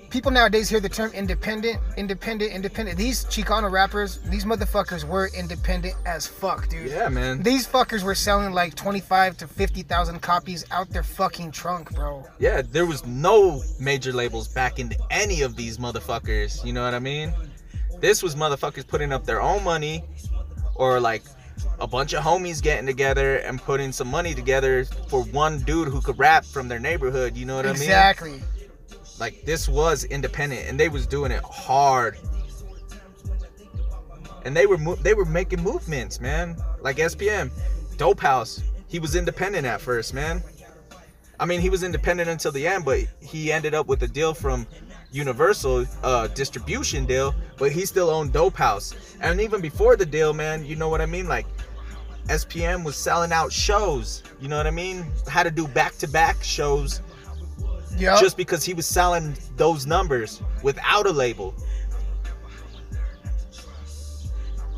people 0.09 0.31
nowadays 0.31 0.69
hear 0.69 0.79
the 0.79 0.89
term 0.89 1.11
independent, 1.13 1.79
independent, 1.97 2.51
independent. 2.51 2.97
These 2.97 3.25
Chicano 3.25 3.71
rappers, 3.71 4.19
these 4.29 4.45
motherfuckers 4.45 5.03
were 5.03 5.29
independent 5.37 5.95
as 6.05 6.27
fuck, 6.27 6.67
dude. 6.69 6.91
Yeah, 6.91 7.09
man. 7.09 7.41
These 7.43 7.67
fuckers 7.67 8.03
were 8.03 8.15
selling 8.15 8.53
like 8.53 8.75
25 8.75 9.37
to 9.37 9.47
50,000 9.47 10.19
copies 10.21 10.65
out 10.71 10.89
their 10.89 11.03
fucking 11.03 11.51
trunk, 11.51 11.93
bro. 11.93 12.25
Yeah, 12.39 12.61
there 12.61 12.85
was 12.85 13.05
no 13.05 13.61
major 13.79 14.11
labels 14.11 14.47
back 14.47 14.79
into 14.79 14.97
any 15.11 15.41
of 15.41 15.55
these 15.55 15.77
motherfuckers. 15.77 16.63
You 16.65 16.73
know 16.73 16.83
what 16.83 16.93
I 16.93 16.99
mean? 16.99 17.33
This 17.99 18.23
was 18.23 18.35
motherfuckers 18.35 18.87
putting 18.87 19.11
up 19.11 19.25
their 19.25 19.41
own 19.41 19.63
money 19.63 20.03
or 20.75 20.99
like 20.99 21.23
a 21.79 21.87
bunch 21.87 22.13
of 22.13 22.23
homies 22.23 22.61
getting 22.61 22.85
together 22.85 23.37
and 23.37 23.59
putting 23.61 23.91
some 23.91 24.07
money 24.07 24.33
together 24.33 24.85
for 25.09 25.23
one 25.25 25.59
dude 25.59 25.87
who 25.87 26.01
could 26.01 26.17
rap 26.17 26.45
from 26.45 26.67
their 26.67 26.79
neighborhood. 26.79 27.35
You 27.35 27.45
know 27.45 27.55
what 27.55 27.65
I 27.65 27.73
mean? 27.73 27.81
exactly. 27.83 28.41
Like 29.19 29.43
this 29.43 29.67
was 29.67 30.05
independent 30.05 30.67
and 30.67 30.79
they 30.79 30.89
was 30.89 31.05
doing 31.05 31.31
it 31.31 31.43
hard. 31.43 32.17
And 34.45 34.55
they 34.55 34.65
were 34.65 34.77
mo- 34.77 34.95
they 34.95 35.13
were 35.13 35.25
making 35.25 35.61
movements, 35.61 36.21
man. 36.21 36.55
Like 36.81 36.97
SPM, 36.97 37.51
Dope 37.97 38.21
House. 38.21 38.63
He 38.87 38.97
was 38.99 39.15
independent 39.15 39.67
at 39.67 39.81
first, 39.81 40.13
man. 40.13 40.41
I 41.39 41.45
mean, 41.45 41.61
he 41.61 41.69
was 41.69 41.83
independent 41.83 42.29
until 42.29 42.51
the 42.51 42.67
end, 42.67 42.83
but 42.85 42.99
he 43.21 43.51
ended 43.51 43.73
up 43.73 43.87
with 43.87 44.01
a 44.03 44.07
deal 44.07 44.33
from 44.33 44.65
Universal 45.11 45.85
uh, 46.03 46.27
distribution 46.27 47.05
deal, 47.05 47.33
but 47.57 47.71
he 47.71 47.85
still 47.85 48.09
owned 48.09 48.33
Dope 48.33 48.57
House. 48.57 49.15
And 49.21 49.39
even 49.41 49.61
before 49.61 49.95
the 49.95 50.05
deal, 50.05 50.33
man, 50.33 50.65
you 50.65 50.75
know 50.75 50.89
what 50.89 51.01
I 51.01 51.05
mean? 51.05 51.27
Like 51.27 51.45
SPM 52.25 52.83
was 52.83 52.95
selling 52.95 53.31
out 53.31 53.51
shows. 53.51 54.23
You 54.39 54.47
know 54.47 54.57
what 54.57 54.67
I 54.67 54.71
mean? 54.71 55.05
Had 55.27 55.43
to 55.43 55.51
do 55.51 55.67
back-to-back 55.67 56.43
shows 56.43 57.01
Yup. 57.97 58.19
just 58.19 58.37
because 58.37 58.63
he 58.63 58.73
was 58.73 58.85
selling 58.85 59.35
those 59.57 59.85
numbers 59.85 60.41
without 60.63 61.05
a 61.05 61.11
label. 61.11 61.53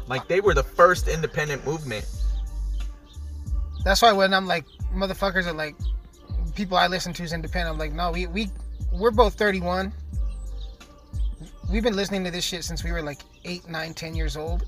Like 0.07 0.28
they 0.28 0.41
were 0.41 0.53
the 0.53 0.64
first 0.64 1.07
independent 1.07 1.66
movement. 1.66 2.05
That's 3.84 4.01
why 4.01 4.12
when 4.12 4.34
I'm 4.34 4.45
like, 4.45 4.66
motherfuckers 4.93 5.45
are 5.45 5.53
like, 5.53 5.76
people 6.55 6.78
I 6.78 6.88
listen 6.88 7.14
to 7.14 7.24
is 7.24 7.34
independent. 7.34 7.74
I'm 7.74 7.80
like, 7.80 7.93
no, 7.93 8.12
we 8.12 8.28
we 8.28 8.49
we're 8.91 9.12
both 9.12 9.36
31. 9.36 9.93
We've 11.72 11.84
been 11.84 11.95
listening 11.95 12.26
to 12.26 12.32
this 12.32 12.43
shit 12.43 12.66
since 12.66 12.84
we 12.84 12.91
were 12.91 13.01
like 13.01 13.22
eight, 13.45 13.68
nine, 13.70 13.93
ten 13.93 14.16
years 14.16 14.36
old. 14.36 14.66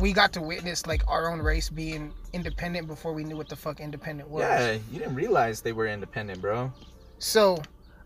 We 0.00 0.12
got 0.12 0.32
to 0.32 0.40
witness 0.40 0.86
like 0.86 1.02
our 1.06 1.30
own 1.30 1.40
race 1.40 1.68
being 1.68 2.12
independent 2.32 2.88
before 2.88 3.12
we 3.12 3.24
knew 3.24 3.36
what 3.36 3.48
the 3.48 3.56
fuck 3.56 3.78
independent 3.80 4.28
was. 4.28 4.42
Yeah, 4.42 4.78
you 4.90 4.98
didn't 4.98 5.14
realize 5.14 5.60
they 5.60 5.72
were 5.72 5.86
independent, 5.86 6.40
bro. 6.40 6.72
So, 7.18 7.62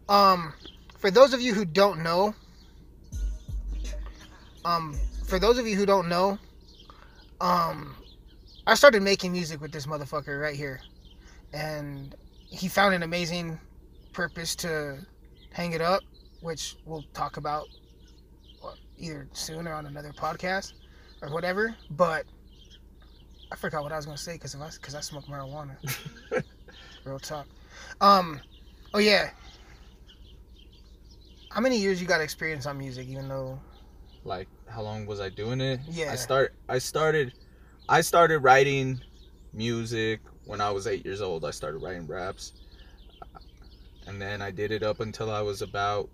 um, 0.08 0.52
for 0.98 1.10
those 1.10 1.32
of 1.32 1.40
you 1.40 1.54
who 1.54 1.64
don't 1.64 2.02
know, 2.02 2.34
um, 4.64 4.98
for 5.26 5.38
those 5.38 5.58
of 5.58 5.66
you 5.66 5.76
who 5.76 5.86
don't 5.86 6.08
know, 6.08 6.38
um, 7.40 7.94
I 8.66 8.74
started 8.74 9.02
making 9.02 9.32
music 9.32 9.60
with 9.60 9.72
this 9.72 9.86
motherfucker 9.86 10.40
right 10.40 10.54
here, 10.54 10.80
and 11.52 12.14
he 12.48 12.68
found 12.68 12.94
an 12.94 13.02
amazing 13.02 13.58
purpose 14.12 14.54
to 14.56 14.98
hang 15.52 15.72
it 15.72 15.80
up, 15.80 16.02
which 16.40 16.76
we'll 16.84 17.04
talk 17.14 17.36
about 17.36 17.66
either 18.98 19.28
soon 19.32 19.66
or 19.66 19.72
on 19.72 19.86
another 19.86 20.12
podcast 20.12 20.74
or 21.22 21.32
whatever. 21.32 21.74
But 21.90 22.26
I 23.50 23.56
forgot 23.56 23.82
what 23.82 23.92
I 23.92 23.96
was 23.96 24.06
gonna 24.06 24.18
say 24.18 24.34
because 24.34 24.54
I 24.54 24.70
because 24.70 24.94
I 24.94 25.00
smoke 25.00 25.24
marijuana. 25.26 25.76
Real 27.04 27.18
talk. 27.18 27.46
Um. 28.00 28.40
Oh 28.94 28.98
yeah. 28.98 29.30
How 31.50 31.60
many 31.60 31.78
years 31.78 32.00
you 32.00 32.06
got 32.06 32.20
experience 32.20 32.66
on 32.66 32.78
music? 32.78 33.08
Even 33.08 33.28
though 33.28 33.58
Like, 34.24 34.48
how 34.68 34.82
long 34.82 35.06
was 35.06 35.20
I 35.20 35.28
doing 35.28 35.60
it? 35.60 35.80
Yeah. 35.88 36.12
I 36.12 36.16
start. 36.16 36.54
I 36.68 36.78
started. 36.78 37.32
I 37.88 38.00
started 38.02 38.38
writing 38.40 39.00
music 39.52 40.20
when 40.44 40.60
I 40.60 40.70
was 40.70 40.86
eight 40.86 41.04
years 41.04 41.20
old. 41.20 41.44
I 41.44 41.50
started 41.50 41.78
writing 41.78 42.06
raps, 42.06 42.52
and 44.06 44.20
then 44.22 44.40
I 44.42 44.50
did 44.52 44.70
it 44.70 44.82
up 44.84 45.00
until 45.00 45.28
I 45.30 45.40
was 45.40 45.60
about, 45.60 46.08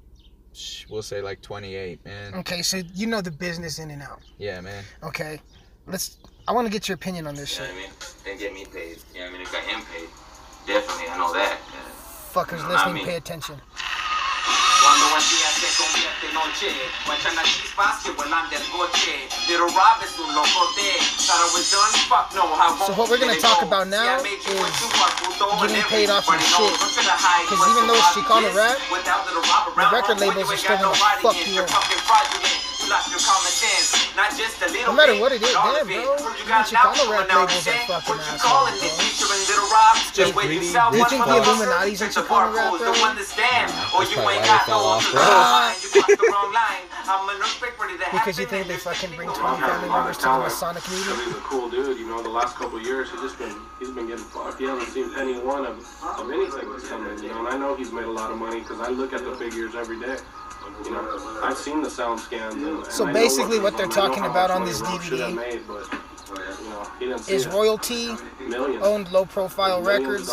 we'll 0.89 1.03
say 1.03 1.21
like 1.21 1.43
28, 1.43 2.03
man. 2.07 2.35
okay, 2.37 2.63
so 2.63 2.81
you 2.95 3.07
know 3.07 3.21
the 3.21 3.31
business 3.31 3.79
in 3.79 3.91
and 3.91 4.01
out. 4.03 4.21
Yeah, 4.39 4.61
man. 4.63 4.85
Okay, 5.03 5.39
let's. 5.87 6.17
I 6.49 6.53
want 6.53 6.67
to 6.67 6.73
get 6.73 6.89
your 6.89 6.95
opinion 6.95 7.27
on 7.27 7.35
this 7.35 7.57
You 7.59 7.65
know 7.65 7.67
shit. 7.67 7.75
what 7.77 7.83
I 7.83 7.89
mean? 7.89 8.31
And 8.31 8.41
get 8.41 8.55
me 8.55 8.65
paid. 8.65 8.97
You 9.13 9.21
know 9.21 9.27
what 9.27 9.29
I 9.29 9.33
mean? 9.33 9.41
It 9.43 9.53
got 9.53 9.63
him 9.65 9.81
paid. 9.93 10.09
Definitely, 10.67 11.09
I 11.11 11.19
know 11.19 11.33
that. 11.35 11.59
Fuckers 12.37 12.61
I 12.61 12.69
listening, 12.69 13.01
pay 13.09 13.17
attention. 13.17 13.57
Cuando 13.65 15.09
el 15.09 15.25
día 15.25 15.49
se 15.57 15.73
convierte 15.81 16.29
en 16.29 16.35
noche, 16.37 16.69
guachan 17.09 17.35
las 17.35 17.49
chispas 17.49 18.05
que 18.05 18.11
vuelan 18.13 18.45
del 18.51 18.61
coche. 18.69 19.25
Little 19.49 19.73
Rob 19.73 19.97
es 20.05 20.19
un 20.21 20.29
locote. 20.37 21.01
Thought 21.25 21.41
I 21.41 21.49
was 21.57 21.65
done, 21.73 21.93
fuck 22.13 22.29
no, 22.37 22.45
I 22.53 22.77
won't 22.77 22.85
So 22.85 22.93
what 22.93 23.09
we're 23.09 23.17
gonna 23.17 23.41
talk 23.41 23.63
about 23.63 23.89
now 23.89 24.05
Yeah, 24.05 24.21
I 24.21 24.23
made 24.23 24.45
you 24.45 24.53
is 24.53 24.61
what 24.61 24.69
you 24.85 24.89
want, 25.01 25.13
puto, 25.17 25.49
and 25.49 25.61
getting 25.73 25.89
paid 25.89 26.11
off 26.13 26.29
knows. 26.29 26.45
shit. 26.45 26.77
I'm 26.77 26.93
finna 26.93 27.17
hide 27.17 27.49
'Cause 27.49 27.69
even 27.73 27.87
though 27.89 27.97
it's 27.97 28.13
Chicano 28.13 28.49
is. 28.53 28.55
rap, 28.55 28.77
Without 28.93 29.25
Little 29.25 29.41
Rob 29.49 29.73
around, 29.73 29.93
record 29.97 30.21
labels 30.21 30.53
are 30.53 30.59
still 30.61 30.77
gonna 30.77 30.95
fuck 31.25 31.41
you 31.41 31.65
up. 31.65 31.89
You 32.85 32.93
lost 32.93 33.09
your 33.09 33.21
common 33.25 33.49
sense. 33.51 33.96
Not 34.17 34.33
just 34.33 34.57
a 34.65 34.69
little 34.73 34.93
No 34.93 34.97
matter 34.97 35.13
bit, 35.13 35.21
what 35.21 35.33
it 35.33 35.43
is, 35.45 35.53
but 35.53 35.61
all 35.61 35.73
damn, 35.77 35.85
of 35.85 35.91
it. 35.93 36.01
bro. 36.01 36.17
Who 36.17 36.25
you 36.25 36.41
Even 36.41 36.49
got 36.49 36.73
now? 36.73 36.89
Chicano 36.89 37.05
rap 37.13 37.21
But 37.21 37.29
now 37.29 37.41
labels 37.45 37.65
they 37.69 37.77
are 37.77 38.01
fucking 38.01 38.09
What 38.09 38.17
you 38.17 38.33
assholes, 38.33 38.43
calling 38.49 38.73
bro. 38.73 38.81
this 38.81 38.97
featuring 38.97 39.43
Little 39.47 39.69
Rob? 39.69 39.97
Just 39.97 40.17
The 40.17 40.25
way 40.33 40.45
you 40.45 40.49
greedy 40.57 40.67
sell 40.73 40.89
rich 40.91 41.01
one 41.05 41.11
think 41.13 41.21
the 41.21 41.31
motherfucker, 41.37 41.45
Illuminati's 41.53 42.01
in 42.01 42.09
it's 42.09 42.17
Chicano 42.17 42.49
rap, 42.49 42.73
barcodes, 42.73 42.81
bro? 42.81 42.93
don't 42.97 43.09
understand. 43.13 43.67
Nah, 43.77 43.93
Or 43.93 44.01
that's 44.01 44.11
you 44.11 44.17
ain't 44.17 44.25
why 44.25 44.35
got 44.41 44.65
they 44.65 44.73
fell 44.73 44.81
no 44.81 44.89
off, 44.89 45.05
other 45.05 45.21
bro. 45.21 45.37
line. 45.37 45.77
You 45.85 45.89
crossed 45.93 46.17
the 46.17 46.29
wrong 46.33 46.51
line. 46.57 46.85
I'm 47.07 47.23
an 47.29 47.37
earthquake 47.45 47.77
ready 47.77 47.97
to 48.01 48.07
Because 48.11 48.37
you 48.41 48.47
think 48.49 48.65
they 48.67 48.81
you're 48.81 48.89
fucking 48.89 49.13
bring 49.15 49.29
thinking 49.29 49.47
20 49.47 49.61
family 49.63 49.89
members 49.93 50.17
to 50.19 50.27
the 50.33 50.39
Masonic 50.49 50.83
So 50.83 50.91
meeting? 50.97 51.17
he's 51.29 51.37
a 51.37 51.45
cool 51.45 51.69
dude, 51.69 51.99
you 52.01 52.07
know. 52.09 52.19
The 52.25 52.33
last 52.33 52.57
couple 52.57 52.81
years, 52.81 53.13
he's 53.13 53.21
just 53.21 53.37
been 53.39 53.53
he's 53.79 53.93
been 53.93 54.09
getting 54.09 54.25
fucked. 54.25 54.59
He 54.59 54.65
hasn't 54.65 54.89
seen 54.97 55.13
penny 55.13 55.37
one 55.39 55.69
of, 55.69 55.77
of 56.03 56.27
anything 56.33 56.67
that's 56.73 56.89
coming. 56.89 57.21
You 57.23 57.31
know, 57.37 57.45
and 57.45 57.49
I 57.53 57.57
know 57.61 57.77
he's 57.77 57.93
made 57.93 58.09
a 58.09 58.11
lot 58.11 58.33
of 58.33 58.39
money 58.41 58.61
because 58.65 58.81
I 58.81 58.89
look 58.89 59.13
at 59.13 59.23
the 59.29 59.37
figures 59.37 59.75
every 59.77 60.01
day. 60.01 60.17
You 60.85 60.91
know, 60.93 61.41
I've 61.43 61.57
seen 61.57 61.83
the 61.83 61.91
sound 61.91 62.21
scans. 62.21 62.55
And, 62.55 62.65
and 62.67 62.87
So 62.87 63.11
basically 63.13 63.59
what 63.59 63.77
goes 63.77 63.79
they're 63.79 63.87
on. 63.87 63.93
I 63.93 64.09
know 64.09 64.09
talking 64.09 64.25
about 64.25 64.51
on 64.51 64.65
this 64.65 64.81
Rob 64.81 65.03
should 65.03 65.21
have 65.21 65.31
DVD 65.31 65.37
made, 65.37 65.67
but, 65.67 65.93
you 66.63 66.69
know, 66.69 66.91
he 66.99 67.05
didn't 67.07 67.21
see 67.21 67.35
Is 67.35 67.47
royalty 67.47 68.09
Millions. 68.41 68.83
owned 68.85 69.11
low 69.13 69.25
profile 69.25 69.83
records. 69.83 70.31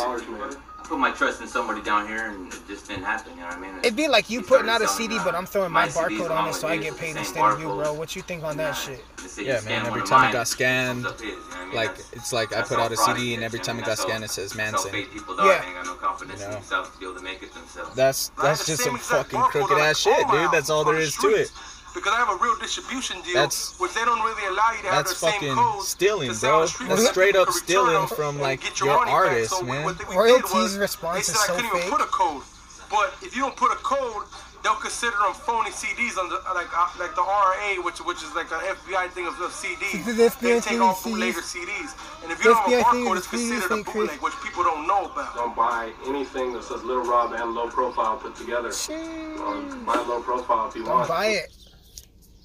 Put 0.94 1.00
my 1.00 1.10
trust 1.10 1.42
in 1.42 1.48
somebody 1.48 1.82
down 1.82 2.08
here, 2.08 2.28
and 2.30 2.54
it 2.54 2.60
just 2.68 2.88
didn't 2.88 3.06
happen. 3.06 3.34
You 3.34 3.40
know 3.40 3.48
what 3.48 3.58
I 3.58 3.60
mean? 3.62 3.80
It'd 3.80 3.96
be 3.96 4.08
like 4.08 4.30
you 4.30 4.42
He 4.42 4.46
putting 4.46 4.70
out 4.70 4.84
a 4.84 4.88
CD, 4.88 5.18
uh, 5.18 5.24
but 5.24 5.34
I'm 5.34 5.48
throwing 5.48 5.72
my 5.72 5.88
CDs 5.88 6.20
barcode 6.20 6.26
on 6.26 6.32
along 6.32 6.50
it 6.50 6.54
so 6.54 6.68
I 6.68 6.78
get 6.78 6.96
paid 6.98 7.16
instead 7.18 7.44
of 7.44 7.60
you, 7.60 7.66
bro. 7.66 7.94
What 7.94 8.16
you 8.16 8.22
think 8.22 8.44
on 8.44 8.58
that 8.58 8.68
Nah, 8.68 8.74
shit? 8.74 9.04
they 9.18 9.24
say 9.28 9.42
you 9.42 9.48
Yeah, 9.54 9.62
man. 9.62 9.88
Every 9.88 10.04
time 10.04 10.30
it 10.30 10.34
got 10.34 10.48
scanned, 10.48 11.04
his, 11.06 11.20
you 11.22 11.30
know 11.30 11.36
I 11.56 11.66
mean? 11.66 11.76
like 11.76 11.88
That's- 11.98 12.14
it's 12.14 12.32
like 12.32 12.56
I 12.56 12.62
put 12.62 12.78
out 12.78 12.92
a 12.92 12.98
CD 12.98 13.32
it 13.32 13.38
and 13.38 13.44
every 13.44 13.58
time 13.58 13.80
it 13.80 13.86
I 13.86 13.88
got 13.88 13.98
scanned 13.98 14.24
it 14.24 14.30
says 14.30 14.54
Mansyn. 14.54 14.92
fake 14.92 15.12
people 15.12 15.36
die. 15.36 15.48
Yeah. 15.48 15.62
They 15.62 15.66
ain't 15.66 15.76
got 15.78 15.86
no 15.88 15.94
confidence 15.96 16.42
You 16.42 16.46
know. 16.50 16.54
themselves 16.54 16.90
to 16.92 16.98
be 17.00 17.06
able 17.06 17.16
to 17.16 17.24
make 17.24 17.42
it 17.42 17.52
themselves. 17.56 17.96
That's 17.96 18.30
But 18.36 18.46
I 18.46 18.48
have 18.50 18.58
that's 18.60 18.68
just 18.68 18.84
some 18.84 18.98
fucking 19.00 19.42
crooked 19.42 19.78
ass 19.80 19.98
shit, 19.98 20.28
dude. 20.30 20.52
That's 20.52 20.70
all 20.70 20.82
on 20.82 20.86
there 20.86 20.96
the 20.98 21.02
is 21.02 21.16
to 21.18 21.28
it. 21.30 21.52
Streets. 21.94 22.06
Because 22.06 22.14
I 22.14 22.18
have 22.18 22.30
a 22.30 22.44
real 22.44 22.56
distribution 22.58 23.22
deal, 23.22 23.36
That's- 23.36 23.76
which 23.80 23.94
they 23.94 24.04
don't 24.06 24.22
really 24.22 24.46
allow 24.48 24.72
you 24.72 24.82
to 24.84 24.90
have 24.90 25.08
the 25.08 25.16
same 25.16 25.32
fucking 25.34 25.56
codes 25.56 25.88
stealing, 25.88 26.30
to 26.30 26.36
sell 26.36 26.68
bro. 26.68 26.88
That's 26.88 27.10
straight 27.10 27.36
up 27.36 27.50
stealing 27.52 28.08
from, 28.08 28.40
like, 28.40 28.62
get 28.62 28.80
your 28.80 28.90
money 28.98 29.06
back. 29.06 29.14
artist, 29.14 29.50
so 29.52 29.62
man. 29.64 29.84
What 29.86 30.00
we 30.00 30.06
did 30.06 30.16
Royalties 30.16 30.54
was, 30.54 30.78
response 30.78 31.16
they 31.16 31.20
is 31.22 31.28
said 31.40 31.48
so 31.48 31.54
I 31.54 31.56
couldn't 31.62 31.78
even 31.78 31.90
put 31.92 32.02
a 32.02 32.06
code, 32.06 32.44
but 32.90 33.14
if 33.22 33.36
you 33.36 33.42
don't 33.44 33.56
put 33.56 33.72
a 33.72 33.76
code, 33.82 34.24
they'll 34.64 34.76
consider 34.76 35.18
them 35.18 35.34
phony 35.34 35.72
CDs 35.72 36.18
on 36.18 36.30
the 36.30 36.40
like 36.56 36.72
uh, 36.72 36.88
like 36.98 37.14
the 37.16 37.22
RA, 37.22 37.76
which 37.84 38.00
which 38.00 38.24
is 38.24 38.34
like 38.34 38.50
an 38.52 38.60
FBI 38.64 39.10
thing 39.12 39.28
of, 39.28 39.36
of 39.42 39.52
CDs. 39.52 40.06
The 40.06 40.14
They 40.14 40.30
take 40.62 40.64
thing 40.64 40.82
all 40.82 40.92
of 40.92 41.04
bootlegger 41.04 41.42
CDs. 41.42 41.68
CDs, 41.68 42.24
and 42.24 42.32
if 42.32 42.38
you 42.44 42.52
don't 42.54 42.64
have 42.64 42.72
a 42.72 42.84
FBI 42.84 42.84
barcode, 42.84 43.18
it's 43.18 43.28
considered 43.28 43.64
a 43.66 43.68
create- 43.84 43.86
bootleg, 43.94 44.20
which 44.22 44.34
people 44.42 44.64
don't 44.64 44.88
know 44.88 45.06
about. 45.12 45.36
Don't 45.36 45.56
buy 45.56 45.92
anything 46.08 46.54
that 46.54 46.64
says 46.64 46.82
Little 46.84 47.04
Rob 47.04 47.34
and 47.34 47.54
Low 47.54 47.68
Profile 47.70 48.16
put 48.18 48.36
together. 48.38 48.72
Um, 48.90 49.84
buy 49.86 49.96
Low 50.08 50.22
Profile 50.22 50.70
if 50.70 50.76
you 50.76 50.84
Don't 50.86 50.96
want. 50.96 51.10
buy 51.10 51.26
it. 51.28 51.52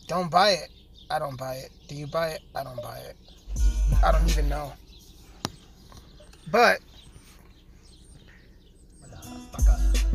Don't 0.09 0.31
buy 0.31 0.53
it. 0.53 0.71
I 1.11 1.19
don't 1.19 1.37
buy 1.37 1.57
it. 1.57 1.71
Do 1.87 1.95
you 1.95 2.07
buy 2.07 2.29
it? 2.29 2.41
I 2.57 2.65
don't 2.65 2.81
buy 2.83 2.97
it. 2.99 3.17
I 4.03 4.11
don't 4.11 4.27
even 4.29 4.49
know. 4.49 4.73
But 6.51 6.81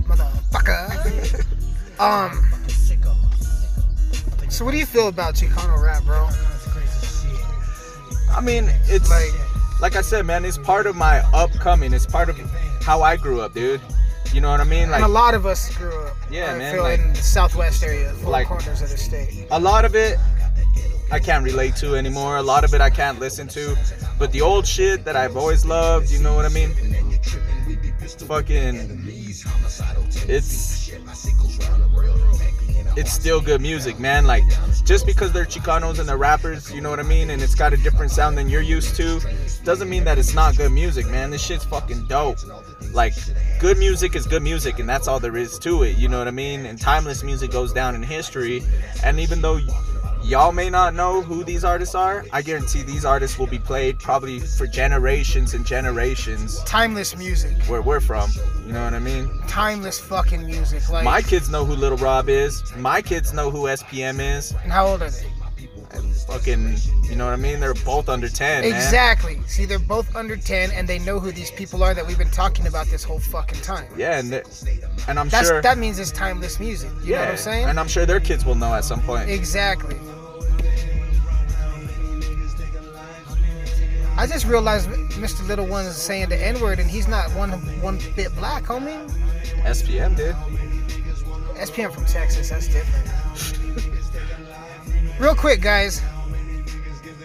motherfucker. 0.01 1.45
um. 1.99 2.49
So 4.49 4.65
what 4.65 4.71
do 4.71 4.77
you 4.77 4.85
feel 4.85 5.07
about 5.07 5.35
Chicano 5.35 5.81
rap, 5.81 6.03
bro? 6.03 6.27
I 8.35 8.41
mean, 8.41 8.71
it's 8.85 9.09
Like, 9.09 9.31
like 9.79 9.95
I 9.95 10.01
said, 10.01 10.25
man. 10.25 10.43
It's 10.43 10.57
part 10.57 10.87
of 10.87 10.95
my 10.95 11.19
upcoming. 11.33 11.93
It's 11.93 12.07
part 12.07 12.29
of 12.29 12.39
how 12.81 13.03
I 13.03 13.15
grew 13.15 13.41
up, 13.41 13.53
dude. 13.53 13.79
You 14.33 14.41
know 14.41 14.49
what 14.49 14.59
I 14.59 14.63
mean? 14.63 14.91
and 14.91 15.03
a 15.03 15.07
lot 15.07 15.35
of 15.35 15.45
us 15.45 15.69
grew 15.77 15.95
up. 16.05 16.17
Yeah, 16.31 16.57
man, 16.57 16.79
like- 16.79 16.99
in 16.99 17.13
the 17.13 17.21
southwest 17.21 17.83
area, 17.83 18.11
four 18.13 18.31
like- 18.31 18.47
corners 18.47 18.81
of 18.81 18.89
the 18.89 18.97
state. 18.97 19.47
a 19.51 19.59
lot 19.59 19.85
of 19.85 19.95
it 19.95 20.17
I 21.11 21.19
can't 21.19 21.43
relate 21.43 21.75
to 21.75 21.95
anymore. 21.95 22.37
A 22.37 22.41
lot 22.41 22.63
of 22.63 22.73
it 22.73 22.81
I 22.81 22.89
can't 22.89 23.19
listen 23.19 23.47
to. 23.49 23.77
But 24.17 24.31
the 24.31 24.41
old 24.41 24.65
shit 24.65 25.05
that 25.05 25.15
I've 25.15 25.37
always 25.37 25.63
loved, 25.63 26.09
you 26.09 26.19
know 26.19 26.33
what 26.33 26.45
I 26.45 26.49
mean? 26.49 26.73
Fucking 28.27 29.03
it's 30.27 30.91
it's 32.95 33.11
still 33.11 33.41
good 33.41 33.61
music, 33.61 33.99
man. 33.99 34.25
Like 34.25 34.43
just 34.83 35.05
because 35.05 35.31
they're 35.31 35.45
Chicanos 35.45 35.99
and 35.99 36.07
they're 36.09 36.17
rappers, 36.17 36.71
you 36.71 36.81
know 36.81 36.89
what 36.89 36.99
I 36.99 37.03
mean, 37.03 37.29
and 37.29 37.41
it's 37.41 37.55
got 37.55 37.73
a 37.73 37.77
different 37.77 38.11
sound 38.11 38.37
than 38.37 38.49
you're 38.49 38.61
used 38.61 38.95
to, 38.95 39.19
doesn't 39.63 39.89
mean 39.89 40.03
that 40.05 40.17
it's 40.17 40.33
not 40.33 40.57
good 40.57 40.71
music, 40.71 41.07
man. 41.07 41.29
This 41.31 41.43
shit's 41.43 41.65
fucking 41.65 42.07
dope. 42.07 42.37
Like 42.91 43.13
good 43.59 43.77
music 43.77 44.15
is 44.15 44.25
good 44.25 44.43
music 44.43 44.79
and 44.79 44.87
that's 44.89 45.07
all 45.07 45.19
there 45.19 45.37
is 45.37 45.57
to 45.59 45.83
it, 45.83 45.97
you 45.97 46.07
know 46.09 46.17
what 46.19 46.27
I 46.27 46.31
mean? 46.31 46.65
And 46.65 46.79
timeless 46.79 47.23
music 47.23 47.51
goes 47.51 47.71
down 47.73 47.95
in 47.95 48.03
history. 48.03 48.63
And 49.03 49.19
even 49.19 49.41
though 49.41 49.59
y'all 50.23 50.51
may 50.51 50.69
not 50.69 50.93
know 50.93 51.21
who 51.21 51.43
these 51.43 51.63
artists 51.65 51.95
are, 51.95 52.25
I 52.31 52.41
guarantee 52.41 52.81
these 52.81 53.03
artists 53.05 53.37
will 53.37 53.47
be 53.47 53.59
played 53.59 53.99
probably 53.99 54.39
for 54.39 54.67
generations 54.67 55.53
and 55.53 55.65
generations 55.65 56.63
Timeless 56.63 57.15
music. 57.17 57.57
where 57.63 57.81
we're 57.81 57.99
from. 57.99 58.29
You 58.65 58.73
know 58.73 58.83
what 58.85 58.93
I 58.93 58.99
mean? 58.99 59.29
Timeless 59.47 59.99
fucking 59.99 60.45
music. 60.45 60.87
Like, 60.89 61.03
My 61.03 61.21
kids 61.21 61.49
know 61.49 61.65
who 61.65 61.75
Little 61.75 61.97
Rob 61.97 62.29
is. 62.29 62.63
My 62.77 63.01
kids 63.01 63.33
know 63.33 63.49
who 63.51 63.63
SPM 63.63 64.19
is. 64.19 64.53
and 64.63 64.71
how 64.71 64.87
old 64.87 65.01
are 65.01 65.09
they? 65.09 65.25
Fucking, 66.27 66.77
you 67.03 67.15
know 67.15 67.25
what 67.25 67.33
I 67.33 67.37
mean? 67.37 67.59
They're 67.59 67.73
both 67.73 68.07
under 68.07 68.29
10, 68.29 68.61
man. 68.61 68.73
Exactly. 68.73 69.39
See, 69.45 69.65
they're 69.65 69.77
both 69.77 70.15
under 70.15 70.37
10 70.37 70.71
and 70.71 70.87
they 70.87 70.99
know 70.99 71.19
who 71.19 71.31
these 71.31 71.51
people 71.51 71.83
are 71.83 71.93
that 71.93 72.05
we've 72.07 72.17
been 72.17 72.31
talking 72.31 72.65
about 72.65 72.87
this 72.87 73.03
whole 73.03 73.19
fucking 73.19 73.61
time. 73.61 73.87
Yeah, 73.97 74.19
and 74.19 74.33
and 75.07 75.19
I'm 75.19 75.29
That's 75.29 75.49
sure. 75.49 75.61
that 75.61 75.77
means 75.77 75.99
it's 75.99 76.11
timeless 76.11 76.59
music. 76.59 76.89
You 77.03 77.11
yeah, 77.11 77.17
know 77.17 77.21
what 77.23 77.31
I'm 77.31 77.37
saying? 77.37 77.65
and 77.67 77.79
I'm 77.79 77.87
sure 77.87 78.05
their 78.05 78.19
kids 78.19 78.45
will 78.45 78.55
know 78.55 78.73
at 78.73 78.85
some 78.85 79.01
point. 79.01 79.29
Exactly. 79.29 79.97
I 84.15 84.27
just 84.27 84.45
realized 84.45 84.89
Mr. 84.89 85.45
Little 85.47 85.65
One 85.65 85.85
is 85.85 85.97
saying 85.97 86.29
the 86.29 86.37
N 86.37 86.61
word 86.61 86.79
and 86.79 86.89
he's 86.89 87.07
not 87.07 87.29
one 87.31 87.51
one 87.81 87.99
bit 88.15 88.33
black, 88.35 88.63
homie. 88.63 89.09
SPM 89.63 90.15
did. 90.15 90.35
SPM 91.55 91.91
from 91.91 92.05
Texas, 92.05 92.49
that's 92.49 92.67
different. 92.67 93.09
Real 95.19 95.35
quick, 95.35 95.61
guys. 95.61 96.01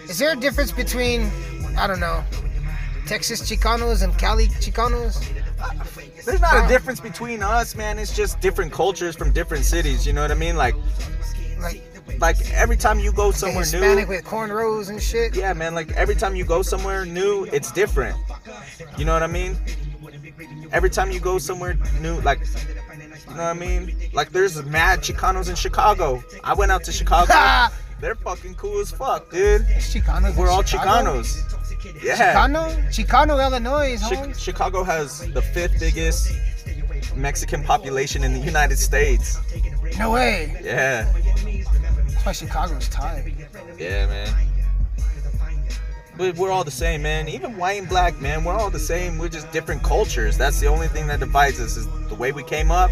Is 0.09 0.17
there 0.17 0.33
a 0.33 0.35
difference 0.35 0.71
between, 0.71 1.31
I 1.77 1.85
don't 1.85 1.99
know, 1.99 2.23
Texas 3.05 3.41
Chicanos 3.41 4.03
and 4.03 4.17
Cali 4.17 4.47
Chicanos? 4.47 5.23
There's 6.25 6.41
not 6.41 6.65
a 6.65 6.67
difference 6.67 6.99
between 6.99 7.43
us, 7.43 7.75
man. 7.75 7.99
It's 7.99 8.15
just 8.15 8.39
different 8.39 8.73
cultures 8.73 9.15
from 9.15 9.31
different 9.31 9.65
cities. 9.65 10.07
You 10.07 10.13
know 10.13 10.21
what 10.21 10.31
I 10.31 10.35
mean? 10.35 10.55
Like, 10.57 10.73
Like, 11.61 11.83
like 12.19 12.37
every 12.51 12.75
time 12.75 12.99
you 12.99 13.11
go 13.11 13.29
somewhere 13.29 13.59
Hispanic 13.59 14.09
new, 14.09 14.15
with 14.15 14.25
cornrows 14.25 14.89
and 14.89 15.01
shit? 15.01 15.35
yeah, 15.35 15.53
man. 15.53 15.75
Like 15.75 15.91
every 15.91 16.15
time 16.15 16.35
you 16.35 16.43
go 16.43 16.63
somewhere 16.63 17.05
new, 17.05 17.45
it's 17.45 17.71
different. 17.71 18.17
You 18.97 19.05
know 19.05 19.13
what 19.13 19.23
I 19.23 19.27
mean? 19.27 19.57
Every 20.71 20.89
time 20.89 21.11
you 21.11 21.19
go 21.19 21.37
somewhere 21.37 21.77
new, 22.01 22.19
like, 22.21 22.39
you 22.39 23.35
know 23.35 23.43
what 23.43 23.49
I 23.49 23.53
mean? 23.53 23.95
Like, 24.13 24.31
there's 24.31 24.63
mad 24.65 25.01
Chicanos 25.01 25.49
in 25.49 25.55
Chicago. 25.55 26.23
I 26.43 26.53
went 26.55 26.71
out 26.71 26.83
to 26.85 26.91
Chicago. 26.91 27.33
They're 27.99 28.15
fucking 28.15 28.55
cool 28.55 28.79
as 28.79 28.91
fuck, 28.91 29.29
dude. 29.29 29.63
Chicanos. 29.77 30.35
We're 30.35 30.49
all 30.49 30.63
Chicago? 30.63 31.21
Chicanos. 31.21 32.03
Yeah. 32.03 32.33
Chicano? 32.33 32.87
Chicano, 32.87 33.41
Illinois, 33.43 33.97
Chi- 33.99 34.33
Chicago 34.33 34.83
has 34.83 35.31
the 35.33 35.41
fifth 35.41 35.79
biggest 35.79 36.31
Mexican 37.15 37.63
population 37.63 38.23
in 38.23 38.33
the 38.33 38.39
United 38.39 38.77
States. 38.77 39.39
No 39.97 40.11
way. 40.11 40.57
Yeah. 40.63 41.11
That's 42.07 42.25
why 42.25 42.31
Chicago's 42.31 42.87
tight. 42.89 43.33
Yeah, 43.77 44.07
man. 44.07 44.33
But 46.17 46.35
we're 46.35 46.51
all 46.51 46.65
the 46.65 46.71
same, 46.71 47.01
man. 47.01 47.29
Even 47.29 47.55
white 47.57 47.79
and 47.79 47.87
black, 47.87 48.19
man. 48.19 48.43
We're 48.43 48.53
all 48.53 48.69
the 48.69 48.79
same. 48.79 49.17
We're 49.17 49.29
just 49.29 49.49
different 49.53 49.83
cultures. 49.83 50.37
That's 50.37 50.59
the 50.59 50.67
only 50.67 50.87
thing 50.89 51.07
that 51.07 51.21
divides 51.21 51.61
us 51.61 51.77
is 51.77 51.87
the 52.09 52.15
way 52.15 52.33
we 52.33 52.43
came 52.43 52.71
up. 52.71 52.91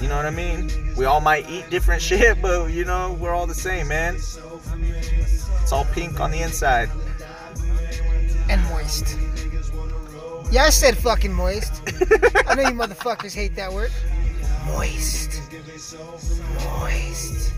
You 0.00 0.08
know 0.08 0.16
what 0.16 0.26
I 0.26 0.30
mean? 0.30 0.70
We 0.96 1.04
all 1.04 1.20
might 1.20 1.48
eat 1.50 1.68
different 1.70 2.00
shit, 2.10 2.40
but 2.40 2.68
you 2.68 2.84
know, 2.84 3.16
we're 3.20 3.34
all 3.34 3.46
the 3.46 3.54
same, 3.54 3.88
man. 3.88 4.16
It's 4.16 5.72
all 5.72 5.84
pink 5.86 6.20
on 6.20 6.30
the 6.30 6.40
inside. 6.40 6.90
And 8.48 8.62
moist. 8.64 9.16
Yeah, 10.50 10.64
I 10.64 10.70
said 10.70 10.96
fucking 10.96 11.32
moist. 11.32 11.82
I 12.48 12.54
know 12.54 12.62
you 12.62 12.74
motherfuckers 12.74 13.34
hate 13.34 13.54
that 13.54 13.72
word. 13.72 13.92
Moist. 14.66 15.40
Moist. 16.64 17.52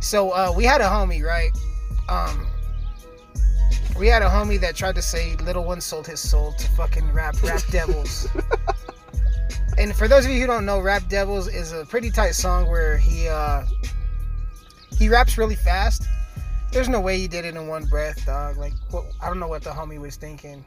So 0.00 0.30
uh, 0.30 0.52
we 0.56 0.64
had 0.64 0.80
a 0.80 0.84
homie, 0.84 1.22
right? 1.22 1.50
Um, 2.08 2.46
we 3.98 4.06
had 4.06 4.22
a 4.22 4.28
homie 4.28 4.60
that 4.60 4.76
tried 4.76 4.94
to 4.94 5.02
say 5.02 5.36
little 5.36 5.64
one 5.64 5.80
sold 5.80 6.06
his 6.06 6.20
soul 6.20 6.52
to 6.52 6.68
fucking 6.70 7.12
rap 7.12 7.42
rap 7.42 7.62
devils. 7.70 8.28
and 9.78 9.94
for 9.94 10.08
those 10.08 10.24
of 10.24 10.30
you 10.30 10.40
who 10.40 10.46
don't 10.46 10.64
know, 10.64 10.80
Rap 10.80 11.08
Devils 11.08 11.48
is 11.48 11.72
a 11.72 11.84
pretty 11.86 12.10
tight 12.10 12.32
song 12.32 12.68
where 12.68 12.96
he 12.96 13.28
uh, 13.28 13.64
he 14.98 15.08
raps 15.08 15.36
really 15.38 15.56
fast. 15.56 16.02
There's 16.72 16.88
no 16.88 17.00
way 17.00 17.18
he 17.18 17.28
did 17.28 17.44
it 17.44 17.54
in 17.54 17.66
one 17.68 17.84
breath, 17.84 18.24
dog. 18.26 18.56
Like, 18.56 18.72
what, 18.90 19.04
I 19.20 19.28
don't 19.28 19.38
know 19.38 19.48
what 19.48 19.62
the 19.62 19.70
homie 19.70 20.00
was 20.00 20.16
thinking 20.16 20.64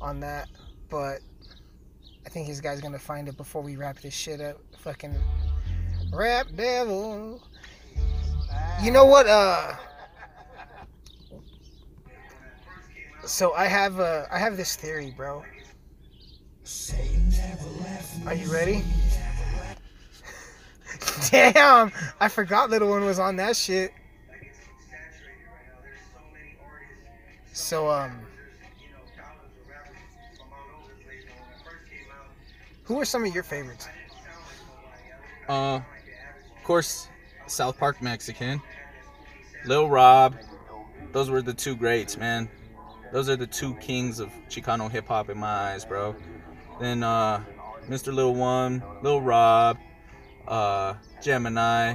on 0.00 0.20
that, 0.20 0.48
but 0.90 1.20
I 2.26 2.28
think 2.28 2.46
his 2.46 2.60
guy's 2.60 2.80
gonna 2.80 2.98
find 2.98 3.28
it 3.28 3.36
before 3.36 3.62
we 3.62 3.76
wrap 3.76 4.00
this 4.00 4.14
shit 4.14 4.40
up. 4.40 4.58
Fucking 4.78 5.14
rap 6.12 6.46
devil. 6.56 7.42
You 8.82 8.90
know 8.90 9.04
what? 9.04 9.26
Uh, 9.26 9.74
so 13.24 13.52
I 13.54 13.66
have 13.66 14.00
uh, 14.00 14.26
I 14.30 14.38
have 14.38 14.56
this 14.56 14.76
theory, 14.76 15.12
bro. 15.16 15.44
Are 18.26 18.34
you 18.34 18.52
ready? 18.52 18.84
Damn, 21.30 21.92
I 22.20 22.28
forgot 22.28 22.70
Little 22.70 22.88
One 22.88 23.04
was 23.04 23.18
on 23.18 23.36
that 23.36 23.56
shit. 23.56 23.92
So 27.52 27.90
um, 27.90 28.20
who 32.84 33.00
are 33.00 33.04
some 33.04 33.24
of 33.24 33.34
your 33.34 33.42
favorites? 33.42 33.88
Uh, 35.48 35.80
of 36.56 36.64
course, 36.64 37.08
South 37.46 37.76
Park 37.76 38.00
Mexican, 38.00 38.62
Lil 39.66 39.88
Rob. 39.88 40.36
Those 41.12 41.28
were 41.28 41.42
the 41.42 41.54
two 41.54 41.76
greats, 41.76 42.16
man. 42.16 42.48
Those 43.12 43.28
are 43.28 43.36
the 43.36 43.46
two 43.46 43.74
kings 43.74 44.20
of 44.20 44.30
Chicano 44.48 44.90
hip 44.90 45.08
hop 45.08 45.28
in 45.28 45.38
my 45.38 45.46
eyes, 45.46 45.84
bro. 45.84 46.16
Then 46.80 47.02
uh, 47.02 47.42
Mr. 47.88 48.12
Little 48.12 48.34
One, 48.34 48.82
Little 49.02 49.22
Rob, 49.22 49.78
uh, 50.48 50.94
Gemini. 51.22 51.94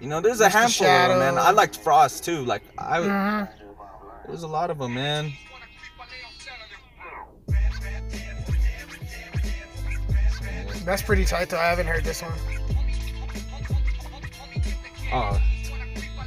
You 0.00 0.08
know, 0.08 0.20
there's 0.20 0.40
a 0.40 0.48
Mr. 0.48 0.52
handful 0.52 0.86
of 0.88 1.08
them, 1.10 1.18
man. 1.20 1.38
I 1.38 1.50
liked 1.52 1.76
Frost 1.78 2.24
too. 2.24 2.44
Like 2.44 2.62
I, 2.78 2.98
Mhm. 2.98 3.48
there's 4.26 4.42
a 4.42 4.48
lot 4.48 4.70
of 4.70 4.78
them, 4.78 4.94
man. 4.94 5.32
That's 10.84 11.02
pretty 11.02 11.24
tight 11.24 11.48
though. 11.48 11.58
I 11.58 11.66
haven't 11.68 11.86
heard 11.86 12.02
this 12.04 12.22
one. 12.22 12.32
Oh, 15.12 15.40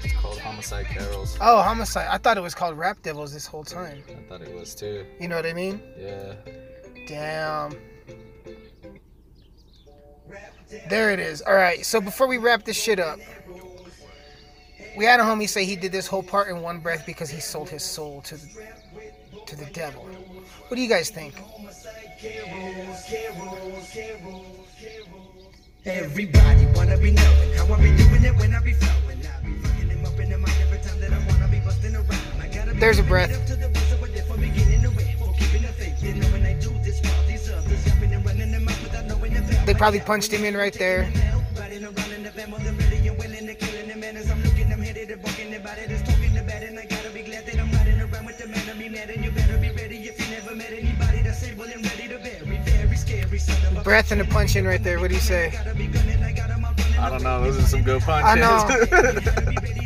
it's 0.03 0.13
called 0.13 0.39
Homicide 0.39 0.85
Carols. 0.85 1.37
Oh, 1.41 1.61
homicide. 1.61 2.07
I 2.09 2.17
thought 2.17 2.37
it 2.37 2.41
was 2.41 2.55
called 2.55 2.77
Rap 2.77 3.01
Devils 3.01 3.33
this 3.33 3.45
whole 3.45 3.63
time. 3.63 4.03
I 4.09 4.29
thought 4.29 4.41
it 4.41 4.53
was 4.53 4.73
too. 4.75 5.05
You 5.19 5.27
know 5.27 5.35
what 5.35 5.45
I 5.45 5.53
mean? 5.53 5.81
Yeah. 5.97 6.33
Damn. 7.05 7.75
There 10.89 11.11
it 11.11 11.19
is. 11.19 11.41
All 11.41 11.53
right. 11.53 11.85
So 11.85 12.01
before 12.01 12.27
we 12.27 12.37
wrap 12.37 12.63
this 12.63 12.81
shit 12.81 12.99
up, 12.99 13.19
we 14.97 15.05
had 15.05 15.19
a 15.19 15.23
homie 15.23 15.47
say 15.47 15.65
he 15.65 15.75
did 15.75 15.91
this 15.91 16.07
whole 16.07 16.23
part 16.23 16.47
in 16.47 16.61
one 16.61 16.79
breath 16.79 17.05
because 17.05 17.29
he 17.29 17.39
sold 17.39 17.69
his 17.69 17.83
soul 17.83 18.21
to 18.21 18.37
the 18.37 18.47
to 19.45 19.55
the 19.55 19.65
devil. 19.65 20.03
What 20.67 20.75
do 20.75 20.81
you 20.81 20.89
guys 20.89 21.09
think? 21.09 21.35
Everybody 25.85 26.65
wanna 26.73 26.97
be 26.97 27.11
knowing 27.11 27.53
how 27.53 27.73
I 27.73 27.77
be 27.77 27.95
doing 27.95 28.23
it 28.23 28.35
when 28.37 28.55
I 28.55 28.61
be 28.61 28.73
flowing. 28.73 29.19
I 29.19 29.45
be 29.45 29.53
fucking 29.61 29.87
them 29.89 30.05
up 30.05 30.19
in 30.19 30.29
the 30.31 30.37
mind 30.39 30.53
every 30.61 30.79
time 30.79 30.99
that 30.99 31.13
I 31.13 31.17
wanna 31.27 31.47
be 31.51 31.59
busting 31.59 31.95
around. 31.95 32.41
I 32.41 32.47
gotta 32.47 32.73
be 32.73 32.79
There's 32.79 32.97
a 32.97 33.03
breath. 33.03 33.74
Probably 39.77 39.99
punched 39.99 40.31
him 40.31 40.43
in 40.43 40.55
right 40.55 40.73
there. 40.73 41.11
Riding 41.57 41.83
around 41.83 42.11
in 42.11 42.23
the 42.23 42.31
van, 42.31 42.49
more 42.49 42.59
than 42.59 42.77
ready 42.77 43.07
and 43.07 43.17
willing 43.17 43.47
to 43.47 43.55
killing 43.55 43.87
them. 43.87 44.03
And 44.03 44.17
as 44.17 44.29
I'm 44.29 44.41
looking, 44.43 44.71
I'm 44.71 44.81
headed 44.81 45.11
and 45.11 45.23
walking 45.23 45.55
about 45.55 45.77
it. 45.77 45.91
It's 45.91 46.01
talking 46.09 46.37
about 46.37 46.63
it, 46.63 46.69
and 46.69 46.79
I 46.79 46.85
gotta 46.85 47.09
be 47.09 47.23
glad 47.23 47.45
that 47.45 47.59
I'm 47.59 47.71
riding 47.71 48.01
around 48.01 48.25
with 48.25 48.37
the 48.37 48.47
man 48.47 48.69
of 48.69 48.77
me 48.77 48.89
mad. 48.89 49.09
And 49.09 49.23
you 49.23 49.31
better 49.31 49.57
be 49.57 49.71
ready 49.71 49.97
if 49.97 50.19
you 50.19 50.35
never 50.35 50.55
met 50.55 50.71
anybody 50.71 51.21
that's 51.21 51.43
able 51.43 51.63
and 51.65 51.83
ready 51.85 52.07
to 52.07 52.17
bury. 52.17 52.57
Very 52.57 52.95
scary, 52.95 53.39
son 53.39 53.65
of 53.65 53.77
a 53.77 53.83
Breath 53.83 54.11
and 54.11 54.21
a 54.21 54.25
punch 54.25 54.55
in 54.55 54.65
right 54.65 54.83
there. 54.83 54.99
What 54.99 55.09
do 55.09 55.15
you 55.15 55.21
say? 55.21 55.47
I 56.97 57.09
don't 57.09 57.23
know. 57.23 57.43
Those 57.43 57.57
are 57.57 57.67
some 57.67 57.83
good 57.83 58.01
punches. 58.01 58.25
I 58.25 58.35
know. 58.35 59.81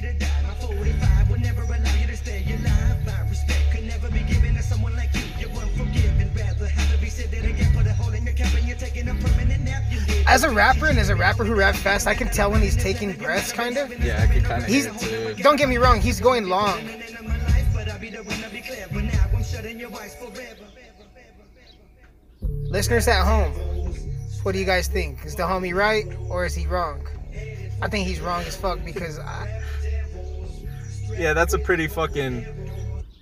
As 10.30 10.44
a 10.44 10.50
rapper 10.52 10.86
and 10.86 11.00
as 11.00 11.10
a 11.10 11.16
rapper 11.16 11.44
who 11.44 11.56
raps 11.56 11.80
fast, 11.80 12.06
I 12.06 12.14
can 12.14 12.28
tell 12.30 12.52
when 12.52 12.62
he's 12.62 12.76
taking 12.76 13.14
breaths, 13.14 13.52
kind 13.52 13.76
of. 13.78 13.92
yeah, 14.06 14.22
I 14.22 14.32
could 14.32 14.44
kind 14.44 14.62
of 14.62 14.70
He's 14.70 14.86
hear 14.86 15.30
it 15.32 15.38
too. 15.38 15.44
don't 15.44 15.56
get 15.56 15.68
me 15.68 15.78
wrong, 15.78 16.00
he's 16.00 16.20
going 16.22 16.48
long. 16.48 16.80
Listeners 22.42 23.08
at 23.08 23.24
home, 23.26 23.52
what 24.44 24.52
do 24.54 24.60
you 24.60 24.66
guys 24.66 24.88
think? 24.88 25.26
Is 25.26 25.36
the 25.36 25.44
homie 25.44 25.74
right 25.74 26.06
or 26.30 26.46
is 26.46 26.54
he 26.56 26.68
wrong? 26.68 27.06
I 27.82 27.88
think 27.88 28.08
he's 28.08 28.20
wrong 28.22 28.44
as 28.44 28.56
fuck 28.56 28.84
because 28.86 29.20
I, 29.20 29.62
Yeah, 31.18 31.34
that's 31.34 31.54
a 31.54 31.60
pretty 31.60 31.88
fucking. 31.88 32.46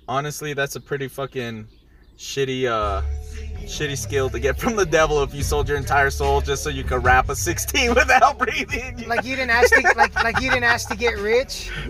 Honestly, 0.08 0.52
that's 0.54 0.76
a 0.76 0.80
pretty 0.80 1.08
fucking 1.08 1.66
shitty, 2.16 2.66
uh, 2.66 3.02
shitty 3.64 3.96
skill 3.96 4.30
to 4.30 4.40
get 4.40 4.58
from 4.58 4.76
the 4.76 4.86
devil 4.86 5.22
if 5.22 5.34
you 5.34 5.42
sold 5.42 5.68
your 5.68 5.76
entire 5.76 6.10
soul 6.10 6.40
just 6.40 6.62
so 6.62 6.70
you 6.70 6.84
could 6.84 7.04
rap 7.04 7.28
a 7.28 7.36
16 7.36 7.94
without 7.94 8.38
breathing. 8.38 9.04
like 9.06 9.24
you 9.24 9.36
didn't 9.36 9.50
ask 9.50 9.74
to 9.74 9.82
like 9.96 10.14
like 10.22 10.40
you 10.40 10.50
didn't 10.50 10.64
ask 10.64 10.88
to 10.88 10.96
get 10.96 11.18
rich. 11.18 11.70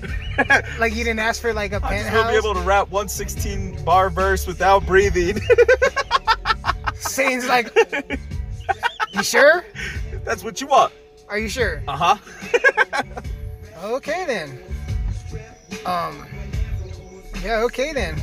Like 0.79 0.95
you 0.95 1.03
didn't 1.03 1.19
ask 1.19 1.43
for 1.43 1.53
like 1.53 1.73
a 1.73 1.85
I 1.85 1.99
just 1.99 2.12
want 2.14 2.27
to 2.27 2.33
be 2.33 2.37
able 2.37 2.55
to 2.55 2.61
rap 2.61 2.91
116 2.91 3.85
bar 3.85 4.09
verse 4.09 4.47
without 4.47 4.87
breathing. 4.87 5.41
Saying 6.95 7.45
like, 7.49 7.77
you 9.12 9.25
sure? 9.25 9.64
That's 10.25 10.45
what 10.45 10.61
you 10.61 10.69
want. 10.69 10.93
Are 11.29 11.39
you 11.39 11.49
sure? 11.49 11.83
Uh 11.89 12.16
huh. 12.16 13.05
Okay 13.83 14.25
then. 14.27 14.61
Um. 15.85 16.25
Yeah. 17.43 17.62
Okay 17.62 17.93
then. 17.93 18.23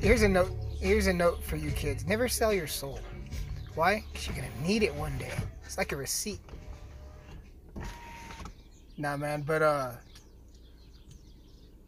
Here's 0.00 0.22
a 0.22 0.28
note. 0.28 0.50
Here's 0.80 1.08
a 1.08 1.12
note 1.12 1.42
for 1.44 1.56
you 1.56 1.70
kids. 1.72 2.06
Never 2.06 2.26
sell 2.26 2.54
your 2.54 2.66
soul. 2.66 3.00
Why? 3.74 4.02
Because 4.10 4.28
you're 4.28 4.36
gonna 4.36 4.66
need 4.66 4.82
it 4.82 4.94
one 4.94 5.16
day. 5.18 5.32
It's 5.62 5.76
like 5.76 5.92
a 5.92 5.96
receipt. 5.96 6.40
Nah, 8.96 9.18
man. 9.18 9.42
But 9.42 9.60
uh, 9.60 9.92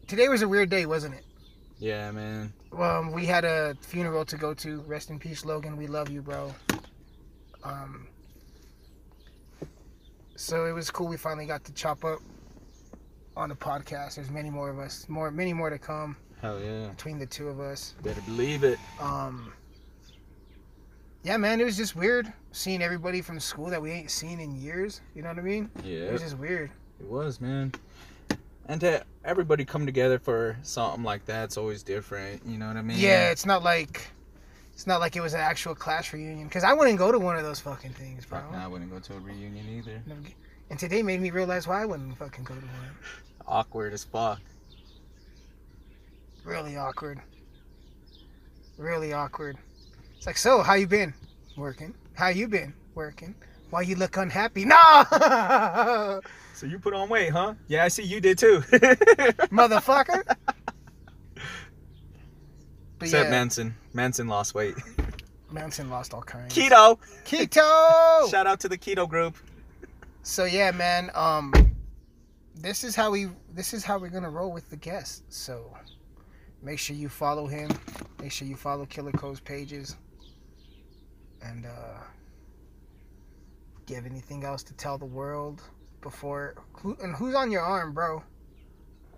today 0.07 0.29
was 0.29 0.43
a 0.43 0.47
weird 0.47 0.69
day, 0.69 0.85
wasn't 0.85 1.15
it? 1.15 1.25
Yeah, 1.79 2.11
man. 2.11 2.53
Um, 2.77 3.11
we 3.13 3.25
had 3.25 3.45
a 3.45 3.75
funeral 3.81 4.25
to 4.25 4.37
go 4.37 4.53
to. 4.53 4.81
Rest 4.81 5.09
in 5.09 5.17
peace, 5.17 5.43
Logan. 5.43 5.75
We 5.75 5.87
love 5.87 6.09
you, 6.09 6.21
bro. 6.21 6.53
Um, 7.63 8.07
so 10.35 10.67
it 10.67 10.71
was 10.71 10.91
cool. 10.91 11.07
We 11.07 11.17
finally 11.17 11.47
got 11.47 11.63
to 11.63 11.73
chop 11.73 12.05
up 12.05 12.19
on 13.35 13.49
the 13.49 13.55
podcast. 13.55 14.15
There's 14.15 14.29
many 14.29 14.51
more 14.51 14.69
of 14.69 14.77
us, 14.77 15.09
more, 15.09 15.31
many 15.31 15.51
more 15.51 15.71
to 15.71 15.79
come 15.79 16.15
Hell 16.43 16.61
yeah. 16.61 16.87
between 16.89 17.17
the 17.17 17.25
two 17.25 17.47
of 17.47 17.61
us. 17.61 17.95
Better 18.03 18.19
believe 18.21 18.65
it. 18.65 18.77
Um, 18.99 19.53
yeah, 21.23 21.37
man, 21.37 21.61
it 21.61 21.63
was 21.63 21.77
just 21.77 21.95
weird 21.95 22.31
seeing 22.51 22.81
everybody 22.81 23.21
from 23.21 23.39
school 23.39 23.67
that 23.67 23.81
we 23.81 23.91
ain't 23.91 24.11
seen 24.11 24.41
in 24.41 24.53
years. 24.53 24.99
You 25.15 25.21
know 25.21 25.29
what 25.29 25.39
I 25.39 25.41
mean? 25.41 25.71
Yeah. 25.85 25.99
It 25.99 26.11
was 26.11 26.21
just 26.21 26.37
weird. 26.37 26.69
It 26.99 27.07
was, 27.07 27.39
man. 27.39 27.71
And 28.67 28.81
to 28.81 29.05
everybody 29.23 29.63
come 29.63 29.85
together 29.85 30.19
for 30.19 30.57
something 30.63 31.01
like 31.01 31.25
that's 31.25 31.55
always 31.55 31.81
different. 31.81 32.45
You 32.45 32.57
know 32.57 32.67
what 32.67 32.75
I 32.75 32.81
mean? 32.81 32.99
Yeah, 32.99 33.31
it's 33.31 33.45
not 33.45 33.63
like 33.63 34.05
it's 34.73 34.85
not 34.85 34.99
like 34.99 35.15
it 35.15 35.21
was 35.21 35.33
an 35.33 35.39
actual 35.39 35.75
class 35.75 36.11
reunion. 36.11 36.49
Cause 36.49 36.65
I 36.65 36.73
wouldn't 36.73 36.97
go 36.97 37.09
to 37.09 37.19
one 37.19 37.37
of 37.37 37.43
those 37.43 37.61
fucking 37.61 37.91
things, 37.91 38.25
bro. 38.25 38.41
Nah, 38.51 38.65
I 38.65 38.67
wouldn't 38.67 38.91
go 38.91 38.99
to 38.99 39.13
a 39.13 39.19
reunion 39.19 39.65
either. 39.69 40.01
And 40.69 40.77
today 40.77 41.03
made 41.03 41.21
me 41.21 41.29
realize 41.29 41.67
why 41.67 41.81
I 41.81 41.85
wouldn't 41.85 42.17
fucking 42.17 42.43
go 42.43 42.53
to 42.53 42.59
one. 42.59 42.97
Awkward 43.47 43.93
as 43.93 44.03
fuck. 44.03 44.41
Really 46.43 46.77
awkward. 46.77 47.19
Really 48.77 49.13
awkward. 49.13 49.57
It's 50.17 50.25
like, 50.27 50.37
so 50.37 50.61
how 50.61 50.73
you 50.73 50.87
been? 50.87 51.13
Working. 51.57 51.93
How 52.13 52.29
you 52.29 52.47
been? 52.47 52.73
Working. 52.95 53.35
Why 53.69 53.81
you 53.81 53.95
look 53.95 54.17
unhappy? 54.17 54.65
No, 54.65 56.21
So 56.53 56.65
you 56.67 56.79
put 56.79 56.93
on 56.93 57.09
weight, 57.09 57.31
huh? 57.31 57.55
Yeah, 57.67 57.83
I 57.83 57.87
see 57.87 58.03
you 58.03 58.21
did 58.21 58.37
too. 58.37 58.59
motherfucker. 59.51 60.23
But 62.99 63.07
Except 63.07 63.25
yeah, 63.25 63.31
Mansyn. 63.31 63.73
Mansyn 63.93 64.27
lost 64.27 64.53
weight. 64.53 64.75
Mansyn 65.51 65.89
lost 65.89 66.13
all 66.13 66.21
kinds. 66.21 66.53
Keto. 66.53 66.99
Keto. 67.25 68.29
Shout 68.29 68.47
out 68.47 68.59
to 68.61 68.69
the 68.69 68.77
keto 68.77 69.07
group. 69.07 69.35
So 70.23 70.45
yeah, 70.45 70.71
man. 70.71 71.11
Um, 71.15 71.53
this 72.55 72.83
is 72.83 72.95
how 72.95 73.11
we. 73.11 73.27
This 73.53 73.73
is 73.73 73.83
how 73.83 73.97
we're 73.97 74.09
gonna 74.09 74.29
roll 74.29 74.51
with 74.51 74.69
the 74.69 74.77
guests. 74.77 75.23
So, 75.29 75.75
make 76.63 76.79
sure 76.79 76.95
you 76.95 77.09
follow 77.09 77.45
him. 77.45 77.69
Make 78.21 78.31
sure 78.31 78.47
you 78.47 78.55
follow 78.55 78.85
Killer 78.85 79.11
Co's 79.11 79.39
pages. 79.39 79.95
And 81.41 81.65
uh, 81.65 81.99
do 83.85 83.93
you 83.93 83.95
have 83.95 84.09
anything 84.09 84.43
else 84.45 84.63
to 84.63 84.73
tell 84.73 84.97
the 84.97 85.05
world 85.05 85.61
before? 86.01 86.55
Who 86.77 86.97
and 87.03 87.15
who's 87.15 87.35
on 87.35 87.51
your 87.51 87.61
arm, 87.61 87.93
bro? 87.93 88.23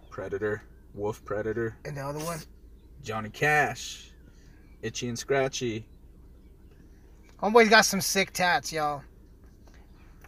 Predator. 0.09 0.63
Wolf 0.93 1.23
Predator. 1.25 1.77
And 1.85 1.97
the 1.97 2.01
other 2.01 2.19
one? 2.19 2.39
Johnny 3.03 3.29
Cash. 3.29 4.11
Itchy 4.81 5.07
and 5.07 5.19
Scratchy. 5.19 5.85
Homeboy's 7.41 7.69
got 7.69 7.85
some 7.85 8.01
sick 8.01 8.31
tats, 8.31 8.71
y'all. 8.71 9.03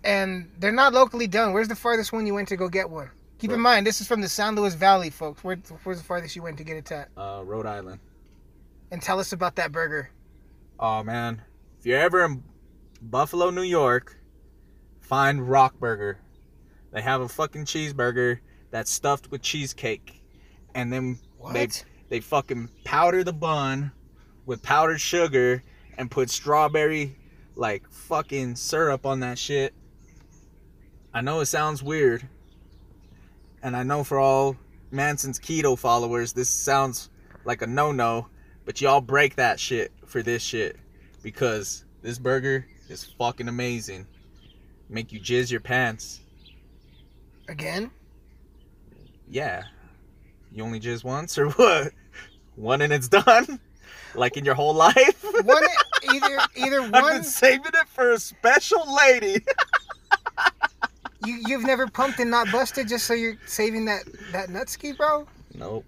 And 0.04 0.52
they're 0.60 0.72
not 0.72 0.94
locally 0.94 1.28
done. 1.28 1.54
Where's 1.54 1.68
the 1.68 1.76
farthest 1.76 2.12
one 2.12 2.28
you 2.28 2.34
went 2.34 2.50
to 2.50 2.58
go 2.58 2.68
get 2.68 2.90
one? 2.90 3.10
Keep 3.40 3.52
in 3.52 3.60
mind, 3.60 3.86
this 3.86 4.02
is 4.02 4.08
from 4.08 4.22
the 4.22 4.30
San 4.30 4.56
Luis 4.56 4.74
Valley, 4.74 5.12
folks. 5.12 5.44
Where, 5.44 5.58
where's 5.84 6.00
the 6.00 6.04
farthest 6.04 6.36
you 6.36 6.42
went 6.42 6.58
to 6.58 6.64
get 6.64 6.76
a 6.76 6.82
tat? 6.82 7.10
Uh, 7.16 7.44
Rhode 7.46 7.68
Island. 7.68 8.00
And 8.92 9.02
tell 9.02 9.20
us 9.20 9.32
about 9.32 9.56
that 9.58 9.72
burger. 9.72 10.10
Oh 10.80 11.04
man, 11.04 11.42
if 11.80 11.86
you're 11.86 12.00
ever 12.00 12.26
in 12.26 12.44
Buffalo, 13.02 13.50
New 13.50 13.64
York, 13.64 14.18
find 15.02 15.48
Rock 15.48 15.80
Burger. 15.80 16.20
They 16.92 17.02
have 17.02 17.22
a 17.22 17.28
fucking 17.28 17.66
cheeseburger 17.66 18.40
that's 18.72 18.92
stuffed 18.92 19.30
with 19.30 19.42
cheesecake, 19.42 20.24
and 20.74 20.92
then 20.92 21.20
they 21.54 21.68
they 22.10 22.20
fucking 22.20 22.70
powder 22.86 23.24
the 23.24 23.34
bun 23.34 23.92
with 24.46 24.64
powdered 24.64 25.02
sugar 25.02 25.64
and 25.98 26.10
put 26.10 26.30
strawberry 26.30 27.18
like 27.56 27.90
fucking 27.90 28.56
syrup 28.56 29.06
on 29.06 29.20
that 29.20 29.38
shit. 29.38 29.74
I 31.14 31.22
know 31.22 31.40
it 31.40 31.48
sounds 31.48 31.82
weird, 31.82 32.28
and 33.64 33.76
I 33.76 33.84
know 33.84 34.04
for 34.04 34.20
all 34.20 34.56
Mansyn's 34.92 35.40
keto 35.40 35.78
followers, 35.78 36.34
this 36.34 36.50
sounds 36.50 37.10
like 37.46 37.62
a 37.62 37.68
no 37.68 37.92
no, 37.92 38.28
but 38.66 38.82
y'all 38.82 39.02
break 39.02 39.36
that 39.36 39.60
shit 39.60 39.92
for 40.06 40.22
this 40.22 40.42
shit 40.42 40.78
because 41.24 41.86
this 42.02 42.18
burger 42.18 42.68
is 42.90 43.04
fucking 43.04 43.48
amazing. 43.48 44.06
Make 44.90 45.12
you 45.12 45.20
jizz 45.20 45.52
your 45.52 45.60
pants. 45.60 46.22
Again? 47.50 47.92
Yeah. 49.28 49.64
You 50.52 50.64
only 50.64 50.80
jizz 50.80 51.04
once 51.04 51.38
or 51.38 51.50
what? 51.52 51.92
One 52.56 52.82
and 52.82 52.94
it's 52.94 53.08
done? 53.08 53.60
Like 54.16 54.38
in 54.38 54.46
your 54.46 54.56
whole 54.56 54.74
life? 54.74 55.24
One 55.44 55.64
either 56.14 56.40
either 56.56 56.82
I've 56.94 57.04
one 57.04 57.14
been 57.16 57.24
saving 57.24 57.74
it 57.74 57.88
for 57.88 58.12
a 58.12 58.20
special 58.20 58.84
lady. 58.96 59.44
you 61.26 61.42
you've 61.48 61.64
never 61.64 61.88
pumped 61.88 62.20
and 62.20 62.30
not 62.30 62.52
busted 62.52 62.88
just 62.88 63.06
so 63.06 63.14
you're 63.14 63.38
saving 63.46 63.86
that 63.86 64.04
that 64.32 64.50
nutski, 64.50 64.96
bro? 64.96 65.28
Nope. 65.54 65.86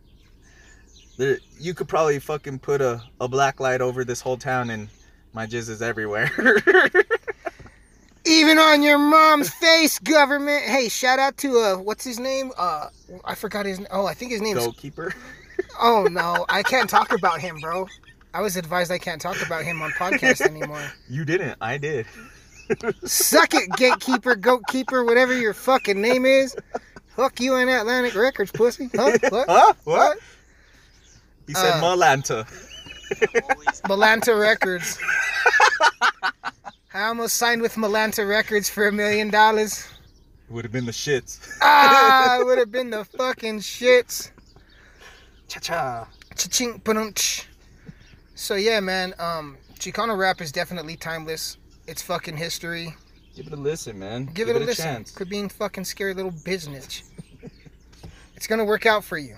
There, 1.17 1.39
you 1.59 1.73
could 1.73 1.87
probably 1.89 2.19
fucking 2.19 2.59
put 2.59 2.81
a, 2.81 3.01
a 3.19 3.27
black 3.27 3.59
light 3.59 3.81
over 3.81 4.05
this 4.05 4.21
whole 4.21 4.37
town 4.37 4.69
and 4.69 4.87
my 5.33 5.45
jizz 5.45 5.69
is 5.69 5.81
everywhere. 5.81 6.31
Even 8.25 8.57
on 8.59 8.81
your 8.81 8.97
mom's 8.97 9.49
face, 9.49 9.99
government. 9.99 10.63
Hey, 10.63 10.87
shout 10.87 11.19
out 11.19 11.37
to 11.37 11.59
uh 11.59 11.75
what's 11.75 12.03
his 12.03 12.19
name? 12.19 12.51
Uh 12.57 12.87
I 13.25 13.35
forgot 13.35 13.65
his 13.65 13.79
Oh, 13.91 14.05
I 14.05 14.13
think 14.13 14.31
his 14.31 14.41
name's 14.41 14.59
Goalkeeper. 14.59 15.13
Oh 15.81 16.07
no, 16.09 16.45
I 16.47 16.63
can't 16.63 16.89
talk 16.89 17.11
about 17.11 17.41
him, 17.41 17.57
bro. 17.59 17.85
I 18.33 18.41
was 18.41 18.55
advised 18.55 18.91
I 18.91 18.97
can't 18.97 19.21
talk 19.21 19.45
about 19.45 19.63
him 19.65 19.81
on 19.81 19.91
podcast 19.91 20.41
anymore. 20.49 20.81
You 21.09 21.25
didn't. 21.25 21.57
I 21.59 21.77
did. 21.77 22.05
Suck 23.03 23.53
it, 23.53 23.69
gatekeeper, 23.77 24.35
goatkeeper, 24.35 25.05
whatever 25.05 25.37
your 25.37 25.53
fucking 25.53 25.99
name 26.01 26.25
is. 26.25 26.55
Fuck 27.15 27.39
you 27.39 27.55
and 27.55 27.69
Atlantic 27.69 28.15
Records, 28.15 28.51
pussy. 28.51 28.89
Huh? 28.95 29.17
What? 29.29 29.45
Huh? 29.49 29.73
What? 29.83 30.17
He 31.47 31.53
said 31.53 31.73
Uh, 31.73 31.81
Malanta. 31.81 32.47
Malanta 33.87 34.39
Records. 34.39 34.99
I 36.93 37.05
almost 37.07 37.35
signed 37.35 37.61
with 37.61 37.75
Malanta 37.75 38.27
Records 38.27 38.69
for 38.69 38.87
a 38.87 38.91
million 38.91 39.29
dollars. 39.29 39.87
It 40.47 40.53
would 40.53 40.65
have 40.65 40.71
been 40.71 40.85
the 40.85 40.91
shits. 40.91 41.57
Ah, 41.61 42.39
it 42.39 42.45
would 42.45 42.57
have 42.57 42.71
been 42.71 42.89
the 42.89 43.03
fucking 43.17 43.59
shits. 43.59 44.31
Cha 45.47 45.59
cha. 45.59 46.07
Cha-ching, 46.35 46.79
ba-dum-tsh. 46.83 47.45
So 48.35 48.55
yeah, 48.55 48.79
man. 48.79 49.13
Um, 49.19 49.57
Chicano 49.79 50.17
rap 50.17 50.41
is 50.41 50.51
definitely 50.51 50.95
timeless. 50.95 51.57
It's 51.89 52.03
fucking 52.03 52.37
history. 52.37 52.95
Give 53.35 53.47
it 53.47 53.53
a 53.53 53.55
listen, 53.55 53.97
man. 53.97 54.25
Give, 54.25 54.47
it, 54.47 54.55
a, 54.55 54.59
listen. 54.59 54.85
chance. 54.85 55.09
Quit 55.09 55.27
being 55.27 55.49
fucking 55.49 55.85
scary 55.85 56.13
little 56.13 56.33
business. 56.45 57.01
it's 58.35 58.45
gonna 58.45 58.63
work 58.63 58.85
out 58.85 59.03
for 59.03 59.17
you. 59.17 59.35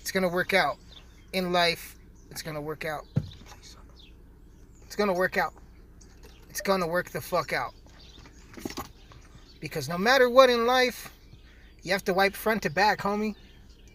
It's 0.00 0.10
gonna 0.10 0.28
work 0.28 0.52
out. 0.52 0.78
In 1.32 1.52
life, 1.52 1.94
it's 2.32 2.42
gonna 2.42 2.60
work 2.60 2.84
out. 2.84 3.04
It's 4.84 4.96
gonna 4.96 5.12
work 5.12 5.36
out. 5.36 5.52
It's 6.50 6.60
gonna 6.60 6.88
work 6.88 7.10
the 7.10 7.20
fuck 7.20 7.52
out. 7.52 7.72
Because 9.60 9.88
no 9.88 9.96
matter 9.96 10.28
what 10.28 10.50
in 10.50 10.66
life, 10.66 11.12
you 11.84 11.92
have 11.92 12.04
to 12.06 12.14
wipe 12.14 12.34
front 12.34 12.62
to 12.62 12.70
back, 12.70 12.98
homie. 12.98 13.36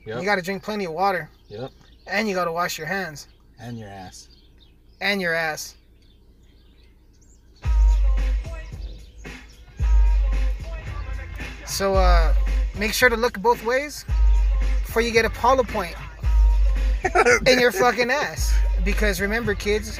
Yep. 0.05 0.19
You 0.19 0.23
gotta 0.23 0.41
drink 0.41 0.63
plenty 0.63 0.85
of 0.85 0.93
water. 0.93 1.29
Yep. 1.49 1.71
And 2.07 2.29
you 2.29 2.35
gotta 2.35 2.53
wash 2.53 2.77
your 2.77 2.87
hands. 2.87 3.27
And 3.59 3.77
your 3.77 3.89
ass. 3.89 4.29
And 5.01 5.19
your 5.19 5.33
ass. 5.33 5.75
So 11.73 11.95
uh 11.95 12.35
make 12.77 12.93
sure 12.93 13.09
to 13.09 13.17
look 13.17 13.41
both 13.41 13.65
ways 13.65 14.05
before 14.85 15.01
you 15.01 15.09
get 15.09 15.25
a 15.25 15.29
Paula 15.31 15.63
point 15.63 15.95
in 17.47 17.59
your 17.59 17.71
fucking 17.71 18.11
ass. 18.11 18.53
Because 18.85 19.19
remember 19.19 19.55
kids, 19.55 19.97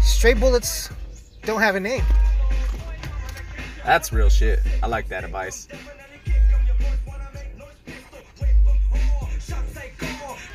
straight 0.00 0.40
bullets 0.40 0.88
don't 1.42 1.60
have 1.60 1.74
a 1.74 1.80
name. 1.80 2.04
That's 3.84 4.14
real 4.14 4.30
shit. 4.30 4.60
I 4.82 4.86
like 4.86 5.08
that 5.08 5.24
advice. 5.24 5.68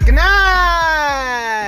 Good 0.03 0.15
night! 0.15 1.49